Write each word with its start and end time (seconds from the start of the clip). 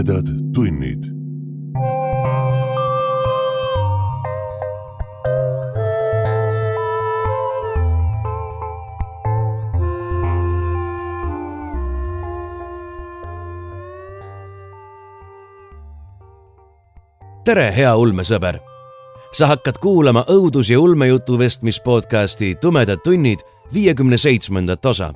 tumedad 0.00 0.26
tunnid. 0.54 1.04
tere, 17.44 17.72
hea 17.76 17.96
ulmesõber! 17.96 18.58
sa 19.32 19.46
hakkad 19.46 19.78
kuulama 19.78 20.24
õudus- 20.28 20.70
ja 20.70 20.80
ulmejutu 20.80 21.38
vestmispodcasti 21.38 22.54
Tumedad 22.60 22.98
tunnid 23.04 23.38
viiekümne 23.74 24.16
seitsmendat 24.16 24.86
osa. 24.86 25.12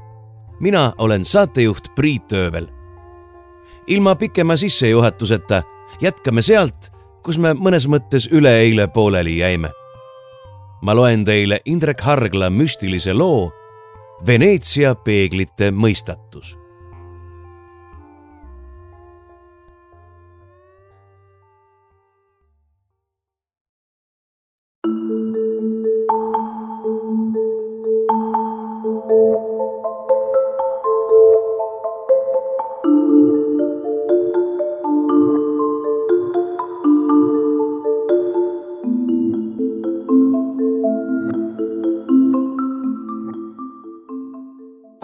mina 0.60 0.92
olen 0.98 1.24
saatejuht 1.24 1.94
Priit 1.94 2.32
Öövel. 2.32 2.83
Ilma 3.86 4.14
pikema 4.14 4.56
sissejuhatuseta 4.56 5.62
jätkame 6.00 6.42
sealt, 6.42 6.90
kus 7.22 7.38
me 7.38 7.54
mõnes 7.54 7.88
mõttes 7.88 8.28
üleeile 8.32 8.88
pooleli 8.88 9.38
jäime. 9.38 9.70
ma 10.82 10.94
loen 10.94 11.24
teile 11.24 11.60
Indrek 11.64 12.00
Hargla 12.00 12.50
müstilise 12.50 13.14
loo 13.14 13.52
Veneetsia 14.26 14.94
peeglite 14.94 15.70
mõistatus 15.70 16.63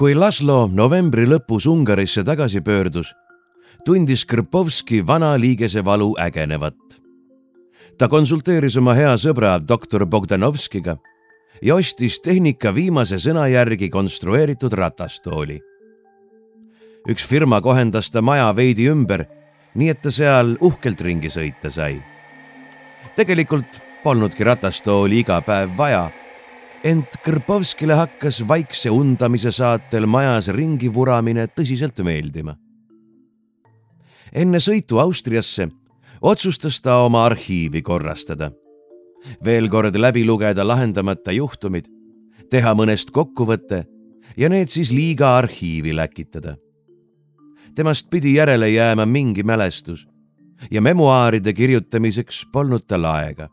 kui 0.00 0.14
Laslo 0.16 0.62
novembri 0.72 1.26
lõpus 1.28 1.66
Ungarisse 1.68 2.22
tagasi 2.24 2.62
pöördus, 2.64 3.10
tundis 3.84 4.22
Krpovski 4.24 5.02
vana 5.04 5.34
liigese 5.36 5.82
valu 5.84 6.14
ägenevat. 6.16 6.78
ta 7.98 8.08
konsulteeris 8.08 8.78
oma 8.80 8.94
hea 8.96 9.12
sõbra 9.20 9.58
doktor 9.60 10.06
Bogdanovskiga 10.06 10.96
ja 11.62 11.74
ostis 11.74 12.16
tehnika 12.24 12.72
viimase 12.74 13.18
sõna 13.20 13.44
järgi 13.52 13.90
konstrueeritud 13.90 14.72
ratastooli. 14.72 15.60
üks 17.08 17.26
firma 17.26 17.60
kohendas 17.60 18.10
ta 18.10 18.22
maja 18.22 18.56
veidi 18.56 18.88
ümber, 18.88 19.26
nii 19.74 19.88
et 19.88 20.02
ta 20.02 20.10
seal 20.10 20.56
uhkelt 20.60 21.00
ringi 21.00 21.28
sõita 21.28 21.70
sai. 21.70 22.00
tegelikult 23.16 23.68
polnudki 24.02 24.44
ratastooli 24.44 25.18
iga 25.18 25.40
päev 25.40 25.76
vaja 25.76 26.10
ent 26.86 27.18
Kõrpovskile 27.24 27.96
hakkas 27.98 28.40
vaikse 28.48 28.90
undamise 28.92 29.52
saatel 29.52 30.06
majas 30.08 30.48
ringi 30.54 30.88
vuramine 30.92 31.46
tõsiselt 31.52 32.00
meeldima. 32.04 32.56
enne 34.32 34.58
sõitu 34.60 34.98
Austriasse 34.98 35.68
otsustas 36.22 36.80
ta 36.80 37.02
oma 37.04 37.24
arhiivi 37.26 37.82
korrastada, 37.82 38.52
veel 39.44 39.68
kord 39.68 39.96
läbi 39.96 40.24
lugeda 40.24 40.64
lahendamata 40.64 41.32
juhtumid, 41.32 41.86
teha 42.50 42.74
mõnest 42.74 43.10
kokkuvõte 43.10 43.84
ja 44.36 44.48
need 44.48 44.68
siis 44.68 44.90
liiga 44.90 45.36
arhiivi 45.36 45.92
läkitada. 45.92 46.56
temast 47.74 48.10
pidi 48.10 48.34
järele 48.34 48.70
jääma 48.70 49.06
mingi 49.06 49.42
mälestus 49.42 50.08
ja 50.70 50.80
memuaaride 50.80 51.52
kirjutamiseks 51.52 52.46
polnud 52.52 52.86
tal 52.86 53.04
aega 53.04 53.48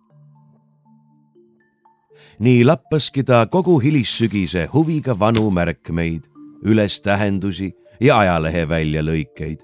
nii 2.39 2.63
lappaski 2.65 3.23
ta 3.23 3.45
kogu 3.45 3.79
hilissügise 3.79 4.67
huviga 4.73 5.19
vanu 5.19 5.49
märkmeid, 5.51 6.23
ülestähendusi 6.65 7.71
ja 8.01 8.19
ajalehe 8.19 8.69
väljalõikeid. 8.69 9.59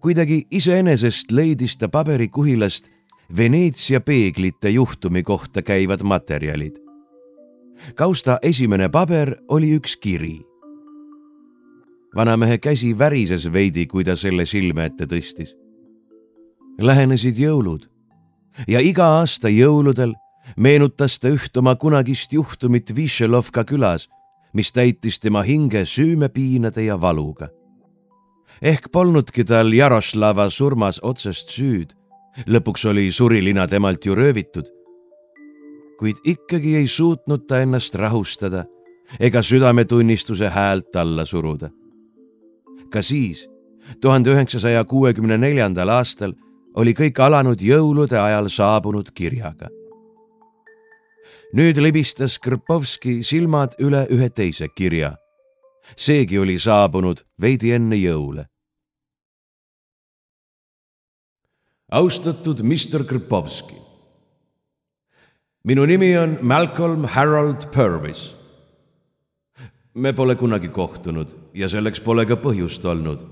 kuidagi 0.00 0.46
iseenesest 0.50 1.30
leidis 1.30 1.76
ta 1.76 1.88
paberikuhilast 1.88 2.90
Veneetsia 3.36 4.00
peeglite 4.00 4.70
juhtumi 4.70 5.22
kohta 5.22 5.62
käivad 5.62 6.02
materjalid. 6.02 6.76
kausta 7.94 8.38
esimene 8.42 8.88
paber 8.88 9.36
oli 9.48 9.78
üks 9.78 9.96
kiri. 9.96 10.40
vanamehe 12.16 12.58
käsi 12.58 12.98
värises 12.98 13.52
veidi, 13.52 13.86
kui 13.86 14.04
ta 14.04 14.16
selle 14.16 14.46
silme 14.46 14.84
ette 14.84 15.04
tõstis. 15.04 15.56
Lähenesid 16.80 17.38
jõulud 17.38 17.88
ja 18.68 18.80
iga 18.80 19.04
aasta 19.04 19.48
jõuludel 19.48 20.14
meenutas 20.56 21.18
ta 21.18 21.28
üht 21.32 21.56
oma 21.56 21.74
kunagist 21.76 22.32
juhtumit 22.32 22.94
Višelovka 22.96 23.64
külas, 23.64 24.08
mis 24.52 24.72
täitis 24.72 25.18
tema 25.20 25.42
hinge 25.42 25.84
süümepiinade 25.84 26.82
ja 26.82 27.00
valuga. 27.00 27.48
ehk 28.62 28.92
polnudki 28.92 29.44
tal 29.44 29.72
Jaroslava 29.72 30.50
surmas 30.50 31.00
otsest 31.02 31.48
süüd. 31.48 31.94
lõpuks 32.46 32.88
oli 32.88 33.12
surilina 33.12 33.66
temalt 33.66 34.06
ju 34.06 34.14
röövitud. 34.14 34.66
kuid 35.98 36.16
ikkagi 36.24 36.76
ei 36.76 36.88
suutnud 36.88 37.46
ta 37.46 37.60
ennast 37.60 37.94
rahustada 37.94 38.64
ega 39.20 39.42
südametunnistuse 39.42 40.48
häält 40.48 40.96
alla 40.96 41.24
suruda. 41.24 41.70
ka 42.90 43.02
siis, 43.02 43.48
tuhande 44.00 44.30
üheksasaja 44.30 44.84
kuuekümne 44.84 45.38
neljandal 45.38 45.88
aastal 45.88 46.32
oli 46.74 46.92
kõik 46.92 47.20
alanud 47.20 47.60
jõulude 47.60 48.18
ajal 48.18 48.48
saabunud 48.48 49.10
kirjaga 49.14 49.68
nüüd 51.54 51.78
libistas 51.78 52.38
Krpovski 52.42 53.20
silmad 53.22 53.76
üle 53.78 54.06
ühe 54.10 54.28
teise 54.28 54.68
kirja. 54.68 55.16
seegi 55.96 56.40
oli 56.40 56.58
saabunud 56.58 57.20
veidi 57.40 57.70
enne 57.76 57.96
jõule. 57.96 58.46
austatud 61.92 62.62
Mr 62.62 63.06
Krpovski. 63.06 63.74
minu 65.64 65.86
nimi 65.86 66.18
on 66.18 66.38
Malcolm 66.42 67.04
Harold 67.04 67.70
Purvis. 67.70 68.34
me 69.94 70.12
pole 70.12 70.34
kunagi 70.34 70.68
kohtunud 70.68 71.36
ja 71.54 71.68
selleks 71.68 72.00
pole 72.00 72.26
ka 72.26 72.34
põhjust 72.34 72.84
olnud. 72.84 73.26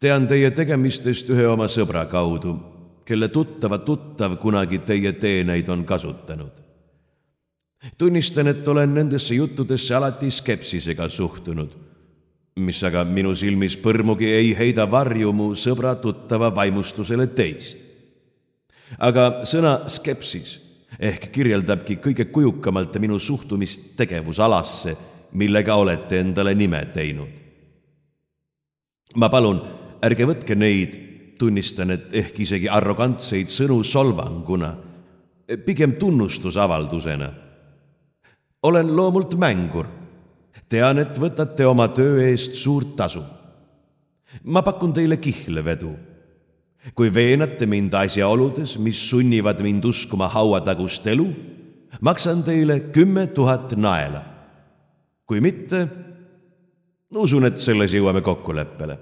tean 0.00 0.28
teie 0.28 0.50
tegemistest 0.50 1.30
ühe 1.30 1.48
oma 1.48 1.66
sõbra 1.66 2.06
kaudu, 2.06 2.58
kelle 3.04 3.28
tuttava 3.28 3.78
tuttav 3.78 4.36
kunagi 4.36 4.78
teie 4.78 5.12
teeneid 5.12 5.68
on 5.68 5.84
kasutanud 5.84 6.63
tunnistan, 7.98 8.48
et 8.48 8.68
olen 8.68 8.94
nendesse 8.94 9.34
juttudesse 9.34 9.94
alati 9.94 10.30
skepsisega 10.30 11.08
suhtunud, 11.08 11.70
mis 12.56 12.82
aga 12.86 13.04
minu 13.04 13.34
silmis 13.34 13.76
põrmugi 13.80 14.30
ei 14.30 14.52
heida 14.56 14.86
varju 14.90 15.32
mu 15.32 15.52
sõbra 15.58 15.94
tuttava 16.00 16.52
vaimustusele 16.54 17.26
teist. 17.26 17.78
aga 18.98 19.42
sõna 19.42 19.88
skepsis 19.88 20.60
ehk 21.00 21.32
kirjeldabki 21.32 21.96
kõige 21.96 22.28
kujukamalt 22.30 22.94
minu 23.02 23.18
suhtumist 23.18 23.96
tegevusalasse, 23.96 24.96
millega 25.32 25.74
olete 25.74 26.20
endale 26.20 26.54
nime 26.54 26.86
teinud. 26.94 27.28
ma 29.16 29.28
palun, 29.28 29.60
ärge 30.02 30.26
võtke 30.26 30.54
neid, 30.54 30.98
tunnistan, 31.38 31.90
et 31.90 32.14
ehk 32.14 32.40
isegi 32.40 32.68
arrogantseid 32.68 33.48
sõnu 33.50 33.82
solvanguna, 33.84 34.76
pigem 35.66 35.98
tunnustusavaldusena 35.98 37.43
olen 38.64 38.96
loomult 38.96 39.36
mängur. 39.36 39.86
tean, 40.68 40.98
et 40.98 41.18
võtate 41.20 41.66
oma 41.68 41.90
töö 41.92 42.22
eest 42.24 42.56
suurt 42.56 42.96
tasu. 42.96 43.22
ma 44.42 44.62
pakun 44.62 44.92
teile 44.92 45.16
kihlvedu. 45.16 45.92
kui 46.94 47.14
veenate 47.14 47.66
mind 47.66 47.92
asjaoludes, 47.94 48.78
mis 48.78 49.08
sunnivad 49.10 49.60
mind 49.60 49.84
uskuma 49.84 50.28
hauatagust 50.28 51.06
elu, 51.06 51.28
maksan 52.00 52.42
teile 52.42 52.80
kümme 52.80 53.26
tuhat 53.26 53.76
naela. 53.76 54.24
kui 55.26 55.40
mitte, 55.40 55.88
usun, 57.14 57.44
et 57.44 57.60
selles 57.60 57.92
jõuame 57.92 58.24
kokkuleppele. 58.24 58.98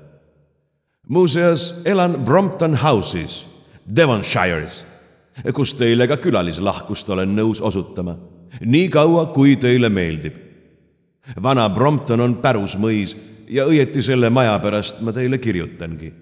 muuseas, 1.08 1.74
elan 1.84 2.24
Brompton 2.24 2.74
House'is, 2.74 3.46
Devonshire'is, 3.86 4.84
kus 5.54 5.74
teile 5.74 6.08
ka 6.08 6.16
külalislahkust 6.16 7.08
olen 7.10 7.36
nõus 7.36 7.62
osutama 7.62 8.18
nii 8.60 8.88
kaua, 8.88 9.26
kui 9.34 9.56
teile 9.56 9.88
meeldib. 9.88 10.34
vana 11.42 11.68
Brompton 11.70 12.20
on 12.20 12.36
pärusmõis 12.42 13.16
ja 13.48 13.66
õieti 13.66 14.02
selle 14.02 14.30
maja 14.30 14.58
pärast 14.58 15.00
ma 15.00 15.12
teile 15.12 15.38
kirjutangi. 15.38 16.12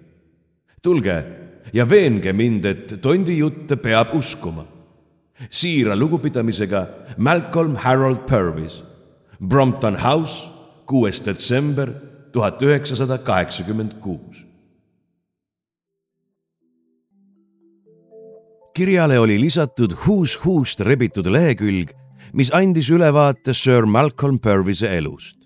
tulge 0.82 1.24
ja 1.72 1.88
veenge 1.88 2.32
mind, 2.32 2.64
et 2.64 3.00
tondi 3.00 3.38
jutte 3.38 3.76
peab 3.76 4.14
uskuma. 4.14 4.64
siira 5.50 5.96
lugupidamisega 5.96 6.88
Malcolm 7.16 7.76
Harold 7.76 8.26
Purvis, 8.28 8.84
Brompton 9.40 9.96
House, 9.96 10.50
kuues 10.86 11.24
detsember 11.24 11.92
tuhat 12.32 12.62
üheksasada 12.62 13.18
kaheksakümmend 13.18 13.98
kuus 14.00 14.50
kirjale 18.80 19.18
oli 19.18 19.40
lisatud 19.40 19.92
huus-huust 20.06 20.80
rebitud 20.80 21.26
lehekülg, 21.28 21.90
mis 22.32 22.50
andis 22.54 22.90
ülevaate 22.90 23.54
Sir 23.54 23.86
Malcolm 23.86 24.38
Purvise 24.38 24.96
elust. 24.96 25.36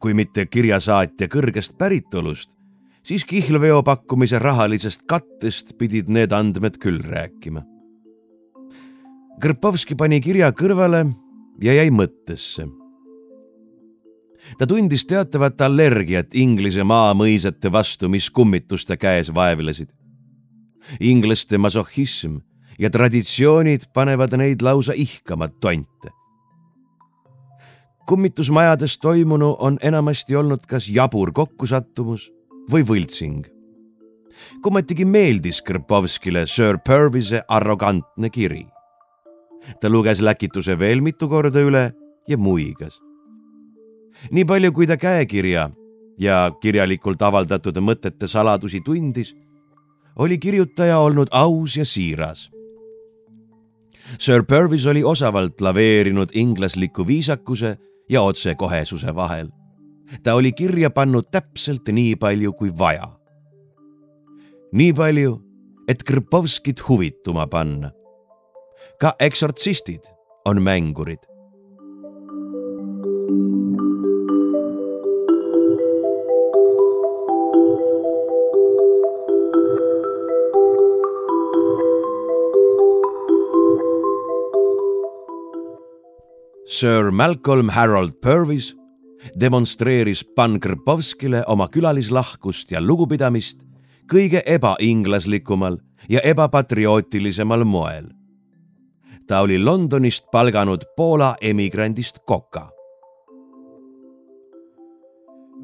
kui 0.00 0.14
mitte 0.16 0.46
kirjasaatja 0.48 1.28
kõrgest 1.28 1.74
päritolust, 1.78 2.54
siis 3.04 3.24
kihlveo 3.28 3.82
pakkumise 3.84 4.38
rahalisest 4.40 5.02
kattest 5.06 5.74
pidid 5.78 6.08
need 6.08 6.32
andmed 6.32 6.78
küll 6.80 7.02
rääkima. 7.04 7.62
Krpovski 9.40 9.94
pani 9.94 10.22
kirja 10.24 10.50
kõrvale 10.56 11.04
ja 11.62 11.74
jäi 11.76 11.90
mõttesse. 11.90 12.66
ta 14.58 14.66
tundis 14.66 15.04
teatavat 15.04 15.60
allergiat 15.60 16.34
Inglise 16.34 16.82
maamõisate 16.82 17.72
vastu, 17.72 18.08
mis 18.08 18.30
kummituste 18.30 18.96
käes 18.96 19.34
vaevlesid. 19.34 19.92
inglaste 21.00 21.58
masohhism 21.58 22.40
ja 22.78 22.90
traditsioonid 22.90 23.88
panevad 23.94 24.36
neid 24.36 24.62
lausa 24.62 24.92
ihkama 24.96 25.48
tonte. 25.48 26.10
kummitusmajades 28.06 28.98
toimunu 28.98 29.56
on 29.58 29.78
enamasti 29.82 30.36
olnud 30.36 30.66
kas 30.68 30.88
jabur 30.88 31.32
kokkusattumus 31.32 32.30
või 32.70 32.82
võltsing. 32.82 33.46
kummatigi 34.62 35.04
meeldis 35.04 35.62
Krpovskile 35.62 36.46
Sir 36.46 36.78
Purvise 36.86 37.42
arrogantne 37.48 38.30
kiri. 38.30 38.66
ta 39.80 39.88
luges 39.88 40.20
läkituse 40.20 40.78
veel 40.78 41.00
mitu 41.00 41.28
korda 41.28 41.60
üle 41.60 41.92
ja 42.28 42.38
muigas. 42.38 43.00
nii 44.30 44.44
palju, 44.44 44.72
kui 44.72 44.86
ta 44.86 44.96
käekirja 44.96 45.70
ja 46.18 46.50
kirjalikult 46.60 47.22
avaldatud 47.22 47.76
mõtete 47.78 48.28
saladusi 48.28 48.80
tundis, 48.80 49.34
oli 50.16 50.38
kirjutaja 50.38 50.98
olnud 50.98 51.28
aus 51.32 51.76
ja 51.76 51.84
siiras. 51.84 52.53
Sir 54.18 54.44
Purvis 54.44 54.86
oli 54.86 55.04
osavalt 55.04 55.60
laveerinud 55.60 56.28
inglasliku 56.32 57.06
viisakuse 57.06 57.76
ja 58.10 58.22
otsekohesuse 58.22 59.14
vahel 59.14 59.48
ta 60.22 60.34
oli 60.34 60.52
kirja 60.52 60.90
pannud 60.90 61.24
täpselt 61.30 61.88
nii 61.88 62.16
palju 62.16 62.52
kui 62.52 62.72
vaja. 62.78 63.08
nii 64.72 64.92
palju, 64.92 65.40
et 65.88 66.02
Krpovskit 66.02 66.88
huvituma 66.88 67.46
panna. 67.46 67.90
ka 69.00 69.14
eksortsistid 69.20 70.04
on 70.44 70.62
mängurid 70.62 71.18
Sir 86.66 87.10
Malcolm 87.10 87.68
Harold 87.68 88.12
Purvis 88.22 88.74
demonstreeris 89.40 90.24
Pan-Krpovskile 90.24 91.42
oma 91.46 91.68
külalislahkust 91.68 92.72
ja 92.72 92.80
lugupidamist 92.80 93.60
kõige 94.08 94.40
ebainglaslikumal 94.46 95.76
ja 96.08 96.20
ebapatriootilisemal 96.24 97.64
moel. 97.64 98.08
ta 99.26 99.40
oli 99.40 99.58
Londonist 99.58 100.24
palganud 100.32 100.84
Poola 100.96 101.34
emigrandist 101.40 102.18
Koka. 102.26 102.70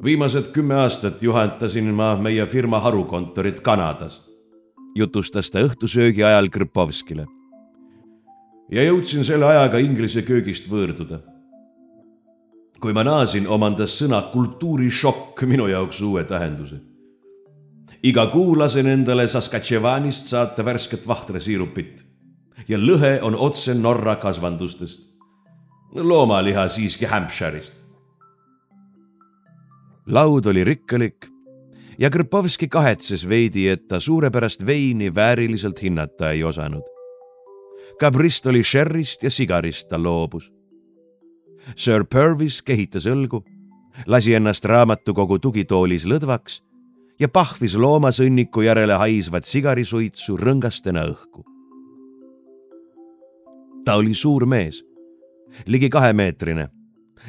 viimased 0.03 0.51
kümme 0.53 0.75
aastat 0.75 1.23
juhendasin 1.23 1.93
ma 1.93 2.15
meie 2.15 2.45
firma 2.45 2.79
harukontorit 2.79 3.61
Kanadas, 3.61 4.21
jutustas 4.95 5.51
ta 5.51 5.59
õhtusöögi 5.59 6.23
ajal 6.23 6.49
Krpovskile. 6.49 7.40
Ja 8.71 8.83
jõudsin 8.83 9.23
selle 9.27 9.45
ajaga 9.45 9.77
inglise 9.77 10.21
köögist 10.21 10.69
võõrduda 10.71 11.21
kui 12.81 12.95
ma 12.97 13.03
naasin, 13.05 13.45
omandas 13.47 13.93
sõna 14.01 14.23
kultuurishokk 14.33 15.43
minu 15.45 15.67
jaoks 15.69 16.01
uue 16.01 16.23
tähenduse. 16.25 16.81
iga 18.03 18.25
kuu 18.27 18.57
lasen 18.57 18.87
endale 18.87 19.27
Saskatchewanist 19.27 20.27
saata 20.27 20.65
värsket 20.65 21.07
vahtrasiirupit 21.07 22.01
ja 22.67 22.77
lõhe 22.77 23.19
on 23.21 23.35
otse 23.35 23.73
Norra 23.73 24.15
kasvandustest. 24.15 25.01
loomaliha 25.93 26.67
siiski 26.67 27.05
Hampshire'ist. 27.05 27.73
laud 30.07 30.45
oli 30.45 30.63
rikkalik 30.63 31.29
ja 31.99 32.09
Krpovski 32.09 32.67
kahetses 32.67 33.29
veidi, 33.29 33.67
et 33.67 33.87
ta 33.87 33.99
suurepärast 33.99 34.65
veini 34.65 35.15
vääriliselt 35.15 35.81
hinnata 35.83 36.31
ei 36.31 36.43
osanud. 36.43 36.90
Ka 38.01 38.09
Bristoli 38.11 38.63
sherry'st 38.65 39.23
ja 39.23 39.29
sigarist 39.29 39.89
ta 39.89 39.99
loobus 40.01 40.49
Sir 41.75 42.05
Purvis 42.09 42.61
kehitas 42.65 43.05
õlgu, 43.05 43.43
lasi 44.09 44.33
ennast 44.33 44.65
raamatukogu 44.65 45.37
tugitoolis 45.39 46.07
lõdvaks 46.09 46.61
ja 47.21 47.29
pahvis 47.29 47.75
loomasõnniku 47.77 48.65
järele 48.65 48.97
haisvat 48.97 49.45
sigarisuitsu 49.45 50.37
rõngastena 50.37 51.05
õhku. 51.11 51.45
ta 53.85 53.95
oli 53.95 54.13
suur 54.13 54.45
mees, 54.45 54.83
ligi 55.65 55.89
kahemeetrine 55.89 56.67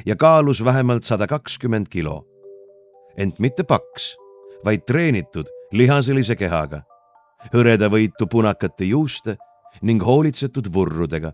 ja 0.05 0.15
kaalus 0.15 0.63
vähemalt 0.65 1.03
sada 1.03 1.27
kakskümmend 1.27 1.87
kilo. 1.89 2.25
ent 3.17 3.39
mitte 3.39 3.63
paks, 3.63 4.15
vaid 4.65 4.85
treenitud 4.87 5.45
lihaselise 5.71 6.35
kehaga, 6.35 6.81
hõredavõitu 7.53 8.25
punakate 8.25 8.85
juuste 8.85 9.37
ning 9.81 10.03
hoolitsetud 10.03 10.73
vurrudega 10.73 11.33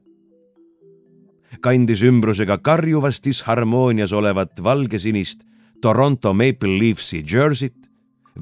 kandis 1.61 2.03
ümbrusega 2.05 2.57
karjuvas 2.61 3.19
disharmoonias 3.25 4.13
olevat 4.13 4.63
valgesinist 4.63 5.43
Toronto 5.81 6.33
Maple 6.33 6.79
Leafsi 6.79 7.23
jersey't, 7.23 7.89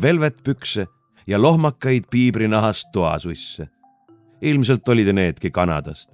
velvetpükse 0.01 0.87
ja 1.27 1.41
lohmakaid 1.41 2.03
piibrinahast 2.11 2.87
toasusse. 2.93 3.67
ilmselt 4.41 4.87
olid 4.87 5.13
needki 5.13 5.51
Kanadast. 5.51 6.09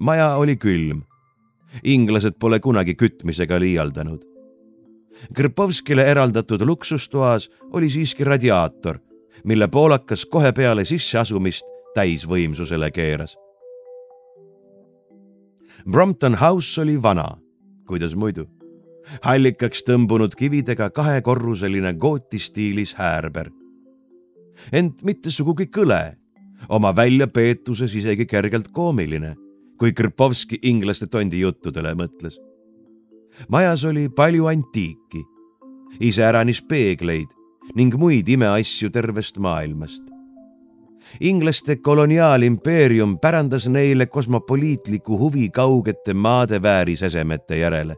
maja 0.00 0.36
oli 0.36 0.56
külm. 0.56 1.02
inglased 1.84 2.34
pole 2.38 2.60
kunagi 2.60 2.94
kütmisega 2.94 3.60
liialdanud. 3.60 4.22
Krpovskile 5.34 6.04
eraldatud 6.10 6.62
luksustoas 6.62 7.50
oli 7.72 7.90
siiski 7.90 8.24
radiaator, 8.24 8.98
mille 9.44 9.68
poolakas 9.68 10.26
kohe 10.26 10.52
peale 10.52 10.84
sisseasumist 10.84 11.73
täisvõimsusele 11.94 12.90
keeras 12.90 13.36
Brompton 15.90 16.34
House 16.34 16.80
oli 16.80 17.02
vana, 17.02 17.26
kuidas 17.86 18.14
muidu, 18.16 18.46
hallikaks 19.22 19.84
tõmbunud 19.84 20.32
kividega 20.38 20.88
kahekorruseline 20.90 21.92
gooti 22.00 22.38
stiilis 22.38 22.94
häärber. 22.96 23.50
ent 24.72 25.02
mitte 25.02 25.30
sugugi 25.30 25.66
kõle, 25.66 26.16
oma 26.68 26.96
väljapeetuses 26.96 27.94
isegi 27.94 28.26
kergelt 28.26 28.68
koomiline, 28.72 29.34
kui 29.78 29.92
Krpovski 29.92 30.58
inglaste 30.62 31.06
tondi 31.06 31.40
juttudele 31.40 31.94
mõtles. 31.94 32.40
majas 33.48 33.84
oli 33.84 34.08
palju 34.08 34.46
antiiki, 34.46 35.22
iseäranis 36.00 36.62
peegleid 36.62 37.28
ning 37.74 37.94
muid 37.94 38.28
imeasju 38.28 38.90
tervest 38.90 39.36
maailmast 39.38 40.13
inglaste 41.20 41.76
koloniaalimpeerium 41.76 43.18
pärandas 43.18 43.68
neile 43.68 44.06
kosmopoliitliku 44.06 45.18
huvi 45.18 45.50
kaugete 45.50 46.14
maade 46.14 46.62
väärisesemete 46.62 47.58
järele. 47.58 47.96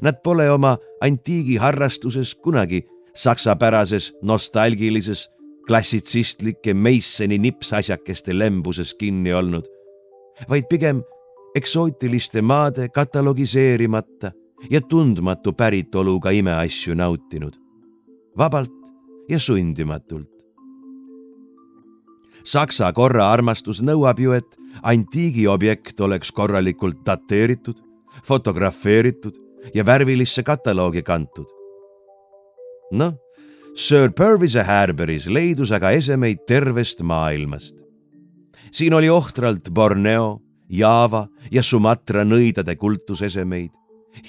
Nad 0.00 0.14
pole 0.24 0.50
oma 0.50 0.76
antiigiharrastuses 1.00 2.34
kunagi 2.34 2.82
saksapärases 3.14 4.14
nostalgilises 4.22 5.30
klassitsistlike 5.66 6.74
Masoni 6.74 7.38
nipsasjakeste 7.38 8.38
lembuses 8.38 8.94
kinni 8.94 9.32
olnud, 9.32 9.64
vaid 10.48 10.64
pigem 10.68 11.02
eksootiliste 11.54 12.42
maade 12.42 12.88
katalogiseerimata 12.88 14.32
ja 14.70 14.80
tundmatu 14.80 15.52
päritoluga 15.52 16.30
imeasju 16.30 16.94
nautinud, 16.94 17.54
vabalt 18.38 18.72
ja 19.28 19.38
sundimatult. 19.38 20.33
Saksa 22.44 22.90
korraarmastus 22.92 23.80
nõuab 23.80 24.20
ju, 24.20 24.34
et 24.36 24.56
antiigiobjekt 24.84 26.00
oleks 26.04 26.32
korralikult 26.32 27.00
dateeritud, 27.06 27.78
fotografeeritud 28.24 29.38
ja 29.74 29.84
värvilisse 29.84 30.42
kataloogi 30.42 31.02
kantud. 31.02 31.46
noh, 32.92 33.14
Sir 33.74 34.12
Purvise 34.12 34.62
Härberis 34.62 35.26
leidus 35.26 35.72
aga 35.72 35.90
esemeid 35.90 36.44
tervest 36.46 37.00
maailmast. 37.02 37.74
siin 38.72 38.94
oli 38.94 39.08
ohtralt 39.08 39.70
Borneo, 39.70 40.40
Java 40.68 41.26
ja 41.50 41.62
Sumatra 41.62 42.24
nõidade 42.24 42.76
kultusesemeid, 42.76 43.70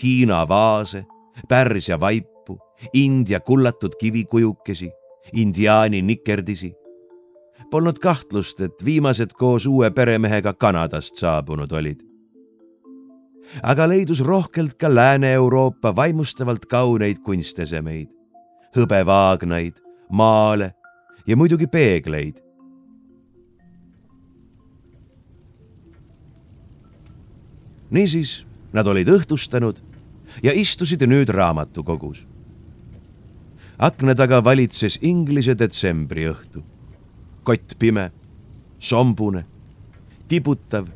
Hiina 0.03 0.47
vaase, 0.47 1.05
Pärsia 1.49 1.99
vaipu, 1.99 2.57
India 2.93 3.39
kullatud 3.39 3.91
kivikujukesi, 3.99 4.89
indiaani 5.33 6.01
nikerdisi 6.01 6.73
polnud 7.71 7.99
kahtlust, 7.99 8.61
et 8.61 8.85
viimased 8.85 9.33
koos 9.37 9.65
uue 9.65 9.91
peremehega 9.91 10.53
Kanadast 10.53 11.15
saabunud 11.15 11.71
olid. 11.71 11.99
aga 13.63 13.87
leidus 13.87 14.19
rohkelt 14.25 14.73
ka 14.73 14.89
Lääne-Euroopa 14.95 15.95
vaimustavalt 15.95 16.65
kauneid 16.65 17.19
kunstesemeid, 17.23 18.09
hõbevaagnaid, 18.75 19.77
maale 20.09 20.73
ja 21.27 21.37
muidugi 21.37 21.67
peegleid. 21.67 22.45
niisiis, 27.95 28.45
nad 28.73 28.87
olid 28.87 29.07
õhtustanud 29.07 29.79
ja 30.43 30.51
istusid 30.53 31.05
nüüd 31.07 31.29
raamatukogus. 31.29 32.27
akna 33.77 34.15
taga 34.15 34.43
valitses 34.43 34.99
Inglise 35.01 35.55
detsembriõhtu. 35.55 36.63
Kott 37.45 37.77
pime, 37.79 38.09
sombune, 38.79 39.45
tibutav, 40.27 40.87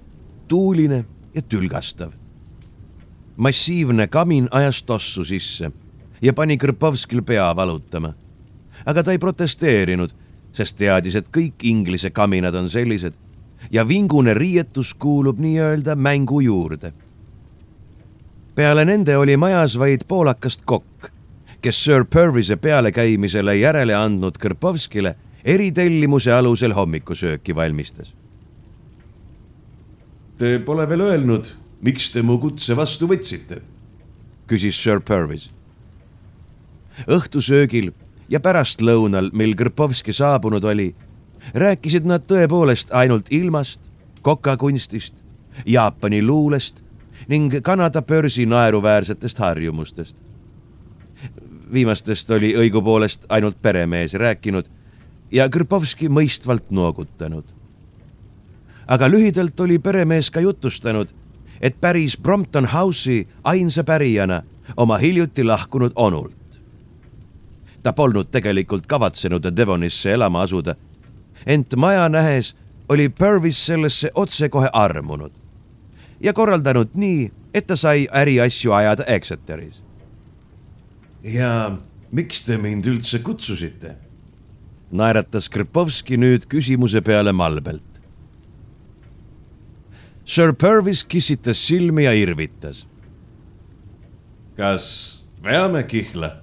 tuuline 0.47 1.05
ja 1.35 1.41
tülgastav. 1.41 2.11
massiivne 3.37 4.07
kamin 4.07 4.47
ajas 4.51 4.83
tossu 4.83 5.23
sisse 5.23 5.71
ja 6.21 6.33
pani 6.33 6.57
Krpovskil 6.57 7.21
pea 7.21 7.55
valutama. 7.55 8.13
aga 8.85 9.03
ta 9.03 9.11
ei 9.11 9.17
protesteerinud, 9.17 10.09
sest 10.51 10.77
teadis, 10.77 11.15
et 11.15 11.29
kõik 11.37 11.63
Inglise 11.63 12.09
kaminad 12.09 12.55
on 12.55 12.69
sellised 12.69 13.13
ja 13.71 13.87
vingune 13.87 14.33
riietus 14.33 14.93
kuulub 14.93 15.39
nii-öelda 15.39 15.95
mängu 15.95 16.39
juurde. 16.39 16.93
peale 18.55 18.85
nende 18.85 19.17
oli 19.17 19.37
majas 19.37 19.79
vaid 19.79 20.01
poolakast 20.07 20.61
kokk, 20.65 21.11
kes 21.61 21.83
Sir 21.83 22.05
Purvise 22.05 22.55
pealekäimisele 22.55 23.55
järele 23.55 23.95
andnud 23.95 24.37
Krpovskile 24.37 25.15
eritellimuse 25.45 26.33
alusel 26.33 26.73
hommikusööki 26.75 27.55
valmistas. 27.55 28.13
Te 30.37 30.59
pole 30.63 30.85
veel 30.89 31.03
öelnud, 31.03 31.49
miks 31.83 32.09
te 32.13 32.21
mu 32.23 32.37
kutse 32.39 32.75
vastu 32.77 33.07
võtsite? 33.07 33.61
küsis 34.49 34.77
Sir 34.81 34.99
Purvis. 35.05 35.51
õhtusöögil 37.05 37.91
ja 38.29 38.39
pärastlõunal, 38.39 39.29
mil 39.33 39.55
Krpovski 39.55 40.13
saabunud 40.13 40.63
oli 40.63 40.95
rääkisid 41.53 42.05
nad 42.05 42.25
tõepoolest 42.27 42.89
ainult 42.91 43.29
ilmast, 43.29 43.79
kokakunstist, 44.21 45.13
Jaapani 45.65 46.21
luulest 46.23 46.83
ning 47.27 47.53
Kanada 47.61 48.01
börsi 48.01 48.45
naeruväärsetest 48.45 49.37
harjumustest. 49.37 50.17
viimastest 51.73 52.31
oli 52.31 52.53
õigupoolest 52.55 53.25
ainult 53.29 53.61
peremees 53.61 54.13
rääkinud 54.13 54.65
ja 55.31 55.49
Krpovski 55.49 56.09
mõistvalt 56.09 56.69
noogutanud. 56.69 57.43
aga 58.87 59.07
lühidalt 59.09 59.59
oli 59.59 59.79
peremees 59.79 60.31
ka 60.31 60.39
jutustanud, 60.39 61.07
et 61.61 61.81
päris 61.81 62.17
Brompton 62.17 62.65
House'i 62.65 63.27
ainsa 63.43 63.83
pärijana 63.83 64.41
oma 64.77 64.97
hiljuti 64.97 65.43
lahkunud 65.43 65.91
onult. 65.95 66.59
ta 67.83 67.93
polnud 67.93 68.31
tegelikult 68.31 68.85
kavatsenud 68.87 69.55
Devonisse 69.55 70.13
elama 70.13 70.41
asuda 70.41 70.75
ent 71.45 71.75
maja 71.75 72.09
nähes 72.09 72.55
oli 72.89 73.09
Purvis 73.09 73.65
sellesse 73.65 74.11
otsekohe 74.15 74.69
armunud 74.73 75.31
ja 76.21 76.33
korraldanud 76.33 76.89
nii, 76.93 77.31
et 77.53 77.67
ta 77.67 77.75
sai 77.75 78.07
äriasju 78.11 78.71
ajada 78.71 79.03
Exeteris. 79.07 79.83
ja 81.23 81.77
miks 82.11 82.41
te 82.41 82.57
mind 82.57 82.85
üldse 82.85 83.19
kutsusite? 83.19 83.95
Naeratas 84.91 85.49
Kripovski 85.49 86.17
nüüd 86.17 86.47
küsimuse 86.49 87.01
peale 87.01 87.31
malbelt. 87.31 87.83
Sir 90.25 90.53
Purvis 90.53 91.03
kissitas 91.03 91.57
silmi 91.57 92.03
ja 92.03 92.13
irvitas. 92.13 92.85
kas 94.57 95.21
veame 95.43 95.87
kihla? 95.87 96.41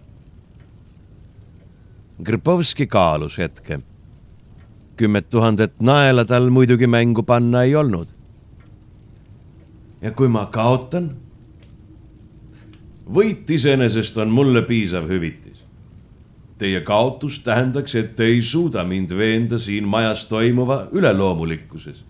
Kripovski 2.25 2.87
kaalus 2.87 3.39
hetke 3.39 3.81
kümmet 4.97 5.31
tuhandet 5.31 5.81
naela 5.81 6.25
tal 6.25 6.51
muidugi 6.51 6.87
mängu 6.87 7.23
panna 7.23 7.63
ei 7.63 7.75
olnud. 7.77 8.09
ja 10.03 10.11
kui 10.11 10.29
ma 10.29 10.47
kaotan? 10.47 11.11
võit 13.07 13.51
iseenesest 13.51 14.17
on 14.19 14.33
mulle 14.35 14.63
piisav 14.63 15.09
hüvitis. 15.09 15.46
Teie 16.59 16.81
kaotus 16.81 17.41
tähendaks, 17.45 17.95
et 17.95 18.15
te 18.17 18.25
ei 18.25 18.41
suuda 18.43 18.85
mind 18.85 19.13
veenda 19.13 19.59
siin 19.59 19.85
majas 19.89 20.25
toimuva 20.25 20.89
üleloomulikkuses. 20.93 22.05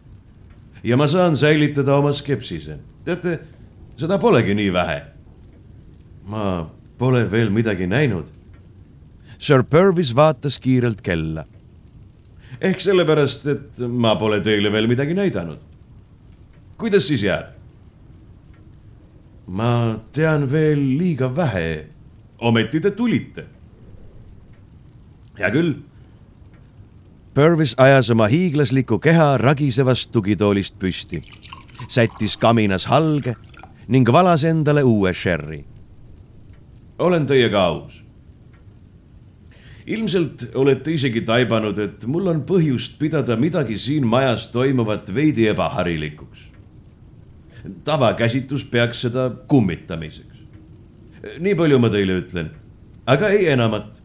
ja 0.84 0.96
ma 0.96 1.06
saan 1.06 1.36
säilitada 1.36 1.96
oma 1.96 2.12
skepsise. 2.12 2.78
teate, 3.04 3.40
seda 3.96 4.18
polegi 4.18 4.54
nii 4.54 4.72
vähe. 4.72 5.02
ma 6.24 6.70
pole 6.98 7.30
veel 7.30 7.50
midagi 7.50 7.86
näinud. 7.86 8.26
Sir 9.38 9.62
Purvis 9.62 10.16
vaatas 10.16 10.58
kiirelt 10.58 11.02
kella 11.02 11.44
ehk 12.60 12.80
sellepärast, 12.80 13.46
et 13.52 13.82
ma 13.88 14.14
pole 14.18 14.40
teile 14.44 14.72
veel 14.72 14.88
midagi 14.88 15.14
näidanud. 15.16 15.58
kuidas 16.76 17.06
siis 17.08 17.22
jääb? 17.22 17.52
ma 19.46 20.00
tean 20.12 20.50
veel 20.50 20.80
liiga 20.98 21.28
vähe. 21.36 21.86
ometi 22.38 22.80
te 22.80 22.90
tulite. 22.90 23.46
Hea 25.38 25.50
küll. 25.50 25.74
Purvis 27.34 27.74
ajas 27.76 28.10
oma 28.10 28.30
hiiglasliku 28.32 28.98
keha 28.98 29.36
ragisevast 29.38 30.12
tugitoolist 30.12 30.78
püsti, 30.80 31.20
sättis 31.88 32.36
kaminas 32.40 32.88
halge 32.88 33.36
ning 33.88 34.08
valas 34.08 34.44
endale 34.44 34.82
uue 34.82 35.12
sherry. 35.12 35.64
olen 36.98 37.26
teiega 37.26 37.60
aus 37.60 38.06
ilmselt 39.86 40.50
olete 40.54 40.94
isegi 40.96 41.22
taibanud, 41.26 41.78
et 41.78 42.06
mul 42.10 42.26
on 42.30 42.42
põhjust 42.46 42.98
pidada 42.98 43.36
midagi 43.38 43.78
siin 43.78 44.06
majas 44.06 44.48
toimuvat 44.50 45.14
veidi 45.14 45.46
ebaharilikuks. 45.48 46.50
tavakäsitus 47.84 48.64
peaks 48.64 49.00
seda 49.00 49.30
kummitamiseks. 49.46 50.36
nii 51.38 51.54
palju 51.54 51.78
ma 51.78 51.90
teile 51.90 52.18
ütlen, 52.20 52.50
aga 53.06 53.28
ei 53.28 53.48
enamat. 53.48 54.02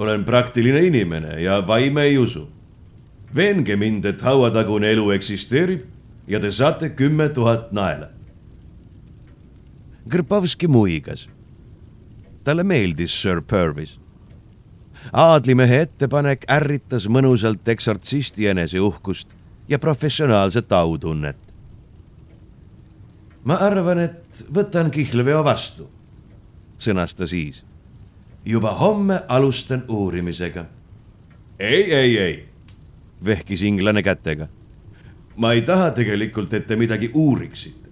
Olen 0.00 0.24
praktiline 0.24 0.80
inimene 0.86 1.40
ja 1.42 1.60
vaime 1.66 2.02
ei 2.02 2.18
usu. 2.18 2.48
veenge 3.34 3.76
mind, 3.76 4.04
et 4.04 4.22
hauatagune 4.22 4.90
elu 4.90 5.10
eksisteerib 5.10 5.82
ja 6.26 6.40
te 6.40 6.50
saate 6.50 6.88
kümme 6.88 7.28
tuhat 7.28 7.72
naela. 7.72 8.08
Krpovski 10.08 10.68
muigas. 10.68 11.28
talle 12.44 12.64
meeldis 12.64 13.22
Sir 13.22 13.42
Purvis 13.42 14.00
aadlimehe 15.12 15.82
ettepanek 15.84 16.44
ärritas 16.50 17.06
mõnusalt 17.08 17.68
eksortsisti 17.68 18.48
eneseuhkust 18.52 19.34
ja 19.68 19.78
professionaalset 19.78 20.72
autunnet. 20.72 21.36
ma 23.44 23.54
arvan, 23.54 23.98
et 23.98 24.44
võtan 24.52 24.90
kihlveo 24.90 25.44
vastu, 25.44 25.88
sõnas 26.78 27.14
ta 27.16 27.26
siis. 27.26 27.64
Juba 28.44 28.72
homme 28.72 29.20
alustan 29.28 29.84
uurimisega. 29.88 30.64
ei, 31.58 31.94
ei, 31.94 32.18
ei, 32.18 32.48
vehkis 33.24 33.62
inglane 33.62 34.02
kätega. 34.02 34.48
ma 35.36 35.52
ei 35.52 35.62
taha 35.62 35.90
tegelikult, 35.90 36.54
et 36.54 36.66
te 36.66 36.76
midagi 36.76 37.10
uuriksite. 37.14 37.88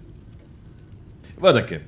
vaadake 1.41 1.81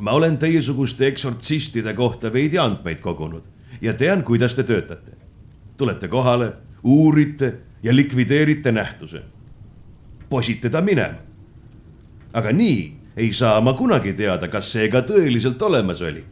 ma 0.00 0.12
olen 0.12 0.38
teiesuguste 0.38 1.06
eksortsistide 1.06 1.94
kohta 1.94 2.32
veidi 2.32 2.58
andmeid 2.58 3.00
kogunud 3.00 3.44
ja 3.80 3.94
tean, 3.94 4.22
kuidas 4.22 4.54
te 4.54 4.62
töötate. 4.62 5.12
tulete 5.76 6.08
kohale, 6.08 6.52
uurite 6.82 7.54
ja 7.82 7.96
likvideerite 7.96 8.72
nähtuse. 8.72 9.22
posite 10.28 10.70
ta 10.70 10.80
minema. 10.80 11.18
aga 12.32 12.52
nii 12.52 12.92
ei 13.16 13.32
saa 13.32 13.60
ma 13.60 13.72
kunagi 13.72 14.12
teada, 14.12 14.48
kas 14.48 14.72
see 14.72 14.88
ka 14.88 15.00
tõeliselt 15.00 15.62
olemas 15.62 16.02
oli. 16.02 16.24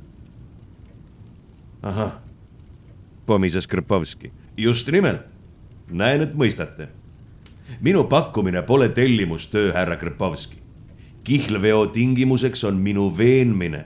Ahah, 1.88 2.16
pomises 3.26 3.66
Krpovski, 3.66 4.33
just 4.57 4.88
nimelt. 4.92 5.37
näen, 5.90 6.23
et 6.23 6.35
mõistate. 6.35 6.88
minu 7.80 8.04
pakkumine 8.04 8.62
pole 8.62 8.88
tellimustöö, 8.88 9.73
härra 9.73 9.97
Krpovski. 9.97 10.59
kihlveo 11.25 11.87
tingimuseks 11.87 12.64
on 12.64 12.76
minu 12.76 13.09
veenmine 13.18 13.85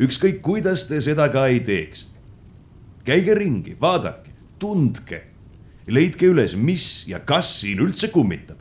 ükskõik 0.00 0.40
kuidas 0.42 0.84
te 0.88 1.00
seda 1.00 1.28
ka 1.32 1.46
ei 1.46 1.60
teeks 1.60 2.08
käige 3.04 3.34
ringi, 3.34 3.76
vaadake, 3.80 4.30
tundke, 4.62 5.22
leidke 5.90 6.28
üles, 6.30 6.54
mis 6.56 7.04
ja 7.10 7.18
kas 7.26 7.60
siin 7.60 7.82
üldse 7.82 8.12
kummitab. 8.14 8.58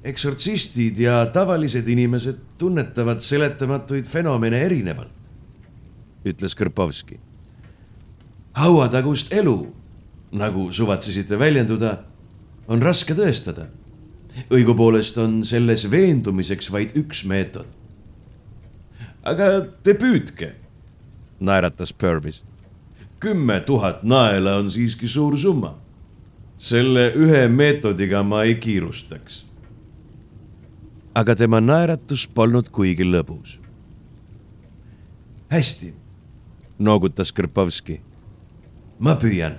eksortsistid 0.00 0.96
ja 0.96 1.26
tavalised 1.28 1.88
inimesed 1.92 2.38
tunnetavad 2.58 3.18
seletamatuid 3.20 4.06
fenomene 4.08 4.62
erinevalt, 4.64 5.12
ütles 6.24 6.54
Kõrpovski. 6.54 7.18
hauatagust 8.52 9.32
elu, 9.32 9.72
nagu 10.32 10.70
suvatsesite 10.72 11.38
väljenduda, 11.38 12.04
on 12.68 12.82
raske 12.82 13.14
tõestada. 13.14 13.66
õigupoolest 14.50 15.18
on 15.18 15.40
selles 15.44 15.90
veendumiseks 15.90 16.70
vaid 16.70 16.94
üks 16.94 17.24
meetod. 17.24 17.66
aga 19.22 19.66
te 19.82 19.94
püüdke, 19.94 20.54
naeratas 21.40 21.92
Purvis. 21.92 22.42
kümme 23.20 23.60
tuhat 23.60 24.02
naela 24.02 24.56
on 24.56 24.70
siiski 24.70 25.08
suur 25.08 25.36
summa. 25.38 25.78
selle 26.58 27.12
ühe 27.16 27.48
meetodiga 27.48 28.22
ma 28.22 28.42
ei 28.42 28.54
kiirustaks. 28.54 29.46
aga 31.14 31.34
tema 31.34 31.60
naeratus 31.60 32.28
polnud 32.28 32.68
kuigi 32.68 33.04
lõbus. 33.04 33.58
hästi, 35.48 35.94
noogutas 36.80 37.32
Krpovski 37.32 38.00
ma 39.00 39.16
püüan. 39.20 39.56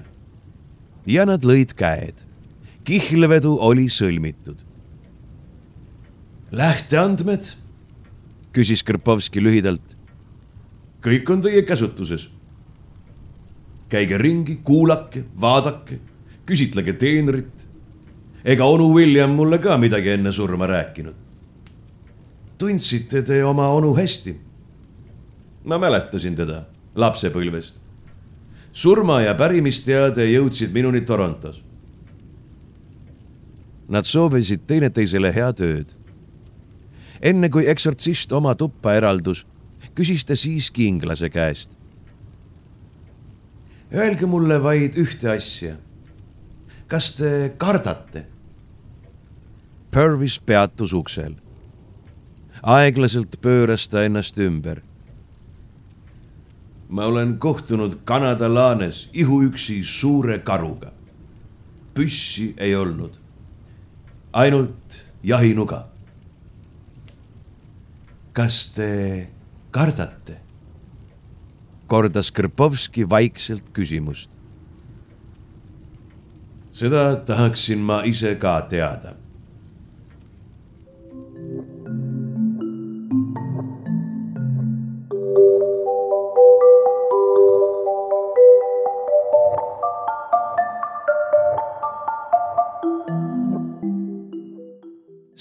ja 1.06 1.26
nad 1.26 1.46
lõid 1.46 1.74
käed. 1.78 2.16
kihlvedu 2.84 3.58
oli 3.62 3.88
sõlmitud. 3.90 4.58
lähteandmed? 6.52 7.54
küsis 8.54 8.84
Krpovski 8.84 9.42
lühidalt. 9.42 9.98
kõik 11.02 11.30
on 11.30 11.42
teie 11.42 11.62
käsutuses. 11.62 12.30
käige 13.90 14.18
ringi, 14.18 14.60
kuulake, 14.64 15.26
vaadake, 15.42 16.00
küsitlege 16.46 16.94
teenrit. 16.94 17.68
ega 18.44 18.66
onu 18.66 18.94
William 18.94 19.30
mulle 19.30 19.58
ka 19.58 19.78
midagi 19.78 20.10
enne 20.10 20.32
surma 20.32 20.68
rääkinud. 20.68 21.16
tundsite 22.58 23.22
te 23.24 23.44
oma 23.46 23.68
onu 23.68 23.96
hästi? 23.96 24.38
ma 25.66 25.78
mäletasin 25.78 26.36
teda 26.36 26.66
lapsepõlvest 26.96 27.82
surma 28.74 29.22
ja 29.22 29.36
pärimisteade 29.36 30.26
jõudsid 30.32 30.72
minuni 30.74 31.02
Torontos. 31.02 31.62
Nad 33.92 34.08
soovisid 34.08 34.64
teineteisele 34.68 35.34
head 35.36 35.60
ööd. 35.60 35.98
enne 37.22 37.50
kui 37.50 37.68
eksortsist 37.70 38.32
oma 38.34 38.56
tuppa 38.56 38.96
eraldus, 38.98 39.46
küsis 39.94 40.26
ta 40.26 40.36
siiski 40.36 40.88
inglase 40.88 41.30
käest. 41.30 41.70
Öelge 43.94 44.26
mulle 44.26 44.64
vaid 44.64 44.98
ühte 44.98 45.30
asja. 45.30 45.76
kas 46.88 47.12
te 47.12 47.54
kardate? 47.58 48.26
Purvis 49.92 50.40
peatus 50.40 50.94
uksel. 50.94 51.36
aeglaselt 52.64 53.42
pööras 53.42 53.88
ta 53.88 54.04
ennast 54.04 54.38
ümber 54.38 54.82
ma 56.92 57.06
olen 57.06 57.40
kohtunud 57.40 57.94
Kanada 58.06 58.54
laanes 58.54 59.10
ihuüksi 59.14 59.84
suure 59.84 60.44
karuga. 60.44 60.92
püssi 61.94 62.54
ei 62.58 62.76
olnud, 62.76 63.14
ainult 64.34 65.06
jahinuga. 65.24 65.88
kas 68.34 68.66
te 68.76 69.30
kardate? 69.72 70.42
kordas 71.88 72.32
Krpovski 72.32 73.10
vaikselt 73.10 73.64
küsimust. 73.74 74.30
seda 76.72 77.26
tahaksin 77.26 77.80
ma 77.80 78.04
ise 78.04 78.40
ka 78.40 78.62
teada 78.62 79.21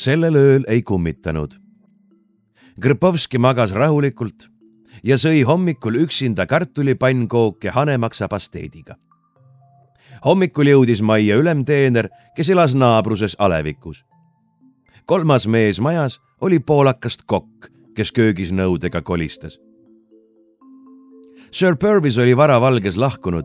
sellel 0.01 0.37
ööl 0.37 0.65
ei 0.69 0.83
kummitanud. 0.83 1.53
Krpovski 2.81 3.39
magas 3.39 3.75
rahulikult 3.77 4.49
ja 5.05 5.19
sõi 5.21 5.43
hommikul 5.45 5.99
üksinda 6.01 6.47
kartulipannkooke 6.47 7.71
hanemaksa 7.71 8.29
pasteediga. 8.29 8.97
hommikul 10.25 10.69
jõudis 10.69 11.01
majja 11.03 11.37
ülemteener, 11.37 12.09
kes 12.37 12.49
elas 12.51 12.75
naabruses 12.75 13.37
alevikus. 13.39 14.05
kolmas 15.07 15.47
mees 15.47 15.81
majas 15.81 16.21
oli 16.41 16.59
poolakast 16.59 17.23
kokk, 17.27 17.69
kes 17.97 18.13
köögis 18.13 18.53
nõudega 18.53 19.03
kolistas. 19.03 19.59
Sir 21.53 21.77
Purvis 21.77 22.19
oli 22.19 22.37
varavalges 22.37 22.97
lahkunud, 22.97 23.45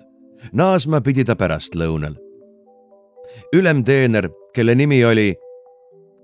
naasma 0.54 1.02
pidi 1.02 1.24
ta 1.24 1.36
pärastlõunal. 1.36 2.16
ülemteener, 3.54 4.30
kelle 4.54 4.76
nimi 4.76 5.06
oli 5.06 5.36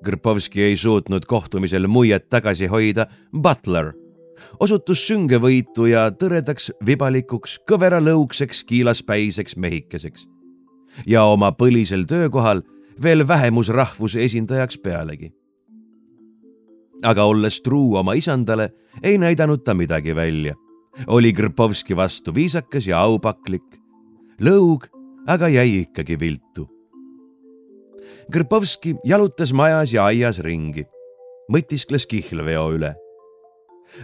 Krpovski 0.03 0.61
ei 0.61 0.77
suutnud 0.77 1.25
kohtumisel 1.25 1.87
muiet 1.87 2.29
tagasi 2.29 2.67
hoida, 2.67 3.05
Butler 3.31 3.93
osutus 4.59 5.03
süngevõitu 5.07 5.87
ja 5.91 6.07
tõredaks 6.11 6.71
vibalikuks, 6.85 7.59
kõveralõugseks, 7.69 8.63
kiilaspäiseks 8.67 9.55
mehikeseks. 9.55 10.27
ja 11.05 11.23
oma 11.23 11.51
põlisel 11.51 12.05
töökohal 12.05 12.61
veel 13.01 13.27
vähemusrahvuse 13.27 14.23
esindajaks 14.23 14.77
pealegi. 14.77 15.31
aga 17.03 17.23
olles 17.23 17.61
truu 17.61 17.95
oma 17.95 18.13
isandale, 18.13 18.69
ei 19.03 19.17
näidanud 19.17 19.63
ta 19.63 19.73
midagi 19.73 20.15
välja. 20.15 20.55
oli 21.07 21.33
Krpovski 21.33 21.95
vastu 21.95 22.35
viisakas 22.35 22.87
ja 22.87 23.01
aupaklik. 23.01 23.79
lõug 24.41 24.87
aga 25.27 25.47
jäi 25.47 25.81
ikkagi 25.81 26.19
viltu 26.19 26.80
Krpovski 28.31 28.95
jalutas 29.03 29.51
majas 29.53 29.93
ja 29.93 30.05
aias 30.07 30.39
ringi, 30.39 30.85
mõtiskles 31.51 32.07
kihlveo 32.07 32.69
üle. 32.77 32.95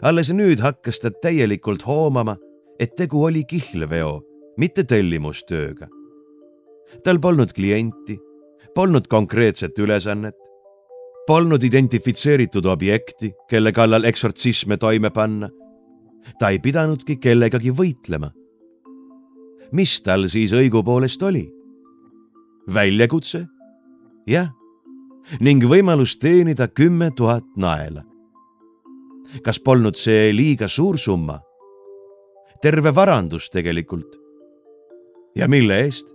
alles 0.02 0.34
nüüd 0.36 0.60
hakkas 0.60 1.00
ta 1.00 1.10
täielikult 1.12 1.86
hoomama, 1.88 2.36
et 2.80 2.96
tegu 2.96 3.24
oli 3.24 3.44
kihlveo, 3.48 4.22
mitte 4.58 4.84
tellimustööga. 4.84 5.88
tal 7.04 7.20
polnud 7.20 7.54
klienti, 7.54 8.18
polnud 8.76 9.08
konkreetset 9.08 9.80
ülesannet, 9.80 10.36
polnud 11.28 11.64
identifitseeritud 11.64 12.66
objekti, 12.66 13.32
kelle 13.50 13.72
kallal 13.72 14.04
eksortsisme 14.04 14.78
toime 14.78 15.10
panna. 15.10 15.50
ta 16.40 16.50
ei 16.50 16.60
pidanudki 16.60 17.18
kellegagi 17.18 17.72
võitlema. 17.72 18.32
mis 19.72 20.02
tal 20.02 20.28
siis 20.28 20.52
õigupoolest 20.52 21.24
oli? 21.24 21.48
väljakutse 22.74 23.48
jah, 24.28 24.52
ning 25.40 25.64
võimalus 25.64 26.18
teenida 26.20 26.68
kümme 26.68 27.12
tuhat 27.16 27.48
naela. 27.56 28.04
kas 29.44 29.60
polnud 29.60 29.98
see 30.00 30.32
liiga 30.34 30.68
suur 30.68 30.98
summa? 30.98 31.40
terve 32.62 32.96
varandus 32.96 33.50
tegelikult. 33.50 34.20
ja 35.36 35.48
mille 35.48 35.80
eest? 35.86 36.14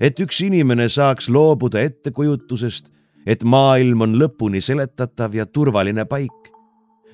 et 0.00 0.20
üks 0.20 0.40
inimene 0.46 0.88
saaks 0.88 1.28
loobuda 1.28 1.80
ettekujutusest, 1.80 2.92
et 3.26 3.42
maailm 3.42 4.00
on 4.06 4.14
lõpuni 4.18 4.60
seletatav 4.60 5.34
ja 5.34 5.46
turvaline 5.46 6.04
paik, 6.04 6.52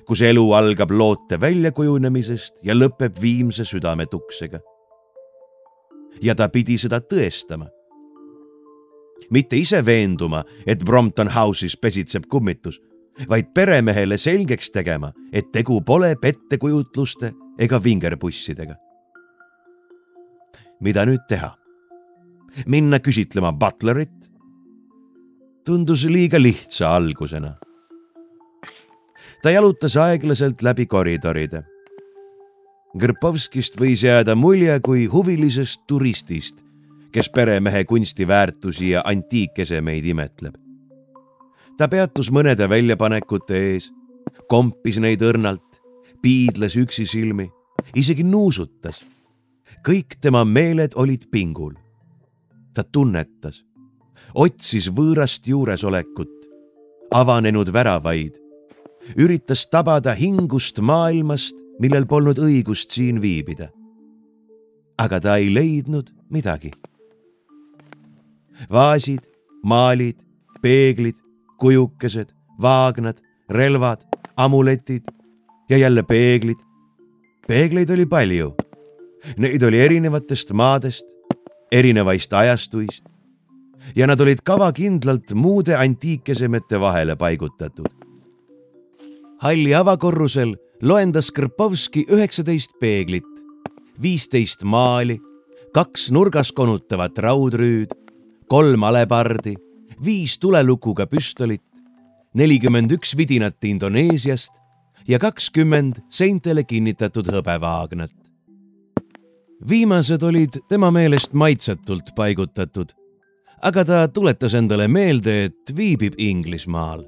kus 0.05 0.21
elu 0.21 0.45
algab 0.53 0.91
loote 0.91 1.41
väljakujunemisest 1.41 2.61
ja 2.63 2.77
lõpeb 2.77 3.17
viimse 3.21 3.65
südametuksega. 3.65 4.59
ja 6.21 6.35
ta 6.35 6.49
pidi 6.49 6.77
seda 6.77 7.01
tõestama 7.01 7.78
mitte 9.29 9.57
ise 9.57 9.85
veenduma, 9.85 10.43
et 10.67 10.83
Brompton 10.85 11.29
House'is 11.35 11.77
pesitseb 11.77 12.27
kummitus, 12.29 12.81
vaid 13.29 13.53
peremehele 13.53 14.17
selgeks 14.17 14.71
tegema, 14.71 15.11
et 15.33 15.51
tegu 15.51 15.81
pole 15.81 16.15
pettekujutluste 16.21 17.33
ega 17.59 17.83
vingerpussidega. 17.83 18.75
mida 20.79 21.05
nüüd 21.05 21.25
teha? 21.27 21.55
minna 22.65 22.99
küsitlema 22.99 23.51
Butlerit? 23.51 24.29
tundus 25.65 26.05
liiga 26.05 26.41
lihtsa 26.41 26.95
algusena. 26.95 27.57
ta 29.43 29.51
jalutas 29.51 29.97
aeglaselt 29.97 30.61
läbi 30.61 30.85
koridoride. 30.85 31.63
Grpovskist 32.97 33.77
võis 33.77 34.01
jääda 34.03 34.35
mulje 34.35 34.79
kui 34.79 35.05
huvilisest 35.05 35.81
turistist 35.87 36.63
kes 37.11 37.29
peremehe 37.29 37.83
kunstiväärtusi 37.83 38.89
ja 38.89 39.01
antiikesemeid 39.05 40.05
imetleb. 40.05 40.55
ta 41.77 41.87
peatus 41.87 42.31
mõnede 42.31 42.67
väljapanekute 42.69 43.55
ees, 43.55 43.91
kompis 44.49 44.99
neid 44.99 45.21
õrnalt, 45.21 45.79
piidles 46.21 46.75
üksisilmi, 46.75 47.49
isegi 47.95 48.23
nuusutas. 48.23 49.05
kõik 49.87 50.19
tema 50.21 50.43
meeled 50.45 50.91
olid 50.95 51.29
pingul. 51.31 51.73
ta 52.73 52.83
tunnetas, 52.83 53.65
otsis 54.33 54.89
võõrast 54.91 55.47
juuresolekut, 55.47 56.45
avanenud 57.11 57.73
väravaid, 57.73 58.37
üritas 59.17 59.67
tabada 59.67 60.13
hingust 60.13 60.79
maailmast, 60.79 61.55
millel 61.79 62.05
polnud 62.05 62.37
õigust 62.37 62.91
siin 62.91 63.21
viibida 63.21 63.69
aga 64.99 65.19
ta 65.23 65.37
ei 65.39 65.49
leidnud 65.53 66.11
midagi. 66.29 66.71
Vaasid, 68.71 69.23
maalid, 69.63 70.19
peeglid, 70.61 71.15
kujukesed, 71.59 72.33
vaagnad, 72.61 73.19
relvad, 73.49 74.01
amuletid 74.37 75.03
ja 75.69 75.77
jälle 75.77 76.03
peeglid. 76.03 76.59
peegleid 77.47 77.89
oli 77.89 78.05
palju. 78.05 78.55
Neid 79.37 79.63
oli 79.63 79.79
erinevatest 79.79 80.51
maadest, 80.51 81.05
erinevaist 81.71 82.33
ajastuist 82.33 83.03
ja 83.95 84.07
nad 84.07 84.19
olid 84.19 84.41
kavakindlalt 84.43 85.33
muude 85.33 85.75
antiikesemete 85.75 86.79
vahele 86.79 87.15
paigutatud. 87.15 87.87
halli 89.41 89.75
avakorrusel 89.75 90.55
loendas 90.81 91.31
Krpovski 91.31 92.05
üheksateist 92.11 92.71
peeglit, 92.79 93.27
viisteist 94.01 94.63
maali, 94.63 95.19
kaks 95.73 96.11
nurgas 96.11 96.51
konutavat 96.51 97.17
raudrüüd, 97.17 97.91
kolm 98.49 98.83
alepardi, 98.83 99.55
viis 100.05 100.37
tulelukuga 100.39 101.05
püstolit, 101.07 101.65
nelikümmend 102.33 102.91
üks 102.91 103.15
vidinat 103.17 103.63
Indoneesiast 103.63 104.53
ja 105.07 105.19
kakskümmend 105.19 106.01
seintele 106.09 106.63
kinnitatud 106.63 107.27
hõbevaagnat. 107.27 108.15
viimased 109.69 110.23
olid 110.23 110.61
tema 110.69 110.91
meelest 110.91 111.33
maitsetult 111.33 112.15
paigutatud 112.15 112.93
aga 113.61 113.83
ta 113.85 114.07
tuletas 114.07 114.55
endale 114.55 114.87
meelde, 114.87 115.49
et 115.49 115.75
viibib 115.75 116.15
Inglismaal. 116.17 117.05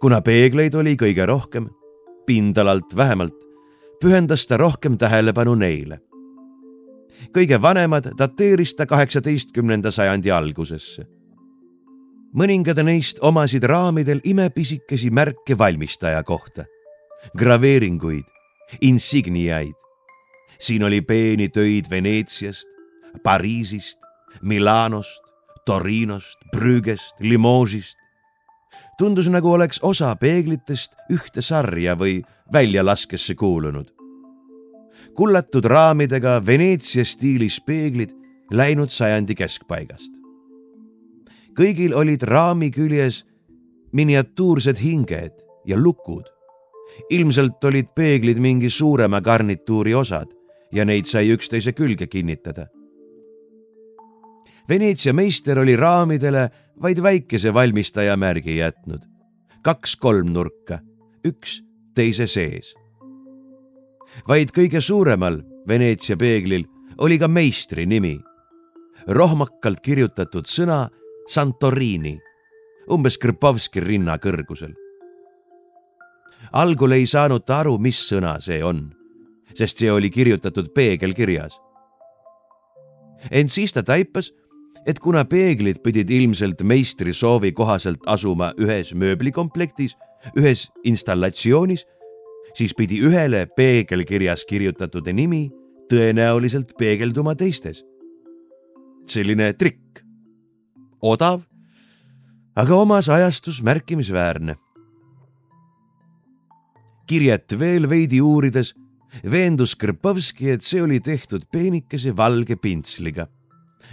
kuna 0.00 0.20
peegleid 0.22 0.74
oli 0.78 0.94
kõige 0.94 1.26
rohkem, 1.26 1.66
pindalalt 2.26 2.94
vähemalt, 2.96 3.34
pühendas 4.00 4.46
ta 4.46 4.56
rohkem 4.56 4.98
tähelepanu 4.98 5.54
neile. 5.54 5.98
Kõige 7.34 7.62
vanemad 7.62 8.10
dateeris 8.18 8.74
ta 8.74 8.86
kaheksateistkümnenda 8.86 9.90
sajandi 9.90 10.30
algusesse. 10.30 11.06
mõningad 12.34 12.82
neist 12.84 13.18
omasid 13.22 13.64
raamidel 13.64 14.20
imepisikesi 14.24 15.10
märke 15.10 15.58
valmistaja 15.58 16.22
kohta, 16.22 16.64
graveeringuid, 17.38 18.24
insigniaid. 18.80 19.74
siin 20.58 20.84
oli 20.84 21.00
peeni 21.00 21.48
töid 21.48 21.90
Veneetsiast, 21.90 22.68
Pariisist, 23.22 23.98
Milanost, 24.42 25.22
Torinost, 25.64 26.38
Brügest, 26.52 27.14
Limogesist. 27.20 27.98
tundus 28.98 29.28
nagu 29.28 29.52
oleks 29.52 29.78
osa 29.82 30.16
peeglitest 30.16 30.92
ühte 31.12 31.42
sarja 31.42 31.94
või 31.94 32.22
väljalaskesse 32.52 33.34
kuulunud. 33.34 33.97
Kullatud 35.18 35.66
raamidega 35.66 36.36
Veneetsia 36.46 37.02
stiilis 37.04 37.58
peeglid 37.66 38.14
läinud 38.54 38.92
sajandi 38.94 39.34
keskpaigast. 39.34 40.12
kõigil 41.58 41.94
olid 41.94 42.22
raami 42.22 42.70
küljes 42.70 43.24
miniatuursed 43.92 44.78
hinged 44.78 45.34
ja 45.66 45.76
lukud. 45.76 46.24
ilmselt 47.10 47.64
olid 47.64 47.90
peeglid 47.94 48.38
mingi 48.38 48.70
suurema 48.70 49.20
garnituuri 49.20 49.94
osad 49.94 50.30
ja 50.72 50.84
neid 50.84 51.06
sai 51.06 51.28
üksteise 51.34 51.72
külge 51.72 52.06
kinnitada 52.06 52.68
Veneetsia 54.68 55.12
meister 55.12 55.58
oli 55.58 55.76
raamidele 55.76 56.48
vaid 56.82 57.02
väikese 57.02 57.54
valmistaja 57.54 58.16
märgi 58.16 58.56
jätnud. 58.56 59.02
kaks 59.62 59.96
kolmnurka, 59.96 60.78
üks 61.26 61.62
teise 61.94 62.26
sees. 62.26 62.74
Vaid 64.28 64.52
kõige 64.54 64.80
suuremal 64.80 65.42
Veneetsia 65.68 66.16
peeglil 66.16 66.64
oli 66.98 67.18
ka 67.18 67.28
meistri 67.28 67.86
nimi. 67.86 68.18
rohmakalt 69.08 69.80
kirjutatud 69.80 70.46
sõna 70.46 70.88
Santorini, 71.28 72.18
umbes 72.90 73.18
Krpovski 73.18 73.80
rinna 73.80 74.18
kõrgusel. 74.18 74.74
algul 76.52 76.92
ei 76.92 77.06
saanud 77.06 77.44
ta 77.44 77.60
aru, 77.60 77.78
mis 77.78 78.08
sõna 78.10 78.40
see 78.40 78.64
on, 78.64 78.94
sest 79.54 79.78
see 79.78 79.92
oli 79.92 80.10
kirjutatud 80.10 80.74
peegelkirjas. 80.74 81.60
ent 83.30 83.50
siis 83.50 83.72
ta 83.72 83.82
taipas 83.82 84.32
et 84.86 85.00
kuna 85.04 85.24
peeglid 85.28 85.82
pidid 85.84 86.10
ilmselt 86.10 86.62
meistri 86.64 87.12
soovi 87.12 87.52
kohaselt 87.52 88.04
asuma 88.06 88.52
ühes 88.60 88.94
mööblikomplektis, 88.94 89.96
ühes 90.38 90.68
installatsioonis, 90.88 91.84
siis 92.58 92.74
pidi 92.74 92.98
ühele 93.06 93.44
peegelkirjas 93.56 94.42
kirjutatud 94.48 95.06
nimi 95.14 95.46
tõenäoliselt 95.90 96.74
peegelduma 96.78 97.34
teistes. 97.38 97.84
selline 99.06 99.52
trikk. 99.52 100.02
odav, 101.00 101.46
aga 102.56 102.74
omas 102.74 103.08
ajastus 103.08 103.62
märkimisväärne. 103.62 104.56
kirjet 107.06 107.58
veel 107.58 107.88
veidi 107.88 108.20
uurides 108.20 108.74
veendus 109.24 109.74
Krpovski, 109.76 110.50
et 110.50 110.62
see 110.62 110.82
oli 110.82 111.00
tehtud 111.00 111.46
peenikese 111.52 112.16
valge 112.16 112.56
pintsliga 112.56 113.28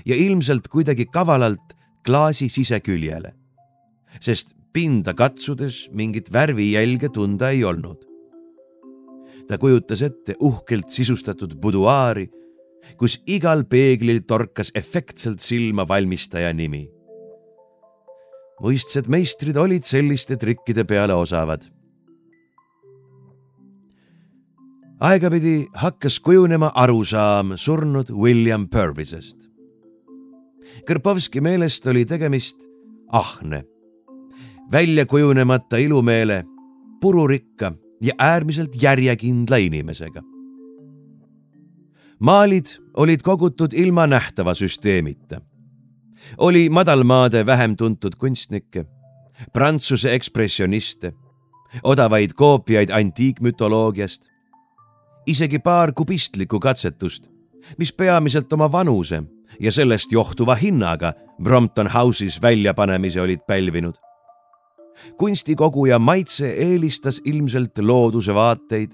ja 0.06 0.16
ilmselt 0.16 0.68
kuidagi 0.68 1.06
kavalalt 1.06 1.76
klaasi 2.06 2.50
siseküljele, 2.50 3.32
sest 4.20 4.56
pinda 4.74 5.14
katsudes 5.14 5.90
mingit 5.94 6.34
värvijälge 6.34 7.10
tunda 7.10 7.50
ei 7.50 7.64
olnud. 7.64 8.15
Ta 9.48 9.58
kujutas 9.58 10.02
ette 10.02 10.36
uhkelt 10.40 10.90
sisustatud 10.90 11.56
buduaari, 11.62 12.28
kus 12.98 13.20
igal 13.26 13.64
peeglil 13.70 14.24
torkas 14.28 14.72
efektselt 14.76 15.40
silma 15.40 15.88
valmistaja 15.88 16.54
nimi. 16.54 16.90
muistsed 18.62 19.10
meistrid 19.12 19.58
olid 19.60 19.84
selliste 19.84 20.38
trikkide 20.40 20.86
peale 20.88 21.14
osavad 21.14 21.66
aegapidi 25.00 25.68
hakkas 25.74 26.20
kujunema 26.20 26.72
arusaam 26.76 27.58
surnud 27.58 28.10
William 28.10 28.68
Purvisest. 28.70 29.50
Kõrpovski 30.88 31.42
meelest 31.44 31.86
oli 31.88 32.06
tegemist 32.06 32.64
ahne, 33.12 33.64
välja 34.72 35.06
kujunemata 35.06 35.78
ilumeele, 35.78 36.44
pururikka 37.02 37.74
ja 38.02 38.14
äärmiselt 38.20 38.82
järjekindla 38.82 39.58
inimesega. 39.58 40.22
maalid 42.20 42.66
olid 42.98 43.22
kogutud 43.22 43.74
ilma 43.74 44.08
nähtava 44.08 44.54
süsteemita. 44.54 45.42
oli 46.38 46.70
madalmaade 46.70 47.46
vähem 47.46 47.76
tuntud 47.76 48.16
kunstnikke, 48.18 48.86
prantsuse 49.54 50.14
ekspressioniste, 50.14 51.14
odavaid 51.84 52.34
koopiaid 52.34 52.90
antiikmütoloogiast, 52.90 54.30
isegi 55.28 55.60
paar 55.60 55.94
kubistlikku 55.94 56.60
katsetust, 56.60 57.30
mis 57.78 57.94
peamiselt 57.94 58.54
oma 58.54 58.72
vanuse 58.72 59.24
ja 59.60 59.72
sellest 59.72 60.12
johtuva 60.12 60.56
hinnaga 60.56 61.14
Brompton 61.44 61.88
House'is 61.88 62.42
väljapanemise 62.42 63.22
olid 63.22 63.40
pälvinud. 63.48 63.96
Kunstikoguja 65.18 66.00
maitse 66.00 66.54
eelistas 66.54 67.22
ilmselt 67.26 67.78
looduse 67.80 68.34
vaateid 68.34 68.92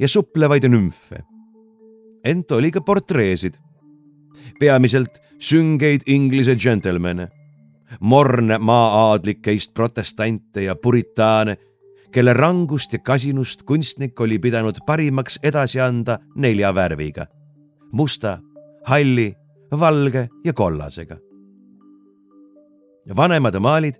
ja 0.00 0.08
suplevaid 0.08 0.68
nümfe. 0.68 1.22
ent 2.24 2.50
oli 2.52 2.70
ka 2.70 2.80
portreesid, 2.80 3.54
peamiselt 4.60 5.20
süngeid 5.38 6.00
Inglise 6.06 6.56
džentelmene, 6.56 7.28
morne 8.00 8.58
maa-aadlikeist 8.58 9.74
protestante 9.74 10.64
ja 10.64 10.74
puritaane, 10.76 11.56
kelle 12.12 12.32
rangust 12.32 12.92
ja 12.92 12.98
kasinust 12.98 13.62
kunstnik 13.62 14.20
oli 14.20 14.38
pidanud 14.38 14.82
parimaks 14.86 15.38
edasi 15.42 15.80
anda 15.80 16.18
nelja 16.34 16.74
värviga, 16.74 17.26
musta, 17.92 18.38
halli 18.86 19.32
valge 19.70 20.28
ja 20.44 20.52
kollasega. 20.52 21.16
vanemad 23.16 23.54
maalid 23.60 23.94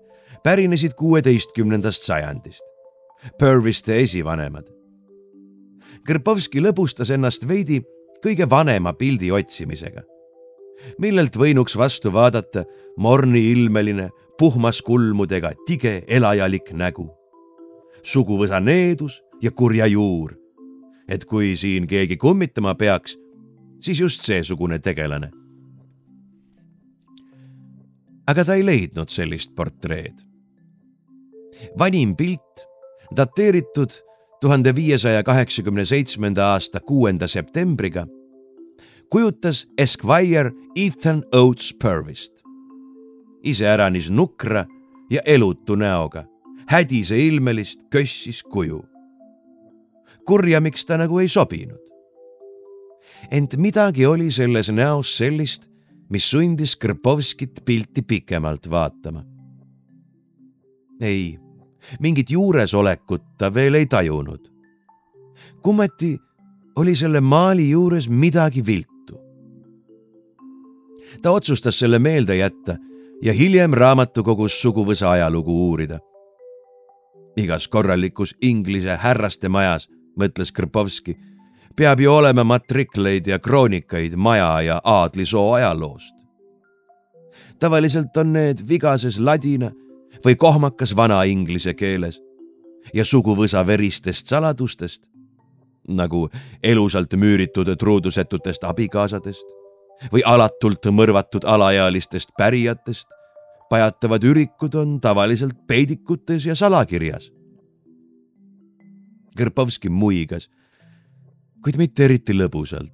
pärinesid 0.47 0.93
kuueteistkümnendast 0.95 2.03
sajandist, 2.07 2.63
Purviste 3.39 3.97
esivanemad. 3.99 4.69
Kõrpovski 6.07 6.61
lõbustas 6.63 7.09
ennast 7.11 7.43
veidi 7.49 7.81
kõige 8.23 8.45
vanema 8.47 8.93
pildi 8.95 9.27
otsimisega, 9.35 10.05
millelt 11.03 11.35
võinuks 11.35 11.75
vastu 11.75 12.13
vaadata 12.15 12.63
morni-ilmeline 12.95 14.05
puhmas 14.39 14.79
kulmudega 14.87 15.51
tige 15.67 15.97
elajalik 16.07 16.71
nägu, 16.71 17.09
suguvõsa 17.99 18.61
needus 18.63 19.19
ja 19.43 19.51
kurja 19.51 19.89
juur. 19.91 20.37
et 21.07 21.25
kui 21.25 21.55
siin 21.55 21.87
keegi 21.87 22.17
kummitama 22.17 22.75
peaks, 22.75 23.17
siis 23.79 23.99
just 23.99 24.21
seesugune 24.21 24.79
tegelane 24.79 25.31
aga 28.27 28.43
ta 28.43 28.55
ei 28.55 28.65
leidnud 28.65 29.09
sellist 29.09 29.55
portreed. 29.55 30.26
Vanim 31.79 32.15
pilt, 32.15 32.67
dateeritud 33.15 33.91
tuhande 34.41 34.75
viiesaja 34.75 35.23
kaheksakümne 35.23 35.85
seitsmenda 35.85 36.45
aasta 36.45 36.79
kuuenda 36.79 37.27
septembriga, 37.27 38.07
kujutas 39.09 39.67
Esquire 39.77 40.51
Ethan 40.75 41.23
Oates 41.35 41.75
Purvist. 41.83 42.43
iseäranis 43.43 44.09
nukra 44.11 44.65
ja 45.09 45.21
elutu 45.25 45.75
näoga, 45.75 46.23
hädise 46.67 47.19
ilmelist 47.19 47.79
kössis 47.89 48.43
kuju. 48.43 48.85
kurjamiks 50.25 50.85
ta 50.85 50.97
nagu 50.97 51.19
ei 51.19 51.27
sobinud. 51.27 51.79
ent 53.31 53.55
midagi 53.57 54.05
oli 54.05 54.31
selles 54.31 54.69
näos 54.69 55.17
sellist, 55.17 55.69
mis 56.09 56.29
sundis 56.29 56.75
Krpovskit 56.75 57.61
pilti 57.65 58.01
pikemalt 58.01 58.69
vaatama. 58.69 59.23
ei, 61.01 61.39
mingit 61.99 62.31
juuresolekut 62.31 63.23
ta 63.37 63.53
veel 63.53 63.73
ei 63.73 63.85
tajunud. 63.85 64.51
kummeti 65.61 66.17
oli 66.75 66.95
selle 66.95 67.21
maali 67.21 67.69
juures 67.69 68.09
midagi 68.09 68.65
viltu. 68.65 69.21
ta 71.21 71.31
otsustas 71.31 71.79
selle 71.79 71.99
meelde 71.99 72.35
jätta 72.35 72.75
ja 73.21 73.33
hiljem 73.33 73.73
raamatukogus 73.73 74.61
suguvõsa 74.61 75.09
ajalugu 75.09 75.69
uurida. 75.69 75.99
igas 77.37 77.67
korralikus 77.67 78.35
Inglise 78.41 78.97
härraste 78.97 79.49
majas, 79.49 79.89
mõtles 80.19 80.51
Krpovski, 80.51 81.17
peab 81.75 81.99
ju 81.99 82.13
olema 82.13 82.43
matrikleid 82.43 83.27
ja 83.27 83.39
kroonikaid 83.39 84.15
maja 84.15 84.61
ja 84.61 84.81
aadlisoo 84.83 85.53
ajaloost. 85.53 86.15
tavaliselt 87.59 88.17
on 88.17 88.33
need 88.33 88.69
vigases 88.69 89.19
ladina 89.19 89.71
või 90.25 90.35
kohmakas 90.35 90.95
vanainglise 90.95 91.73
keeles 91.73 92.21
ja 92.93 93.05
suguvõsa 93.05 93.65
veristest 93.67 94.27
saladustest 94.27 95.03
nagu 95.87 96.29
elusalt 96.63 97.13
müüritud 97.15 97.69
truudusetutest 97.79 98.63
abikaasadest 98.63 99.47
või 100.11 100.21
alatult 100.25 100.85
mõrvatud 100.91 101.47
alaealistest 101.47 102.35
pärijatest, 102.37 103.07
pajatavad 103.69 104.23
ürikud 104.23 104.75
on 104.75 104.99
tavaliselt 105.01 105.55
peidikutes 105.67 106.45
ja 106.45 106.55
salakirjas. 106.55 107.31
Kõrpovski 109.37 109.89
muigas, 109.89 110.49
kuid 111.63 111.77
mitte 111.77 112.05
eriti 112.05 112.33
lõbusalt. 112.33 112.93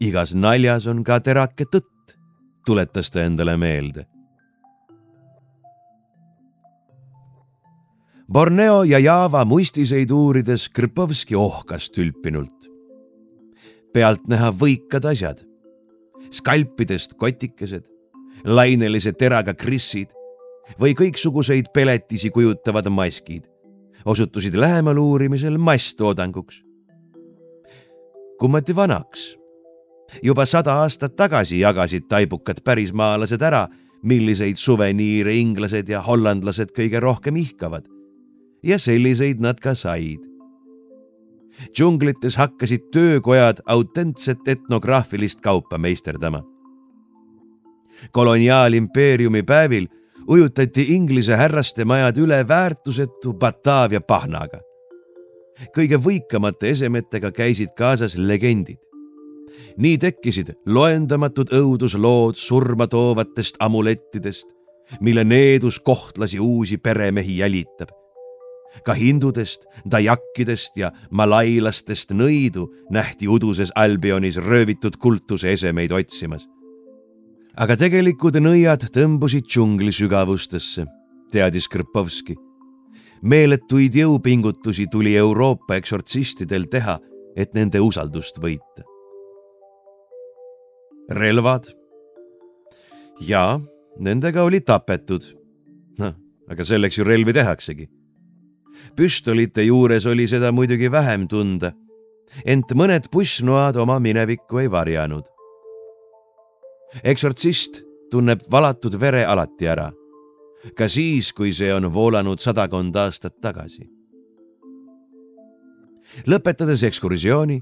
igas 0.00 0.34
naljas 0.34 0.86
on 0.86 1.04
ka 1.04 1.20
terake 1.20 1.64
tõtt, 1.64 2.18
tuletas 2.66 3.10
ta 3.10 3.22
endale 3.24 3.56
meelde 3.56 4.04
Borneo 8.32 8.82
ja 8.82 8.98
Java 8.98 9.44
muistiseid 9.44 10.10
uurides 10.10 10.68
Krpovski 10.68 11.36
ohkas 11.36 11.90
tülpinult. 11.90 12.66
pealtnäha 13.94 14.50
võikad 14.50 15.06
asjad, 15.08 15.38
skalpidest 16.30 17.14
kotikesed, 17.14 17.86
lainelise 18.44 19.12
teraga 19.12 19.54
krissid 19.54 20.10
või 20.80 20.92
kõiksuguseid 20.98 21.70
peletisi 21.72 22.30
kujutavad 22.30 22.90
maskid 22.90 23.46
osutusid 24.04 24.54
lähemal 24.54 24.98
uurimisel 24.98 25.58
masstoodanguks. 25.58 26.62
kummati 28.38 28.76
vanaks. 28.76 29.38
juba 30.22 30.46
sada 30.46 30.74
aastat 30.82 31.16
tagasi 31.16 31.60
jagasid 31.60 32.08
taibukad 32.08 32.60
pärismaalased 32.64 33.42
ära, 33.42 33.68
milliseid 34.02 34.56
suveniire 34.56 35.34
inglased 35.34 35.88
ja 35.88 36.00
hollandlased 36.00 36.74
kõige 36.74 37.00
rohkem 37.00 37.36
ihkavad 37.36 37.95
ja 38.62 38.78
selliseid 38.78 39.40
nad 39.40 39.60
ka 39.60 39.74
said. 39.74 40.20
džunglites 41.72 42.36
hakkasid 42.36 42.90
töökojad 42.92 43.56
autentset 43.66 44.48
etnograafilist 44.48 45.40
kaupa 45.40 45.78
meisterdama. 45.78 46.42
koloniaalimpeeriumi 48.12 49.42
päevil 49.42 49.86
ujutati 50.28 50.86
Inglise 50.94 51.36
härraste 51.36 51.84
majad 51.84 52.16
üle 52.16 52.48
väärtusetu 52.48 53.34
Bataavia 53.34 54.00
pahnaga. 54.00 54.60
kõige 55.76 55.96
võikamate 55.96 56.68
esemetega 56.68 57.32
käisid 57.32 57.68
kaasas 57.76 58.16
legendid. 58.16 58.78
nii 59.76 59.98
tekkisid 59.98 60.52
loendamatud 60.66 61.48
õuduslood 61.52 62.34
surma 62.34 62.86
toovatest 62.86 63.56
amulettidest, 63.60 64.46
mille 65.00 65.24
needus 65.24 65.80
kohtlasi 65.80 66.40
uusi 66.40 66.78
peremehi 66.78 67.38
jälitab 67.38 68.05
ka 68.84 68.94
hindudest, 68.94 69.66
dajakkidest 69.90 70.76
ja 70.76 70.90
malailastest 71.10 72.12
nõidu 72.12 72.68
nähti 72.90 73.28
uduses 73.28 73.72
Albionis 73.74 74.36
röövitud 74.36 74.96
kultuse 74.96 75.52
esemeid 75.52 75.92
otsimas. 75.92 76.48
aga 77.56 77.76
tegelikud 77.76 78.36
nõiad 78.36 78.90
tõmbusid 78.92 79.46
džungli 79.48 79.92
sügavustesse, 79.92 80.86
teadis 81.32 81.68
Krpovski. 81.68 82.34
meeletuid 83.22 83.94
jõupingutusi 83.94 84.86
tuli 84.90 85.16
Euroopa 85.16 85.76
eksortsistidel 85.76 86.66
teha, 86.70 86.98
et 87.36 87.54
nende 87.54 87.80
usaldust 87.80 88.38
võita. 88.38 88.84
relvad. 91.10 91.64
jaa, 93.20 93.60
nendega 93.98 94.42
oli 94.42 94.60
tapetud. 94.60 95.22
noh, 95.98 96.14
aga 96.48 96.64
selleks 96.64 96.98
ju 96.98 97.04
relvi 97.04 97.32
tehaksegi 97.32 97.95
püstolite 98.96 99.64
juures 99.66 100.06
oli 100.06 100.28
seda 100.28 100.52
muidugi 100.52 100.90
vähem 100.92 101.26
tunda, 101.28 101.72
ent 102.44 102.72
mõned 102.74 103.08
pussnoad 103.12 103.76
oma 103.76 103.98
minevikku 103.98 104.58
ei 104.58 104.70
varjanud. 104.70 105.24
eksortsist 107.04 107.82
tunneb 108.10 108.40
valatud 108.50 108.94
vere 109.00 109.24
alati 109.24 109.66
ära, 109.66 109.90
ka 110.76 110.88
siis, 110.88 111.32
kui 111.32 111.52
see 111.52 111.72
on 111.74 111.92
voolanud 111.92 112.40
sadakond 112.40 112.96
aastat 112.96 113.40
tagasi. 113.40 113.90
lõpetades 116.26 116.82
ekskursiooni, 116.82 117.60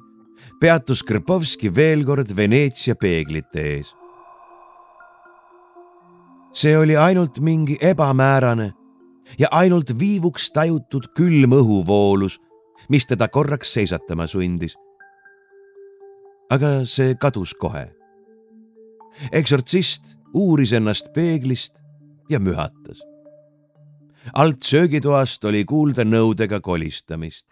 peatus 0.61 1.03
Krpovski 1.03 1.75
veel 1.75 2.05
kord 2.05 2.37
Veneetsia 2.37 2.95
peeglite 2.95 3.61
ees. 3.61 3.95
see 6.53 6.77
oli 6.79 6.97
ainult 6.97 7.41
mingi 7.41 7.77
ebamäärane 7.81 8.84
ja 9.39 9.49
ainult 9.51 9.99
viivuks 9.99 10.51
tajutud 10.53 11.11
külm 11.17 11.57
õhuvoolus, 11.57 12.39
mis 12.89 13.07
teda 13.07 13.29
korraks 13.29 13.73
seisatama 13.73 14.27
sundis. 14.27 14.77
aga 16.51 16.85
see 16.87 17.15
kadus 17.15 17.55
kohe. 17.55 17.91
eksortsist 19.33 20.19
uuris 20.35 20.73
ennast 20.73 21.13
peeglist 21.15 21.83
ja 22.31 22.39
mühatas. 22.39 23.03
alt 24.33 24.63
söögitoast 24.63 25.45
oli 25.45 25.65
kuulda 25.65 26.05
nõudega 26.05 26.61
kolistamist. 26.61 27.47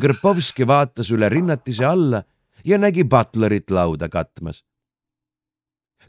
Krpovski 0.00 0.66
vaatas 0.66 1.10
üle 1.10 1.28
rinnatise 1.28 1.84
alla 1.84 2.22
ja 2.64 2.78
nägi 2.78 3.04
butlerit 3.04 3.70
lauda 3.70 4.08
katmas. 4.08 4.64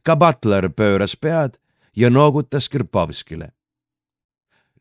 ka 0.03 0.15
butler 0.15 0.69
pööras 0.69 1.15
pead 1.15 1.57
ja 1.95 2.09
noogutas 2.09 2.69
Krpovskile 2.69 3.51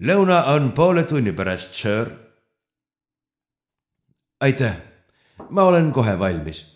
lõuna 0.05 0.43
on 0.53 0.73
poole 0.77 1.05
tunni 1.09 1.33
pärast, 1.33 1.73
sir. 1.75 2.11
aitäh, 4.41 4.77
ma 5.49 5.65
olen 5.65 5.93
kohe 5.93 6.19
valmis. 6.19 6.67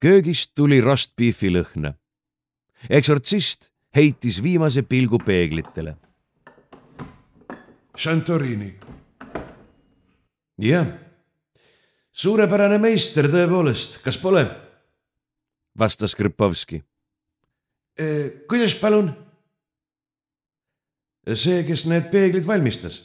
köögist 0.00 0.54
tuli 0.54 0.80
rostbiifi 0.80 1.50
lõhna. 1.50 1.94
eksortsist 2.90 3.72
heitis 3.96 4.42
viimase 4.42 4.82
pilgu 4.82 5.18
peeglitele. 5.18 5.96
Santorini. 7.98 8.78
jah, 10.58 10.86
suurepärane 12.12 12.78
meister 12.78 13.26
tõepoolest, 13.26 14.02
kas 14.04 14.18
pole? 14.18 14.46
vastas 15.78 16.14
Krpovski. 16.14 16.84
kuidas 18.48 18.74
palun? 18.74 19.31
See, 21.26 21.62
kes 21.66 21.86
need 21.86 22.10
peeglid 22.10 22.46
valmistas. 22.46 23.00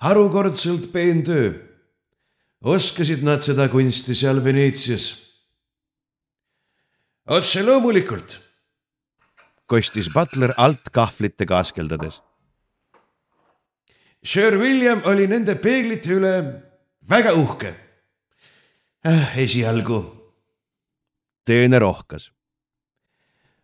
harukordselt 0.00 0.92
peen 0.92 1.22
töö. 1.24 1.54
oskasid 2.60 3.22
nad 3.22 3.40
seda 3.40 3.68
kunsti 3.68 4.14
seal 4.14 4.44
Veneetsias? 4.44 5.06
otse 7.26 7.62
loomulikult, 7.62 8.38
kostis 9.66 10.10
Butler 10.12 10.52
alt 10.56 10.92
kahvlitega 10.92 11.58
askeldades. 11.58 12.20
Sir 14.24 14.58
William 14.58 15.02
oli 15.06 15.26
nende 15.26 15.54
peeglite 15.54 16.12
üle 16.12 16.34
väga 17.08 17.32
uhke 17.32 17.74
äh,. 19.06 19.38
esialgu. 19.38 20.04
teener 21.44 21.82
ohkas. 21.82 22.32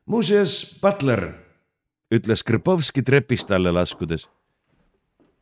muuseas, 0.06 0.78
Butler 0.80 1.41
ütles 2.12 2.44
Krpovski 2.44 3.02
trepist 3.02 3.50
alla 3.50 3.72
laskudes. 3.72 4.28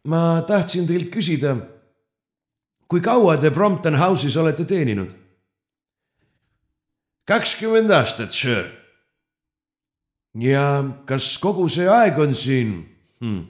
ma 0.04 0.40
tahtsin 0.48 0.86
teilt 0.86 1.10
küsida, 1.12 1.56
kui 2.88 3.00
kaua 3.00 3.36
te 3.36 3.50
Brompton 3.50 3.98
House'is 3.98 4.36
olete 4.36 4.64
teeninud? 4.64 5.12
kakskümmend 7.26 7.90
aastat, 7.90 8.32
sir. 8.32 8.70
ja 10.34 10.84
kas 11.06 11.36
kogu 11.38 11.68
see 11.68 11.88
aeg 11.88 12.18
on 12.18 12.34
siin 12.34 12.72
hmm, 13.20 13.42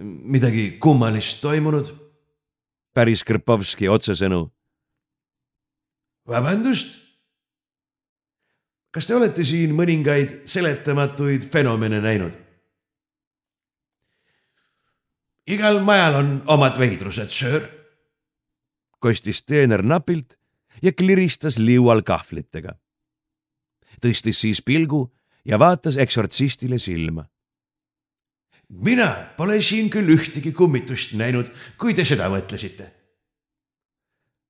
midagi 0.00 0.78
kummalist 0.80 1.40
toimunud? 1.44 1.92
päris 2.94 3.24
Krpovski 3.24 3.88
otsesõnu. 3.88 4.48
vabandust? 6.28 7.03
Kas 8.94 9.08
te 9.10 9.16
olete 9.16 9.42
siin 9.42 9.74
mõningaid 9.74 10.44
seletamatuid 10.46 11.48
fenomene 11.50 11.98
näinud? 12.00 12.36
igal 15.50 15.80
majal 15.84 16.14
on 16.20 16.30
omad 16.46 16.78
veidrused, 16.80 17.28
sir. 17.28 17.66
kostis 18.98 19.42
teener 19.44 19.82
napilt 19.82 20.38
ja 20.82 20.92
kliristas 20.92 21.58
liual 21.58 22.02
kahvlitega. 22.02 22.78
tõstis 24.00 24.40
siis 24.40 24.62
pilgu 24.62 25.10
ja 25.44 25.58
vaatas 25.58 25.96
eksortsistile 25.96 26.78
silma. 26.78 27.26
mina 28.68 29.34
pole 29.36 29.60
siin 29.62 29.90
küll 29.90 30.14
ühtegi 30.16 30.52
kummitust 30.52 31.12
näinud, 31.12 31.50
kui 31.78 31.94
te 31.94 32.04
seda 32.04 32.30
mõtlesite. 32.30 32.90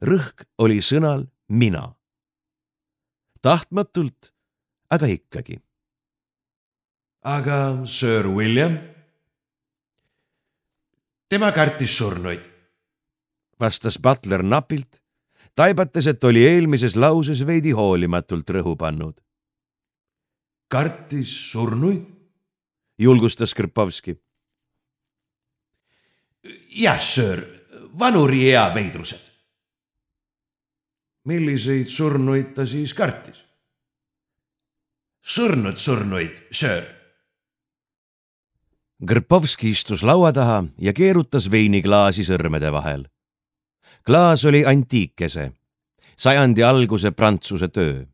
rõhk 0.02 0.46
oli 0.58 0.78
sõnal 0.80 1.26
mina. 1.48 1.94
tahtmatult, 3.42 4.33
aga 4.94 5.10
ikkagi. 5.10 5.58
aga 7.22 7.86
Sir 7.86 8.26
William? 8.28 8.78
tema 11.28 11.50
kartis 11.52 11.96
surnuid, 11.98 12.44
vastas 13.58 13.98
Butler 13.98 14.42
napilt 14.42 15.00
taibates, 15.54 16.06
et 16.06 16.24
oli 16.24 16.44
eelmises 16.46 16.96
lauses 16.96 17.42
veidi 17.46 17.72
hoolimatult 17.74 18.50
rõhu 18.50 18.76
pannud. 18.78 19.18
kartis 20.68 21.32
surnuid? 21.50 22.04
julgustas 22.98 23.54
Krpovski. 23.54 24.16
jah, 26.70 27.00
söör, 27.00 27.42
vanuri 27.98 28.48
ea 28.50 28.68
veidrused. 28.74 29.30
milliseid 31.24 31.88
surnuid 31.88 32.54
ta 32.54 32.66
siis 32.66 32.94
kartis? 32.94 33.44
Surnud 35.24 35.76
surnuid, 35.76 36.36
söör. 36.50 36.84
Krpovski 39.06 39.70
istus 39.70 40.02
laua 40.02 40.32
taha 40.32 40.64
ja 40.78 40.92
keerutas 40.92 41.50
veiniklaasi 41.50 42.24
sõrmede 42.24 42.70
vahel 42.72 43.08
klaas 44.04 44.44
oli 44.44 44.64
antiikese, 44.66 45.52
sajandi 46.16 46.62
alguse 46.62 47.10
prantsuse 47.10 47.68
töö, 47.68 48.04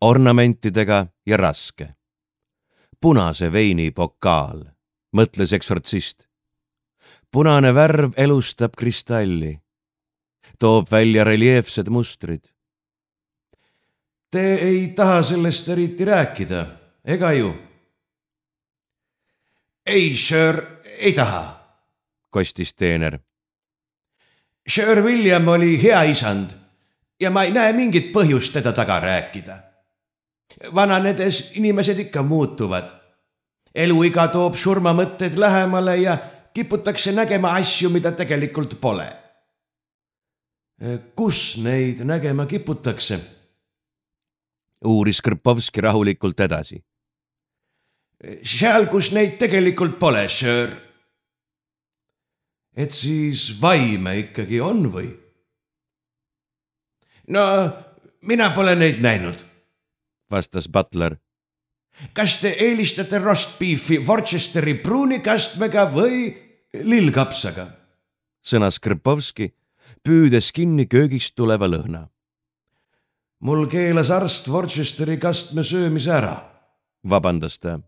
ornamentidega 0.00 1.06
ja 1.26 1.36
raske. 1.36 1.94
punase 3.00 3.52
veini 3.52 3.90
pokaal, 3.90 4.64
mõtles 5.16 5.52
eksortsist. 5.52 6.28
punane 7.30 7.72
värv 7.74 8.12
elustab 8.16 8.74
kristalli, 8.76 9.60
toob 10.58 10.90
välja 10.90 11.24
reljeefsed 11.24 11.88
mustrid. 11.88 12.44
Te 14.30 14.54
ei 14.54 14.88
taha 14.96 15.22
sellest 15.22 15.68
eriti 15.68 16.04
rääkida, 16.04 16.66
ega 17.04 17.32
ju? 17.32 17.54
ei, 19.88 20.16
sir, 20.16 20.60
ei 21.00 21.12
taha, 21.16 21.42
kostis 22.30 22.74
teener 22.74 23.18
Sir 24.68 25.00
William 25.02 25.48
oli 25.48 25.82
hea 25.82 26.02
isand 26.02 26.50
ja 27.20 27.30
ma 27.30 27.46
ei 27.46 27.52
näe 27.56 27.72
mingit 27.72 28.10
põhjust 28.12 28.52
teda 28.52 28.72
taga 28.72 29.00
rääkida. 29.00 29.56
vananedes 30.74 31.50
inimesed 31.54 31.98
ikka 31.98 32.22
muutuvad. 32.22 32.90
eluiga 33.74 34.28
toob 34.28 34.54
surmamõtted 34.56 35.36
lähemale 35.36 35.96
ja 35.96 36.18
kiputakse 36.54 37.12
nägema 37.12 37.52
asju, 37.52 37.90
mida 37.90 38.12
tegelikult 38.12 38.80
pole. 38.80 39.12
kus 41.14 41.56
neid 41.56 42.04
nägema 42.04 42.46
kiputakse? 42.46 43.20
Uuris 44.84 45.20
Krpovski 45.22 45.80
rahulikult 45.80 46.40
edasi. 46.40 46.82
seal, 48.42 48.86
kus 48.90 49.12
neid 49.12 49.38
tegelikult 49.38 49.98
pole, 49.98 50.28
sir 50.28 50.88
et 52.78 52.94
siis 52.94 53.48
vaime 53.60 54.14
ikkagi 54.22 54.60
on 54.62 54.86
või? 54.92 55.08
no 57.34 57.44
mina 58.22 58.50
pole 58.54 58.74
neid 58.78 59.02
näinud, 59.04 59.40
vastas 60.30 60.68
Butler. 60.70 61.18
kas 62.14 62.38
te 62.42 62.54
eelistate 62.66 63.18
roast 63.22 63.58
beef'i 63.58 63.98
Worcesteri 64.06 64.78
pruunikastmega 64.84 65.88
või 65.94 66.30
lillkapsaga? 66.84 67.66
sõnas 68.46 68.78
Krpovski, 68.78 69.50
püüdes 70.06 70.52
kinni 70.54 70.86
köögist 70.86 71.34
tuleva 71.34 71.66
lõhna. 71.68 72.06
Mul 73.40 73.66
keelas 73.66 74.10
arst 74.10 74.48
Worcesteri 74.48 75.16
kastme 75.18 75.62
söömise 75.62 76.10
ära, 76.10 76.36
vabandas 77.08 77.58
ta. 77.58 77.78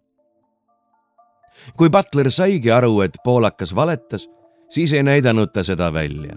kui 1.76 1.90
Butler 1.90 2.30
saigi 2.30 2.70
aru, 2.70 3.00
et 3.02 3.18
poolakas 3.24 3.74
valetas 3.74 4.28
siis 4.70 4.92
ei 4.92 5.02
näidanud 5.02 5.52
ta 5.52 5.64
seda 5.64 5.92
välja. 5.92 6.36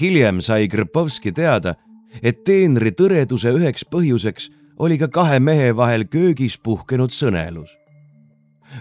hiljem 0.00 0.40
sai 0.40 0.68
Krpovski 0.68 1.32
teada, 1.32 1.74
et 2.22 2.44
teenri 2.44 2.92
tõreduse 2.92 3.50
üheks 3.50 3.84
põhjuseks 3.84 4.50
oli 4.78 4.98
ka 4.98 5.08
kahe 5.08 5.40
mehe 5.40 5.76
vahel 5.76 6.04
köögis 6.04 6.58
puhkenud 6.58 7.10
sõnelus. 7.10 7.70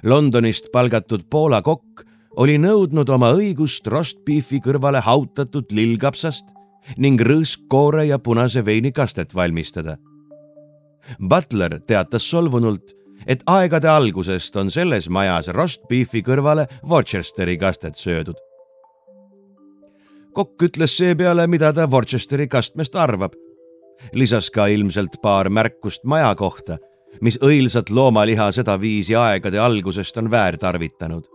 Londonist 0.03 0.71
palgatud 0.71 1.25
Poola 1.29 1.61
kokk 1.61 2.05
oli 2.37 2.57
nõudnud 2.57 3.09
oma 3.09 3.33
õigust 3.35 3.87
rostbeefi 3.87 4.61
kõrvale 4.63 5.01
hautatud 5.01 5.71
lillkapsast 5.71 6.45
ning 6.97 7.21
rõõskkoore 7.21 8.07
ja 8.07 8.19
punase 8.19 8.65
veini 8.65 8.91
kastet 8.91 9.35
valmistada. 9.35 9.97
Butler 11.19 11.79
teatas 11.79 12.29
solvunult 12.29 13.01
et 13.27 13.43
aegade 13.49 13.89
algusest 13.89 14.55
on 14.57 14.71
selles 14.73 15.09
majas 15.09 15.51
rostbeefi 15.53 16.21
kõrvale 16.25 16.67
Worcesteri 16.87 17.57
kastet 17.57 17.95
söödud. 17.95 18.35
kokk 20.33 20.63
ütles 20.63 20.95
seepeale, 20.97 21.47
mida 21.47 21.73
ta 21.73 21.87
Worcesteri 21.87 22.47
kastmest 22.47 22.95
arvab. 22.95 23.33
lisas 24.13 24.49
ka 24.49 24.67
ilmselt 24.67 25.21
paar 25.21 25.49
märkust 25.49 26.03
maja 26.03 26.35
kohta, 26.35 26.77
mis 27.21 27.37
õilsat 27.37 27.89
loomaliha 27.89 28.51
sedaviisi 28.51 29.15
aegade 29.15 29.59
algusest 29.59 30.17
on 30.17 30.31
väärtarvitanud. 30.31 31.27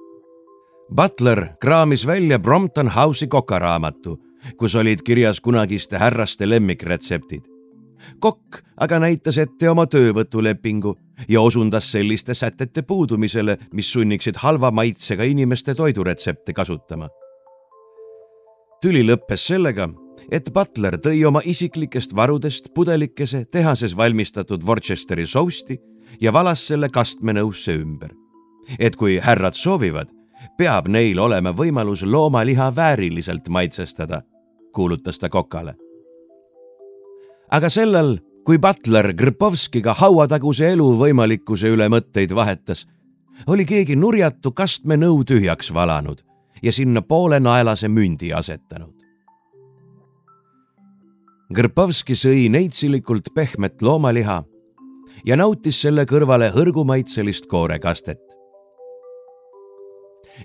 Butler 0.94 1.48
kraamis 1.60 2.06
välja 2.06 2.38
Brompton 2.38 2.88
House'i 2.88 3.28
kokaraamatu, 3.28 4.18
kus 4.56 4.74
olid 4.74 5.02
kirjas 5.02 5.40
kunagiste 5.40 5.98
härraste 5.98 6.48
lemmikretseptid 6.48 7.56
kokk 8.20 8.62
aga 8.76 8.98
näitas 9.00 9.38
ette 9.40 9.70
oma 9.70 9.86
töövõtulepingu 9.90 10.94
ja 11.28 11.40
osundas 11.40 11.90
selliste 11.92 12.34
sätete 12.34 12.82
puudumisele, 12.82 13.56
mis 13.72 13.92
sunniksid 13.92 14.40
halva 14.42 14.70
maitsega 14.70 15.24
inimeste 15.24 15.74
toiduretsepte 15.74 16.52
kasutama. 16.52 17.08
tüli 18.82 19.02
lõppes 19.02 19.46
sellega, 19.48 19.88
et 20.30 20.52
Butler 20.52 20.98
tõi 20.98 21.24
oma 21.26 21.40
isiklikest 21.44 22.14
varudest 22.16 22.68
pudelikese 22.74 23.44
tehases 23.44 23.96
valmistatud 23.96 24.62
Worcesteri 24.62 25.26
sousti 25.26 25.78
ja 26.20 26.32
valas 26.32 26.66
selle 26.66 26.88
kastmenõusse 26.88 27.72
ümber. 27.72 28.10
et 28.78 28.96
kui 28.96 29.18
härrad 29.18 29.54
soovivad, 29.54 30.08
peab 30.58 30.88
neil 30.88 31.18
olema 31.18 31.52
võimalus 31.52 32.02
loomaliha 32.02 32.74
vääriliselt 32.76 33.48
maitsestada, 33.48 34.22
kuulutas 34.76 35.18
ta 35.18 35.32
kokale 35.32 35.74
aga 37.50 37.70
sellel, 37.70 38.18
kui 38.44 38.58
Butler 38.58 39.12
Krpovskiga 39.14 39.94
hauataguse 39.98 40.72
elu 40.74 40.86
võimalikkuse 41.00 41.70
üle 41.74 41.88
mõtteid 41.92 42.34
vahetas, 42.34 42.86
oli 43.46 43.66
keegi 43.68 43.96
nurjatu 43.96 44.52
kastmenõu 44.56 45.22
tühjaks 45.28 45.72
valanud 45.74 46.22
ja 46.62 46.72
sinna 46.72 47.02
poolenaelase 47.02 47.88
mündi 47.88 48.32
asetanud. 48.34 48.94
Krpovski 51.54 52.16
sõi 52.18 52.48
neitsilikult 52.50 53.30
pehmet 53.34 53.82
loomaliha 53.82 54.40
ja 55.26 55.36
nautis 55.38 55.78
selle 55.80 56.02
kõrvale 56.04 56.50
hõrgumaitselist 56.54 57.46
koorekastet. 57.46 58.22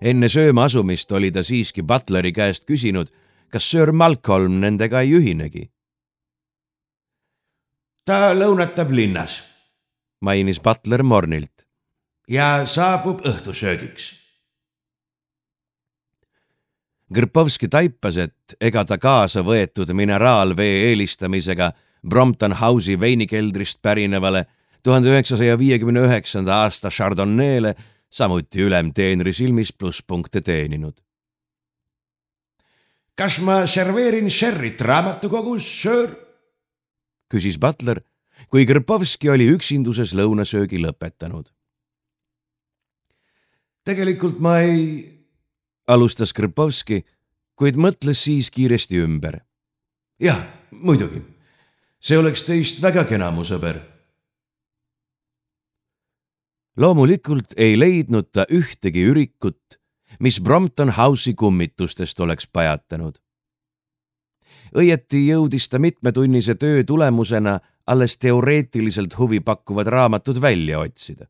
enne 0.01 0.29
sööma 0.29 0.63
asumist 0.63 1.11
oli 1.11 1.31
ta 1.31 1.43
siiski 1.43 1.83
Butleri 1.83 2.31
käest 2.31 2.65
küsinud, 2.65 3.09
kas 3.51 3.69
Sir 3.71 3.91
Malcolm 3.91 4.59
nendega 4.63 5.03
ei 5.03 5.13
ühinegi 5.19 5.67
ta 8.05 8.31
lõunatab 8.35 8.89
linnas, 8.91 9.41
mainis 10.21 10.59
Butler 10.59 11.03
mornilt. 11.03 11.67
ja 12.27 12.65
saabub 12.65 13.21
õhtusöögiks. 13.27 14.15
Grpovski 17.11 17.67
taipas, 17.67 18.17
et 18.17 18.55
ega 18.61 18.85
ta 18.87 18.97
kaasa 18.97 19.43
võetud 19.43 19.91
mineraalvee 19.93 20.89
eelistamisega 20.89 21.71
Brompton 22.07 22.55
House'i 22.55 22.99
veinikeldrist 22.99 23.81
pärinevale 23.81 24.45
tuhande 24.83 25.11
üheksasaja 25.11 25.57
viiekümne 25.59 26.05
üheksanda 26.07 26.63
aasta 26.63 26.89
Chardonnay'le 26.89 27.75
samuti 28.09 28.63
ülemteenri 28.63 29.33
silmis 29.33 29.73
plusspunkte 29.73 30.41
teeninud. 30.41 30.95
Kas 33.21 33.37
ma 33.37 33.67
serveerin 33.69 34.29
sherryt 34.33 34.81
raamatukogus, 34.81 35.65
söör? 35.81 36.15
küsis 37.29 37.59
Butler, 37.61 38.01
kui 38.49 38.65
Krpovski 38.65 39.29
oli 39.29 39.45
üksinduses 39.53 40.15
lõunasöögi 40.17 40.81
lõpetanud. 40.81 41.51
tegelikult 43.85 44.39
ma 44.41 44.57
ei, 44.65 45.05
alustas 45.87 46.33
Krpovski, 46.33 47.03
kuid 47.55 47.77
mõtles 47.77 48.25
siis 48.25 48.49
kiiresti 48.49 49.03
ümber. 49.05 49.43
jah, 50.17 50.41
muidugi, 50.71 51.21
see 52.01 52.17
oleks 52.17 52.41
teist 52.41 52.81
väga 52.81 53.05
kena, 53.05 53.29
mu 53.31 53.45
sõber 53.45 53.77
loomulikult 56.77 57.53
ei 57.57 57.77
leidnud 57.77 58.31
ta 58.33 58.47
ühtegi 58.49 59.05
ürikut, 59.05 59.77
mis 60.21 60.41
Brompton 60.41 60.89
House'i 60.89 61.33
kummitustest 61.33 62.19
oleks 62.19 62.47
pajatanud. 62.47 63.17
õieti 64.77 65.25
jõudis 65.27 65.67
ta 65.69 65.79
mitmetunnise 65.79 66.55
töö 66.55 66.83
tulemusena 66.87 67.59
alles 67.87 68.17
teoreetiliselt 68.17 69.17
huvipakkuvad 69.17 69.87
raamatud 69.87 70.41
välja 70.41 70.79
otsida. 70.79 71.25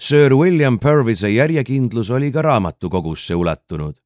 Sir 0.00 0.34
William 0.34 0.78
Purvise 0.78 1.30
järjekindlus 1.30 2.10
oli 2.10 2.32
ka 2.32 2.42
raamatukogusse 2.42 3.34
ulatunud. 3.34 3.96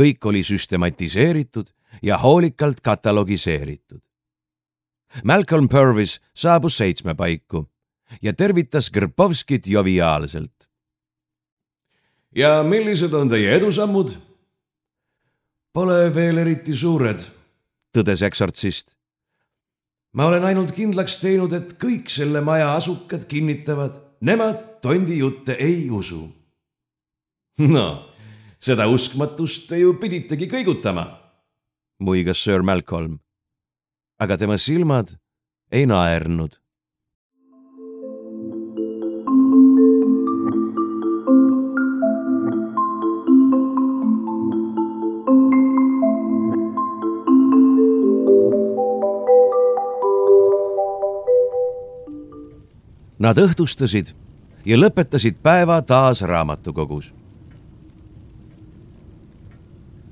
kõik 0.00 0.24
oli 0.24 0.42
süstematiseeritud 0.42 1.66
ja 2.02 2.18
hoolikalt 2.18 2.80
katalogiseeritud. 2.80 4.00
Malcolm 5.24 5.68
Purvis 5.68 6.20
saabus 6.34 6.76
seitsme 6.76 7.14
paiku 7.14 7.68
ja 8.22 8.32
tervitas 8.32 8.90
Krpovskit 8.90 9.66
joviaalselt. 9.66 10.61
Ja 12.36 12.62
millised 12.66 13.12
on 13.14 13.30
teie 13.30 13.54
edusammud? 13.56 14.14
Pole 15.72 16.10
veel 16.12 16.42
eriti 16.42 16.74
suured, 16.76 17.22
tõdes 17.96 18.22
eksortsist. 18.26 18.96
ma 20.12 20.26
olen 20.28 20.44
ainult 20.44 20.74
kindlaks 20.76 21.16
teinud, 21.22 21.52
et 21.56 21.74
kõik 21.80 22.10
selle 22.12 22.42
maja 22.44 22.74
asukad 22.76 23.24
kinnitavad, 23.28 23.96
nemad 24.20 24.82
tondi 24.84 25.18
jutte 25.18 25.56
ei 25.56 25.88
usu. 25.90 26.28
no, 27.58 27.86
seda 28.60 28.86
uskmatust 28.88 29.68
te 29.68 29.80
ju 29.80 29.96
piditegi 30.00 30.48
kõigutama, 30.48 31.06
muigas 32.00 32.42
Sir 32.44 32.62
Malcolm. 32.62 33.18
aga 34.20 34.36
tema 34.36 34.58
silmad 34.58 35.16
ei 35.72 35.86
naernud. 35.86 36.61
Nad 53.22 53.38
õhtustasid 53.38 54.08
ja 54.66 54.76
lõpetasid 54.78 55.36
päeva 55.42 55.80
taas 55.86 56.22
raamatukogus. 56.26 57.12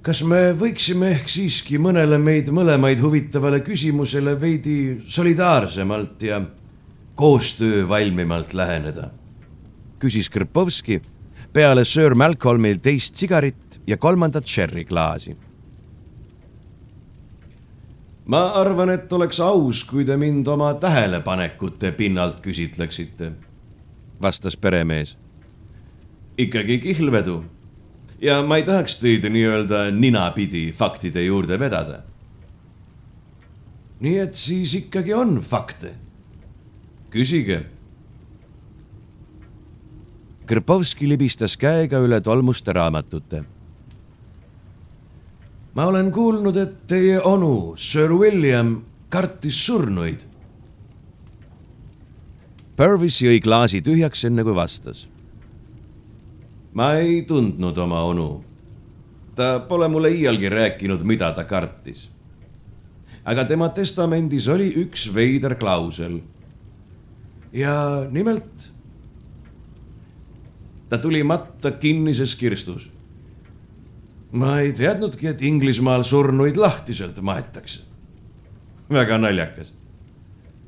kas 0.00 0.22
me 0.24 0.54
võiksime 0.56 1.10
ehk 1.12 1.28
siiski 1.28 1.76
mõnele 1.76 2.16
meid 2.18 2.46
mõlemaid 2.56 3.02
huvitavale 3.04 3.58
küsimusele 3.60 4.32
veidi 4.40 4.96
solidaarsemalt 5.04 6.22
ja 6.22 6.40
koostöövalmimalt 7.14 8.54
läheneda? 8.54 9.10
küsis 10.00 10.30
Krpovski 10.32 11.00
peale 11.52 11.84
Sir 11.84 12.14
Malcolmil 12.14 12.80
teist 12.80 13.14
sigarit 13.14 13.80
ja 13.86 13.96
kolmandat 13.96 14.46
sherry 14.46 14.84
klaasi 14.84 15.36
ma 18.30 18.42
arvan, 18.60 18.92
et 18.94 19.12
oleks 19.12 19.40
aus, 19.42 19.82
kui 19.84 20.04
te 20.06 20.14
mind 20.18 20.46
oma 20.50 20.70
tähelepanekute 20.78 21.90
pinnalt 21.98 22.38
küsitleksite, 22.44 23.32
vastas 24.22 24.56
peremees. 24.56 25.16
ikkagi 26.38 26.78
kihlvedu. 26.78 27.44
ja 28.20 28.42
ma 28.42 28.56
ei 28.56 28.62
tahaks 28.62 28.96
teid 28.96 29.24
nii-öelda 29.24 29.90
ninapidi 29.90 30.72
faktide 30.72 31.24
juurde 31.24 31.58
vedada. 31.58 32.02
nii 34.00 34.18
et 34.18 34.34
siis 34.34 34.74
ikkagi 34.74 35.14
on 35.14 35.40
fakte. 35.40 35.94
küsige. 37.10 37.64
Krpovski 40.46 41.08
libistas 41.08 41.56
käega 41.56 41.98
üle 41.98 42.20
tolmuste 42.20 42.72
raamatute 42.72 43.44
ma 45.74 45.86
olen 45.86 46.10
kuulnud, 46.12 46.56
et 46.56 46.74
teie 46.90 47.20
onu, 47.20 47.74
Sir 47.76 48.12
William, 48.12 48.80
kartis 49.10 49.58
surnuid. 49.66 50.26
Purvis 52.76 53.20
jõi 53.20 53.40
klaasi 53.44 53.82
tühjaks, 53.84 54.24
enne 54.28 54.44
kui 54.46 54.56
vastas. 54.56 55.06
ma 56.72 56.94
ei 56.94 57.22
tundnud 57.26 57.78
oma 57.78 58.02
onu. 58.02 58.44
ta 59.34 59.60
pole 59.60 59.88
mulle 59.88 60.10
iialgi 60.10 60.48
rääkinud, 60.48 61.02
mida 61.02 61.32
ta 61.32 61.44
kartis. 61.44 62.10
aga 63.24 63.44
tema 63.44 63.68
testamendis 63.68 64.48
oli 64.48 64.72
üks 64.76 65.14
veider 65.14 65.54
klausel. 65.54 66.20
ja 67.52 68.06
nimelt. 68.10 68.72
ta 70.88 70.98
tuli 70.98 71.22
matta 71.22 71.70
kinnises 71.70 72.34
kirstus 72.36 72.90
ma 74.32 74.58
ei 74.60 74.72
teadnudki, 74.72 75.26
et 75.26 75.42
Inglismaal 75.42 76.02
surnuid 76.02 76.56
lahtiselt 76.56 77.20
maetakse. 77.20 77.80
väga 78.90 79.18
naljakas. 79.18 79.74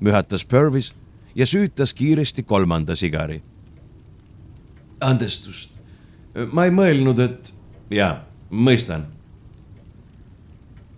mühatas 0.01 0.45
Purvis 0.45 0.93
ja 1.35 1.47
süütas 1.47 1.95
kiiresti 1.95 2.43
kolmanda 2.43 2.97
sigari. 2.97 3.43
andestust, 5.01 5.79
ma 6.53 6.65
ei 6.65 6.71
mõelnud, 6.71 7.19
et 7.19 7.55
jaa, 7.91 8.25
mõistan. 8.51 9.05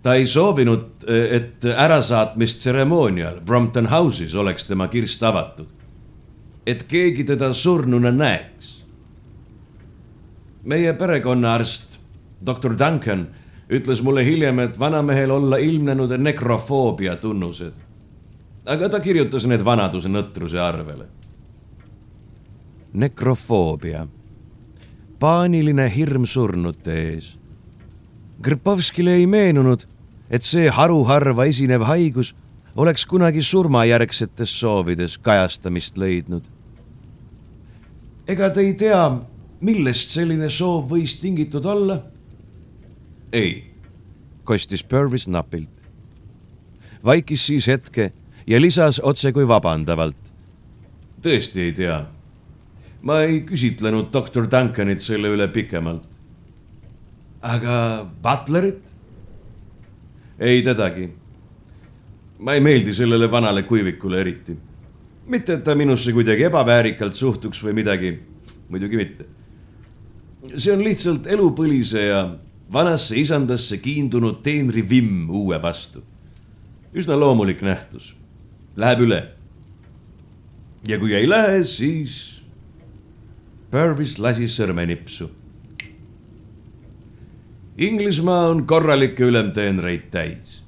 ta 0.01 0.13
ei 0.13 0.27
soovinud, 0.27 1.05
et 1.29 1.65
ärasaatmistseremoonial 1.65 3.41
Brompton 3.41 3.87
House'is 3.87 4.35
oleks 4.35 4.65
tema 4.65 4.87
kirst 4.87 5.23
avatud. 5.23 5.67
et 6.65 6.83
keegi 6.83 7.23
teda 7.23 7.53
surnuna 7.53 8.11
näeks. 8.11 8.85
meie 10.63 10.93
perekonnaarst 10.93 12.04
doktor 12.45 12.77
Duncan 12.79 13.27
ütles 13.69 14.01
mulle 14.01 14.25
hiljem, 14.25 14.59
et 14.59 14.79
vanamehel 14.79 15.29
olla 15.29 15.57
ilmnenud 15.57 16.11
nekrofoobia 16.17 17.15
tunnused. 17.15 17.73
aga 18.65 18.89
ta 18.89 18.99
kirjutas 18.99 19.45
need 19.45 19.65
vanaduse 19.65 20.09
nõtruse 20.09 20.59
arvele. 20.59 21.05
nekrofoobia, 22.93 24.07
paaniline 25.19 25.89
hirm 25.95 26.25
surnute 26.25 26.93
ees. 26.93 27.37
Krpovskile 28.41 29.15
ei 29.15 29.27
meenunud, 29.27 29.87
et 30.29 30.43
see 30.43 30.69
haruharva 30.69 31.45
esinev 31.45 31.81
haigus 31.81 32.35
oleks 32.75 33.05
kunagi 33.05 33.41
surmajärgsetes 33.41 34.59
soovides 34.59 35.17
kajastamist 35.17 35.97
leidnud. 35.97 36.43
ega 38.27 38.49
te 38.49 38.61
ei 38.61 38.73
tea, 38.73 39.21
millest 39.61 40.09
selline 40.09 40.49
soov 40.49 40.89
võis 40.89 41.19
tingitud 41.21 41.65
olla 41.65 42.01
ei, 43.33 43.71
kostis 44.43 44.83
Purvis 44.83 45.27
napilt. 45.27 45.69
vaikis 47.05 47.47
siis 47.47 47.67
hetke 47.67 48.11
ja 48.47 48.61
lisas 48.61 49.01
otse 49.03 49.31
kui 49.31 49.47
vabandavalt. 49.47 50.17
tõesti 51.21 51.59
ei 51.59 51.73
tea. 51.73 52.05
ma 53.01 53.21
ei 53.21 53.41
küsitlenud 53.41 54.11
doktor 54.13 54.47
Duncanit 54.51 54.99
selle 54.99 55.29
üle 55.29 55.47
pikemalt. 55.47 56.03
aga 57.41 58.07
Butlerit? 58.21 58.93
ei 60.39 60.61
tedagi. 60.61 61.09
ma 62.39 62.53
ei 62.53 62.61
meeldi 62.61 62.93
sellele 62.93 63.31
vanale 63.31 63.63
kuivikule 63.63 64.21
eriti. 64.21 64.57
mitte, 65.27 65.53
et 65.53 65.63
ta 65.63 65.75
minusse 65.75 66.13
kuidagi 66.13 66.43
ebaväärikalt 66.43 67.13
suhtuks 67.13 67.63
või 67.63 67.73
midagi, 67.73 68.19
muidugi 68.69 68.97
mitte. 68.97 69.25
see 70.57 70.73
on 70.73 70.83
lihtsalt 70.83 71.27
elupõlise 71.27 72.01
ja 72.05 72.35
vanasse 72.73 73.15
isandasse 73.19 73.77
kiindunud 73.77 74.41
teenri 74.43 74.89
vimm 74.89 75.29
uue 75.29 75.61
vastu. 75.61 76.03
üsna 76.95 77.19
loomulik 77.19 77.61
nähtus, 77.61 78.15
läheb 78.75 78.99
üle. 78.99 79.23
ja 80.87 80.99
kui 80.99 81.13
ei 81.13 81.29
lähe, 81.29 81.63
siis. 81.63 82.41
Purvis 83.71 84.19
lasi 84.19 84.47
sõrme 84.47 84.85
nipsu. 84.85 85.29
Inglismaa 87.77 88.47
on 88.47 88.63
korralikke 88.67 89.23
ülemteenreid 89.23 90.07
täis. 90.11 90.63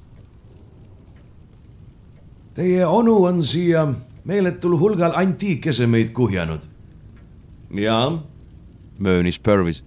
Teie 2.54 2.86
onu 2.86 3.14
on 3.24 3.44
siia 3.44 3.86
meeletul 4.24 4.76
hulgal 4.78 5.12
antiikesemeid 5.16 6.10
kuhjanud. 6.12 6.60
jaa, 7.74 8.22
möönis 8.98 9.38
Purvis. 9.38 9.84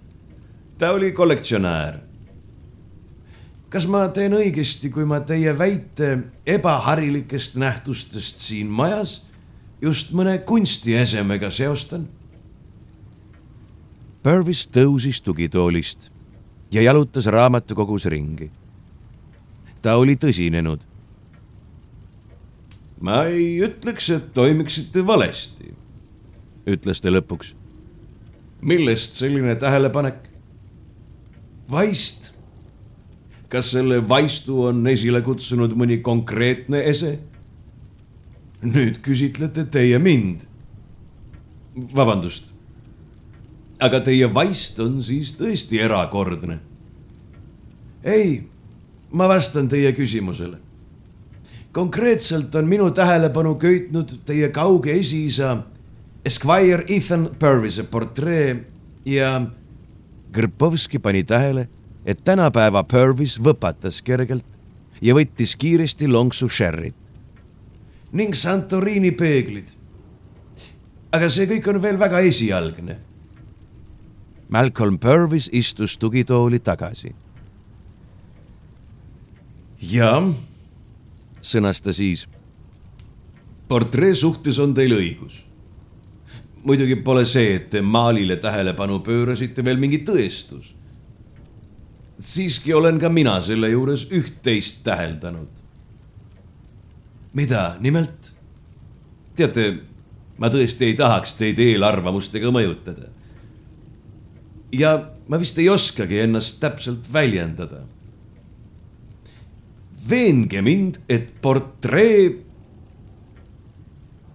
Ta 0.82 0.90
oli 0.90 1.12
kollektsionäär. 1.12 1.98
kas 3.70 3.84
ma 3.86 4.08
teen 4.08 4.32
õigesti, 4.34 4.88
kui 4.90 5.04
ma 5.06 5.20
teie 5.22 5.52
väite 5.58 6.08
ebaharilikest 6.46 7.54
nähtustest 7.54 8.42
siin 8.42 8.66
majas 8.66 9.20
just 9.82 10.10
mõne 10.10 10.32
kunstiesemega 10.42 11.50
seostan? 11.54 12.08
Purvis 14.26 14.64
tõusis 14.74 15.22
tugitoolist 15.22 16.10
ja 16.74 16.82
jalutas 16.82 17.30
raamatukogus 17.30 18.08
ringi. 18.10 18.50
ta 19.82 19.94
oli 20.02 20.16
tõsinenud. 20.16 20.82
ma 23.00 23.22
ei 23.30 23.62
ütleks, 23.62 24.10
et 24.10 24.34
toimiksite 24.34 25.06
valesti, 25.06 25.74
ütles 26.66 27.00
ta 27.00 27.08
lõpuks. 27.08 27.54
millest 28.60 29.14
selline 29.14 29.54
tähelepanek? 29.54 30.31
Vaist. 31.72 32.32
kas 33.48 33.70
selle 33.74 34.00
vaistu 34.08 34.62
on 34.68 34.86
esile 34.86 35.20
kutsunud 35.22 35.74
mõni 35.76 36.00
konkreetne 36.02 36.84
ese? 36.92 37.18
nüüd 38.62 39.02
küsitlete 39.02 39.64
teie 39.64 39.98
mind. 39.98 40.46
vabandust 41.94 42.52
aga 43.82 44.00
teie 44.06 44.28
vaist 44.30 44.78
on 44.82 45.00
siis 45.02 45.34
tõesti 45.38 45.80
erakordne. 45.82 46.60
ei, 48.04 48.42
ma 49.10 49.28
vastan 49.28 49.68
teie 49.68 49.92
küsimusele. 49.92 50.58
konkreetselt 51.72 52.54
on 52.54 52.68
minu 52.68 52.90
tähelepanu 52.90 53.54
köitnud 53.54 54.20
teie 54.26 54.48
kauge 54.48 54.92
esiisa 54.92 55.62
Esquire 56.24 56.84
Ethan 56.88 57.30
Purvise 57.38 57.82
portree 57.82 58.64
ja. 59.04 59.40
Krpovski 60.32 60.98
pani 60.98 61.24
tähele, 61.24 61.68
et 62.06 62.24
tänapäeva 62.24 62.84
Purvis 62.84 63.36
võpatas 63.38 64.00
kergelt 64.02 64.46
ja 65.02 65.14
võttis 65.14 65.56
kiiresti 65.56 66.08
lonksu 66.08 66.48
sherry't. 66.48 66.94
ning 68.12 68.34
Santorini 68.34 69.10
peeglid. 69.10 69.72
aga 71.12 71.28
see 71.28 71.46
kõik 71.46 71.68
on 71.68 71.82
veel 71.82 71.98
väga 71.98 72.20
esialgne 72.20 72.98
Malcolm 74.52 74.98
Purvis 74.98 75.48
istus 75.52 75.96
tugitooli 75.96 76.58
tagasi. 76.60 77.14
jah, 79.80 80.28
sõnas 81.40 81.80
ta 81.80 81.92
siis. 81.92 82.28
portree 83.68 84.14
suhtes 84.14 84.58
on 84.58 84.74
teil 84.74 84.92
õigus. 84.92 85.51
Muidugi 86.64 86.96
pole 87.04 87.24
see, 87.26 87.56
et 87.56 87.70
te 87.70 87.82
maalile 87.82 88.36
tähelepanu 88.36 89.00
pöörasite, 89.04 89.64
veel 89.64 89.80
mingi 89.82 90.02
tõestus. 90.06 90.74
siiski 92.22 92.72
olen 92.72 93.00
ka 93.02 93.08
mina 93.08 93.40
selle 93.42 93.70
juures 93.70 94.06
üht-teist 94.10 94.84
täheldanud. 94.84 95.48
mida 97.32 97.76
nimelt? 97.80 98.32
teate, 99.36 99.78
ma 100.38 100.48
tõesti 100.48 100.84
ei 100.84 100.94
tahaks 100.94 101.34
teid 101.34 101.58
eelarvamustega 101.58 102.50
mõjutada 102.50 103.08
ja 104.72 104.92
ma 105.28 105.38
vist 105.40 105.58
ei 105.58 105.68
oskagi 105.68 106.20
ennast 106.24 106.60
täpselt 106.60 107.12
väljendada. 107.12 107.82
veenge 110.10 110.62
mind, 110.62 110.96
et 111.08 111.28
portree, 111.40 112.42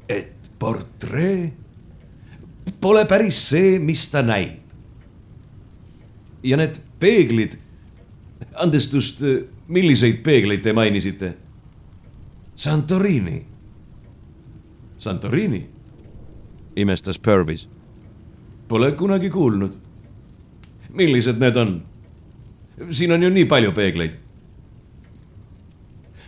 et 0.08 0.52
portree 0.60 1.54
pole 2.82 3.06
päris 3.06 3.40
see, 3.50 3.80
mis 3.80 4.08
ta 4.12 4.22
näib. 4.22 4.64
ja 6.44 6.58
need 6.58 6.78
peeglid, 7.00 7.58
andestust, 8.56 9.22
milliseid 9.68 10.22
peegleid 10.24 10.62
te 10.64 10.74
mainisite? 10.74 11.34
Santorini. 12.56 13.46
Santorini? 14.98 15.66
imestas 16.76 17.20
Purvis. 17.20 17.68
Pole 18.68 18.92
kunagi 18.92 19.30
kuulnud 19.30 19.88
millised 20.98 21.40
need 21.42 21.58
on? 21.58 21.82
siin 22.92 23.12
on 23.12 23.24
ju 23.24 23.30
nii 23.34 23.46
palju 23.50 23.72
peegleid. 23.74 24.18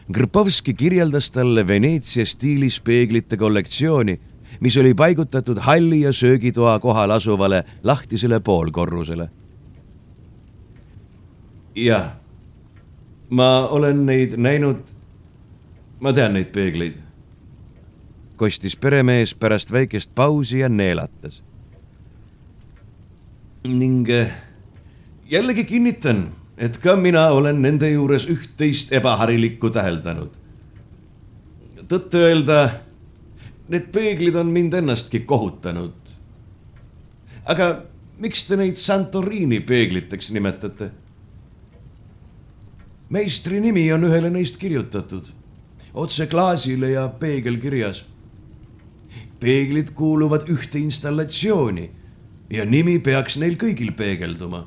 Grpovski 0.10 0.74
kirjeldas 0.74 1.30
talle 1.32 1.68
Veneetsia 1.68 2.26
stiilis 2.26 2.80
peeglite 2.82 3.38
kollektsiooni, 3.38 4.16
mis 4.60 4.78
oli 4.78 4.93
paigutatud 4.93 5.57
halli 5.57 6.01
ja 6.01 6.14
söögitoa 6.14 6.80
kohal 6.80 7.10
asuvale 7.10 7.64
lahtisele 7.84 8.39
poolkorrusele. 8.39 9.30
jah, 11.76 12.12
ma 13.30 13.68
olen 13.68 14.05
neid 14.05 14.34
näinud. 14.38 14.80
ma 15.99 16.14
tean 16.14 16.34
neid 16.34 16.51
peegleid. 16.51 16.95
kostis 18.36 18.76
peremees 18.76 19.36
pärast 19.36 19.72
väikest 19.72 20.12
pausi 20.16 20.60
ja 20.60 20.70
neelatas. 20.70 21.43
ning 23.68 24.07
jällegi 25.30 25.64
kinnitan, 25.64 26.32
et 26.57 26.78
ka 26.78 26.95
mina 26.95 27.28
olen 27.28 27.62
nende 27.62 27.89
juures 27.89 28.28
üht-teist 28.28 28.91
ebaharilikku 28.91 29.70
täheldanud. 29.70 30.30
tõtt-öelda, 31.88 32.70
need 33.70 33.92
peeglid 33.94 34.36
on 34.36 34.52
mind 34.54 34.74
ennastki 34.74 35.24
kohutanud. 35.30 35.94
aga 37.46 37.68
miks 38.20 38.44
te 38.48 38.58
neid 38.58 38.78
Santorini 38.78 39.60
peegliteks 39.60 40.32
nimetate? 40.32 40.92
meistri 43.10 43.60
nimi 43.60 43.88
on 43.94 44.06
ühele 44.06 44.30
neist 44.30 44.58
kirjutatud, 44.62 45.30
otse 45.94 46.28
klaasile 46.28 46.92
ja 46.92 47.08
peegelkirjas. 47.10 48.04
peeglid 49.40 49.94
kuuluvad 49.96 50.50
ühte 50.50 50.80
installatsiooni 50.80 51.90
ja 52.50 52.66
nimi 52.66 53.00
peaks 53.00 53.38
neil 53.38 53.56
kõigil 53.58 53.96
peegelduma 53.96 54.66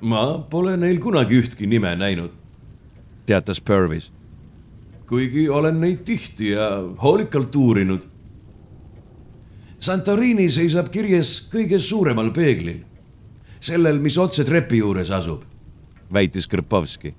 ma 0.00 0.38
pole 0.50 0.76
neil 0.76 1.00
kunagi 1.00 1.40
ühtki 1.40 1.66
nime 1.68 1.94
näinud, 1.96 2.32
teatas 3.26 3.60
Purvis. 3.60 4.10
Kuigi 5.06 5.48
olen 5.48 5.80
neid 5.80 6.04
tihti 6.04 6.50
ja 6.50 6.70
hoolikalt 7.02 7.56
uurinud. 7.56 8.06
Santorini 9.78 10.48
seisab 10.50 10.88
kirjes 10.90 11.36
kõige 11.52 11.78
suuremal 11.82 12.32
peeglil, 12.34 12.80
sellel, 13.60 14.00
mis 14.02 14.16
otse 14.18 14.44
trepi 14.44 14.80
juures 14.80 15.10
asub, 15.12 15.44
väitis 16.12 16.48
Krpovski. 16.48 17.14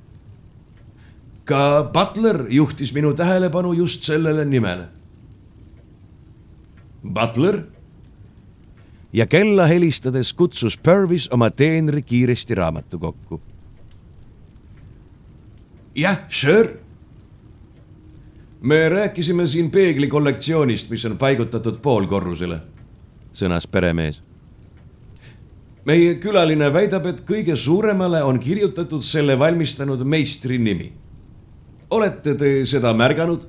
ka 1.47 1.89
Butler 1.93 2.45
juhtis 2.49 2.93
minu 2.93 3.13
tähelepanu 3.13 3.73
just 3.73 4.03
sellele 4.03 4.45
nimele. 4.45 4.87
Butler 7.03 7.63
ja 9.13 9.25
kella 9.25 9.67
helistades 9.67 10.33
kutsus 10.33 10.77
Purvis 10.77 11.29
oma 11.31 11.49
teenri 11.49 12.01
kiiresti 12.01 12.55
raamatukokku. 12.55 13.41
jah, 15.95 16.25
sir. 16.29 16.86
Me 18.61 18.89
rääkisime 18.89 19.47
siin 19.47 19.71
peegli 19.71 20.07
kollektsioonist, 20.07 20.89
mis 20.89 21.05
on 21.05 21.17
paigutatud 21.17 21.81
poolkorrusele, 21.81 22.59
sõnas 23.33 23.67
peremees. 23.67 24.23
meie 25.85 26.15
külaline 26.19 26.67
väidab, 26.73 27.05
et 27.05 27.21
kõige 27.21 27.55
suuremale 27.55 28.23
on 28.23 28.39
kirjutatud 28.39 29.01
selle 29.01 29.39
valmistanud 29.39 30.03
meistri 30.03 30.57
nimi. 30.57 30.93
olete 31.89 32.35
te 32.35 32.65
seda 32.65 32.93
märganud? 32.93 33.47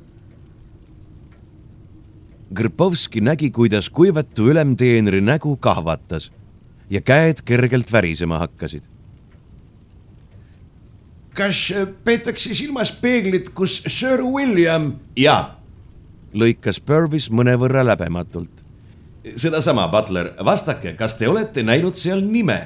Grpovski 2.54 3.20
nägi, 3.20 3.50
kuidas 3.50 3.90
kuivatu 3.90 4.48
ülemteenri 4.50 5.20
nägu 5.20 5.56
kahvatas 5.56 6.32
ja 6.90 7.00
käed 7.00 7.42
kergelt 7.44 7.92
värisema 7.92 8.38
hakkasid. 8.38 8.82
Kas 11.38 11.68
peetakse 12.04 12.54
silmas 12.58 12.90
peeglit, 12.92 13.52
kus 13.54 13.78
Sir 13.86 14.22
William? 14.26 14.92
jaa, 15.16 15.58
lõikas 16.34 16.80
Purvis 16.82 17.30
mõnevõrra 17.30 17.84
läbematult. 17.86 18.64
sedasama, 19.36 19.88
Butler, 19.88 20.32
vastake, 20.44 20.94
kas 20.98 21.14
te 21.14 21.28
olete 21.28 21.62
näinud 21.62 21.94
seal 21.94 22.24
nime? 22.24 22.58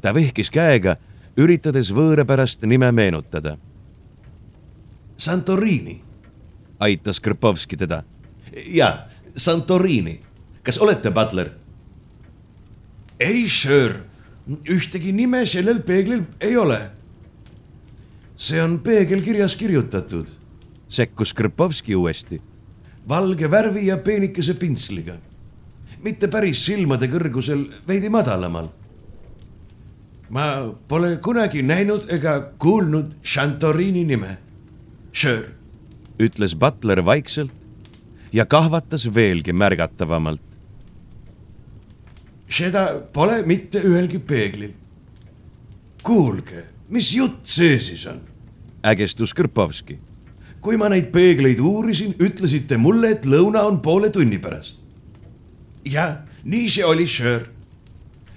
ta 0.00 0.14
vehkis 0.14 0.50
käega, 0.54 0.96
üritades 1.36 1.90
võõrapärast 1.90 2.62
nime 2.66 2.92
meenutada. 2.92 3.56
Santorini 5.20 5.98
aitas 6.80 7.20
Krpovski 7.20 7.76
teda. 7.76 8.02
ja, 8.66 9.06
Santorini, 9.36 10.20
kas 10.62 10.78
olete 10.78 11.10
Butler? 11.10 11.50
ei, 13.20 13.48
sir, 13.48 14.00
ühtegi 14.70 15.12
nime 15.16 15.44
sellel 15.46 15.82
peeglil 15.86 16.24
ei 16.40 16.56
ole. 16.56 16.90
see 18.40 18.62
on 18.62 18.78
peegelkirjas 18.80 19.56
kirjutatud, 19.56 20.26
sekkus 20.88 21.34
Krpovski 21.34 21.94
uuesti. 21.96 22.40
valge 23.08 23.50
värvi 23.50 23.86
ja 23.86 23.96
peenikese 23.98 24.54
pintsliga. 24.54 25.14
mitte 26.04 26.28
päris 26.28 26.64
silmade 26.66 27.06
kõrgusel, 27.06 27.70
veidi 27.88 28.08
madalamal. 28.08 28.68
ma 30.30 30.74
pole 30.88 31.16
kunagi 31.16 31.62
näinud 31.62 32.06
ega 32.08 32.52
kuulnud 32.58 33.14
Santorini 33.22 34.04
nime. 34.04 34.38
Sure, 35.12 35.50
ütles 36.18 36.54
Butler 36.54 37.04
vaikselt 37.04 37.52
ja 38.32 38.46
kahvatas 38.46 39.14
veelgi 39.14 39.52
märgatavamalt. 39.52 40.49
Seda 42.50 42.84
pole 43.12 43.42
mitte 43.46 43.82
ühelgi 43.82 44.18
peeglil. 44.18 44.74
kuulge, 46.02 46.64
mis 46.88 47.12
jutt 47.14 47.44
see 47.46 47.78
siis 47.80 48.06
on? 48.08 48.20
ägestus 48.82 49.34
Kõrpovski. 49.36 49.98
kui 50.60 50.76
ma 50.76 50.88
neid 50.88 51.10
peegleid 51.12 51.60
uurisin, 51.60 52.14
ütlesite 52.18 52.76
mulle, 52.76 53.14
et 53.16 53.24
lõuna 53.24 53.64
on 53.68 53.80
poole 53.80 54.10
tunni 54.10 54.38
pärast. 54.38 54.82
jah, 55.84 56.24
nii 56.44 56.68
see 56.68 56.84
oli, 56.84 57.06
Sir. 57.06 57.46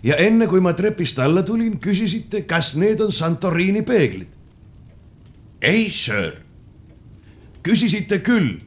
ja 0.03 0.15
enne 0.15 0.47
kui 0.47 0.61
ma 0.61 0.73
trepist 0.73 1.19
alla 1.19 1.43
tulin, 1.43 1.79
küsisite, 1.79 2.45
kas 2.45 2.75
need 2.75 3.01
on 3.01 3.11
Santorini 3.11 3.81
peeglid. 3.81 4.29
ei, 5.61 5.89
Sir. 5.89 6.43
küsisite 7.63 8.21
küll 8.21 8.61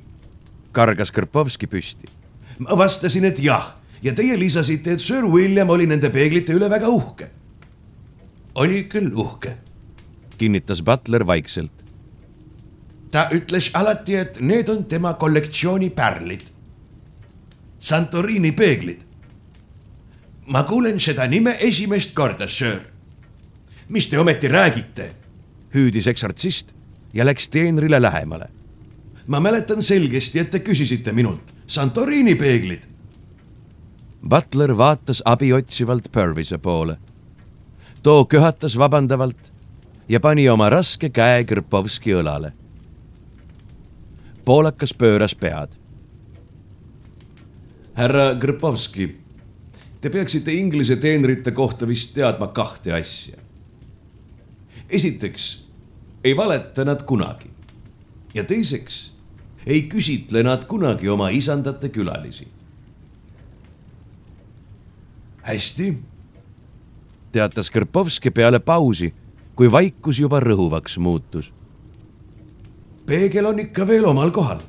kargas 0.72 1.12
Kõrpovski 1.12 1.68
püsti. 1.70 2.10
ma 2.58 2.76
vastasin, 2.76 3.24
et 3.24 3.38
jah 3.38 3.76
ja 4.02 4.14
teie 4.14 4.38
lisasite, 4.38 4.92
et 4.92 5.00
Sir 5.00 5.24
William 5.24 5.70
oli 5.70 5.86
nende 5.86 6.10
peeglite 6.10 6.54
üle 6.56 6.70
väga 6.70 6.88
uhke. 6.88 7.30
oli 8.54 8.84
küll 8.84 9.12
uhke, 9.14 9.56
kinnitas 10.38 10.82
Butler 10.82 11.26
vaikselt. 11.26 11.72
ta 13.10 13.28
ütles 13.32 13.70
alati, 13.74 14.14
et 14.14 14.40
need 14.40 14.68
on 14.68 14.84
tema 14.84 15.14
kollektsiooni 15.14 15.90
pärlid. 15.90 16.42
Santorini 17.78 18.52
peeglid. 18.52 19.00
ma 20.46 20.62
kuulen 20.62 21.00
seda 21.00 21.26
nime 21.26 21.56
esimest 21.60 22.14
korda, 22.14 22.48
Sir. 22.48 22.80
mis 23.88 24.06
te 24.06 24.18
ometi 24.18 24.48
räägite? 24.48 25.14
hüüdis 25.74 26.06
eksortsist 26.06 26.74
ja 27.14 27.24
läks 27.24 27.48
teenrile 27.48 28.02
lähemale 28.02 28.48
ma 29.26 29.40
mäletan 29.40 29.82
selgesti, 29.82 30.38
et 30.38 30.50
te 30.50 30.60
küsisite 30.64 31.12
minult 31.12 31.52
Santorini 31.66 32.36
peeglid. 32.38 32.84
Butler 34.28 34.78
vaatas 34.78 35.22
abi 35.24 35.52
otsivalt 35.52 36.12
Purvise 36.12 36.58
poole. 36.58 36.96
too 38.02 38.24
köhatas 38.24 38.78
vabandavalt 38.78 39.52
ja 40.08 40.20
pani 40.20 40.48
oma 40.48 40.70
raske 40.70 41.08
käe 41.08 41.44
Krpovski 41.44 42.10
õlale. 42.10 42.52
poolakas 44.44 44.94
pööras 44.94 45.34
pead. 45.34 45.68
härra 47.94 48.34
Krpovski, 48.40 49.16
te 50.00 50.10
peaksite 50.10 50.52
Inglise 50.52 50.96
teenrite 50.96 51.50
kohta 51.50 51.86
vist 51.86 52.14
teadma 52.14 52.46
kahte 52.46 52.92
asja. 52.92 53.36
esiteks 54.88 55.62
ei 56.24 56.36
valeta 56.36 56.84
nad 56.84 57.02
kunagi 57.02 57.50
ja 58.34 58.44
teiseks 58.44 59.14
ei 59.66 59.82
küsitle 59.82 60.42
nad 60.42 60.64
kunagi 60.64 61.08
oma 61.08 61.30
isandate 61.30 61.88
külalisi. 61.88 62.55
Hästi, 65.46 65.94
teatas 67.32 67.70
Kõrpovski 67.72 68.32
peale 68.34 68.60
pausi, 68.60 69.12
kui 69.56 69.70
vaikus 69.72 70.20
juba 70.20 70.40
rõhuvaks 70.40 70.98
muutus. 70.98 71.52
peegel 73.06 73.46
on 73.46 73.58
ikka 73.58 73.86
veel 73.86 74.04
omal 74.04 74.30
kohal. 74.30 74.60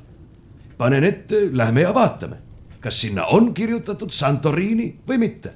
panen 0.78 1.04
ette, 1.04 1.50
lähme 1.52 1.80
ja 1.80 1.94
vaatame, 1.94 2.36
kas 2.80 3.00
sinna 3.00 3.24
on 3.24 3.54
kirjutatud 3.54 4.10
Santorini 4.10 4.96
või 5.08 5.18
mitte. 5.18 5.54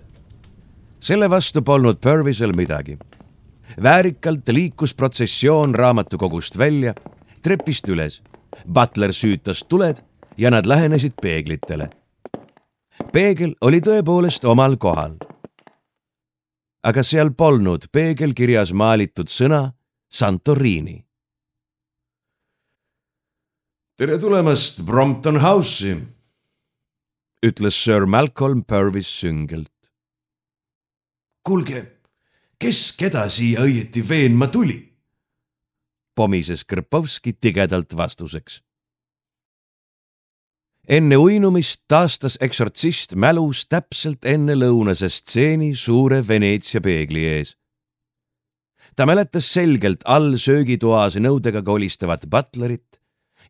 selle 1.01 1.31
vastu 1.31 1.63
polnud 1.63 2.01
Purvisel 2.01 2.53
midagi. 2.53 2.99
väärikalt 3.83 4.49
liikus 4.49 4.95
protsessioon 4.95 5.75
raamatukogust 5.75 6.59
välja, 6.59 6.95
trepist 7.43 7.89
üles 7.89 8.23
Butler 8.73 9.13
süütas 9.13 9.65
tuled 9.69 9.97
ja 10.37 10.51
nad 10.51 10.67
lähenesid 10.67 11.13
peeglitele. 11.23 11.91
Peegel 13.11 13.55
oli 13.61 13.81
tõepoolest 13.83 14.45
omal 14.45 14.77
kohal. 14.77 15.17
aga 16.83 17.03
seal 17.07 17.31
polnud 17.39 17.87
peegelkirjas 17.93 18.73
maalitud 18.73 19.31
sõna 19.31 19.73
Santorini. 20.11 21.05
tere 23.97 24.19
tulemast 24.19 24.83
Brompton 24.83 25.41
House'i, 25.41 25.97
ütles 27.47 27.77
Sir 27.85 28.07
Malcolm 28.07 28.65
Purvis 28.65 29.09
süngelt. 29.21 29.73
kuulge, 31.43 32.01
kes 32.59 32.93
keda 32.93 33.29
siia 33.29 33.61
õieti 33.61 34.09
veenma 34.09 34.47
tuli? 34.47 34.93
pomises 36.15 36.65
Krpovski 36.65 37.33
tigedalt 37.33 37.97
vastuseks. 37.97 38.63
Enne 40.89 41.17
uinumist 41.17 41.83
taastas 41.89 42.37
eksortsist 42.43 43.15
mälus 43.15 43.67
täpselt 43.71 44.25
enne 44.27 44.57
lõunase 44.59 45.11
stseeni 45.11 45.75
suure 45.79 46.23
Veneetsia 46.29 46.81
peegli 46.81 47.25
ees. 47.25 47.57
ta 48.97 49.07
mäletas 49.07 49.47
selgelt 49.53 50.03
all 50.05 50.37
söögitoas 50.37 51.17
nõudega 51.17 51.63
kolistavat 51.63 52.27
butlerit 52.27 53.01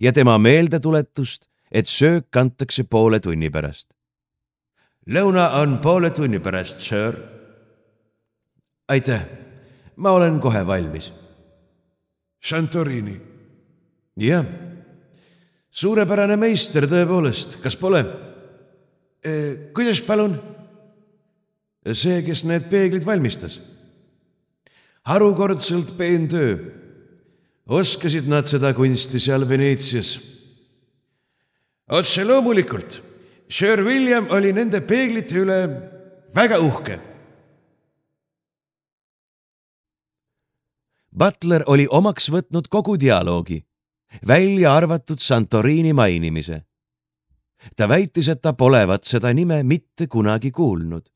ja 0.01 0.13
tema 0.13 0.39
meeldetuletust, 0.39 1.49
et 1.71 1.89
söök 1.89 2.29
kantakse 2.31 2.85
poole 2.85 3.21
tunni 3.21 3.51
pärast. 3.51 3.89
lõuna 5.09 5.49
on 5.63 5.79
poole 5.79 6.11
tunni 6.11 6.39
pärast, 6.39 6.81
sir. 6.81 7.17
aitäh, 8.89 9.25
ma 9.97 10.11
olen 10.11 10.41
kohe 10.41 10.67
valmis 10.67 11.13
Santorini. 12.45 13.21
jah, 14.17 14.45
suurepärane 15.73 16.37
meister 16.41 16.87
tõepoolest, 16.91 17.59
kas 17.65 17.79
pole? 17.81 18.05
kuidas 19.75 20.01
palun? 20.03 20.37
see, 21.95 22.23
kes 22.27 22.45
need 22.49 22.69
peeglid 22.71 23.07
valmistas. 23.07 23.61
harukordselt 25.09 25.97
peen 25.99 26.29
töö. 26.29 26.59
oskasid 27.67 28.29
nad 28.29 28.47
seda 28.47 28.75
kunsti 28.75 29.21
seal 29.21 29.49
Veneetsias? 29.49 30.19
otse 31.89 32.25
loomulikult. 32.25 33.03
Sir 33.53 33.83
William 33.85 34.31
oli 34.33 34.53
nende 34.53 34.81
peeglite 34.81 35.37
üle 35.37 35.59
väga 36.33 36.57
uhke 36.65 36.95
Butler 41.13 41.61
oli 41.69 41.85
omaks 41.93 42.31
võtnud 42.33 42.71
kogu 42.73 42.95
dialoogi, 42.97 43.59
välja 44.27 44.75
arvatud 44.75 45.19
Santorini 45.19 45.93
mainimise. 45.93 46.63
ta 47.77 47.89
väitis, 47.89 48.29
et 48.29 48.43
ta 48.43 48.53
polevat 48.53 49.05
seda 49.05 49.33
nime 49.33 49.63
mitte 49.63 50.07
kunagi 50.07 50.51
kuulnud. 50.51 51.11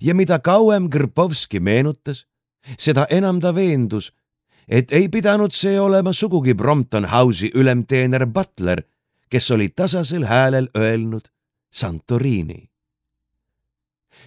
ja 0.00 0.14
mida 0.14 0.38
kauem 0.38 0.90
Krpovski 0.90 1.60
meenutas, 1.60 2.26
seda 2.78 3.06
enam 3.10 3.40
ta 3.40 3.54
veendus, 3.54 4.12
et 4.68 4.92
ei 4.92 5.08
pidanud 5.08 5.52
see 5.52 5.80
olema 5.80 6.12
sugugi 6.12 6.54
Brompton 6.54 7.04
House'i 7.04 7.50
ülemteener 7.54 8.26
Butler, 8.26 8.82
kes 9.30 9.50
oli 9.50 9.68
tasasel 9.68 10.24
häälel 10.24 10.68
öelnud 10.76 11.28
Santorini. 11.70 12.70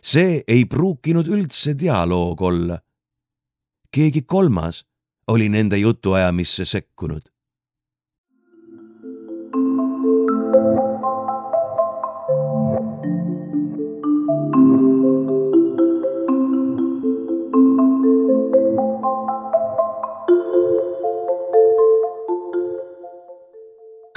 see 0.03 0.43
ei 0.47 0.65
pruukinud 0.65 1.27
üldse 1.27 1.79
dialoog 1.79 2.41
olla 2.41 2.79
keegi 3.91 4.21
kolmas 4.21 4.85
oli 5.29 5.49
nende 5.49 5.77
jutuajamisse 5.77 6.65
sekkunud. 6.65 7.21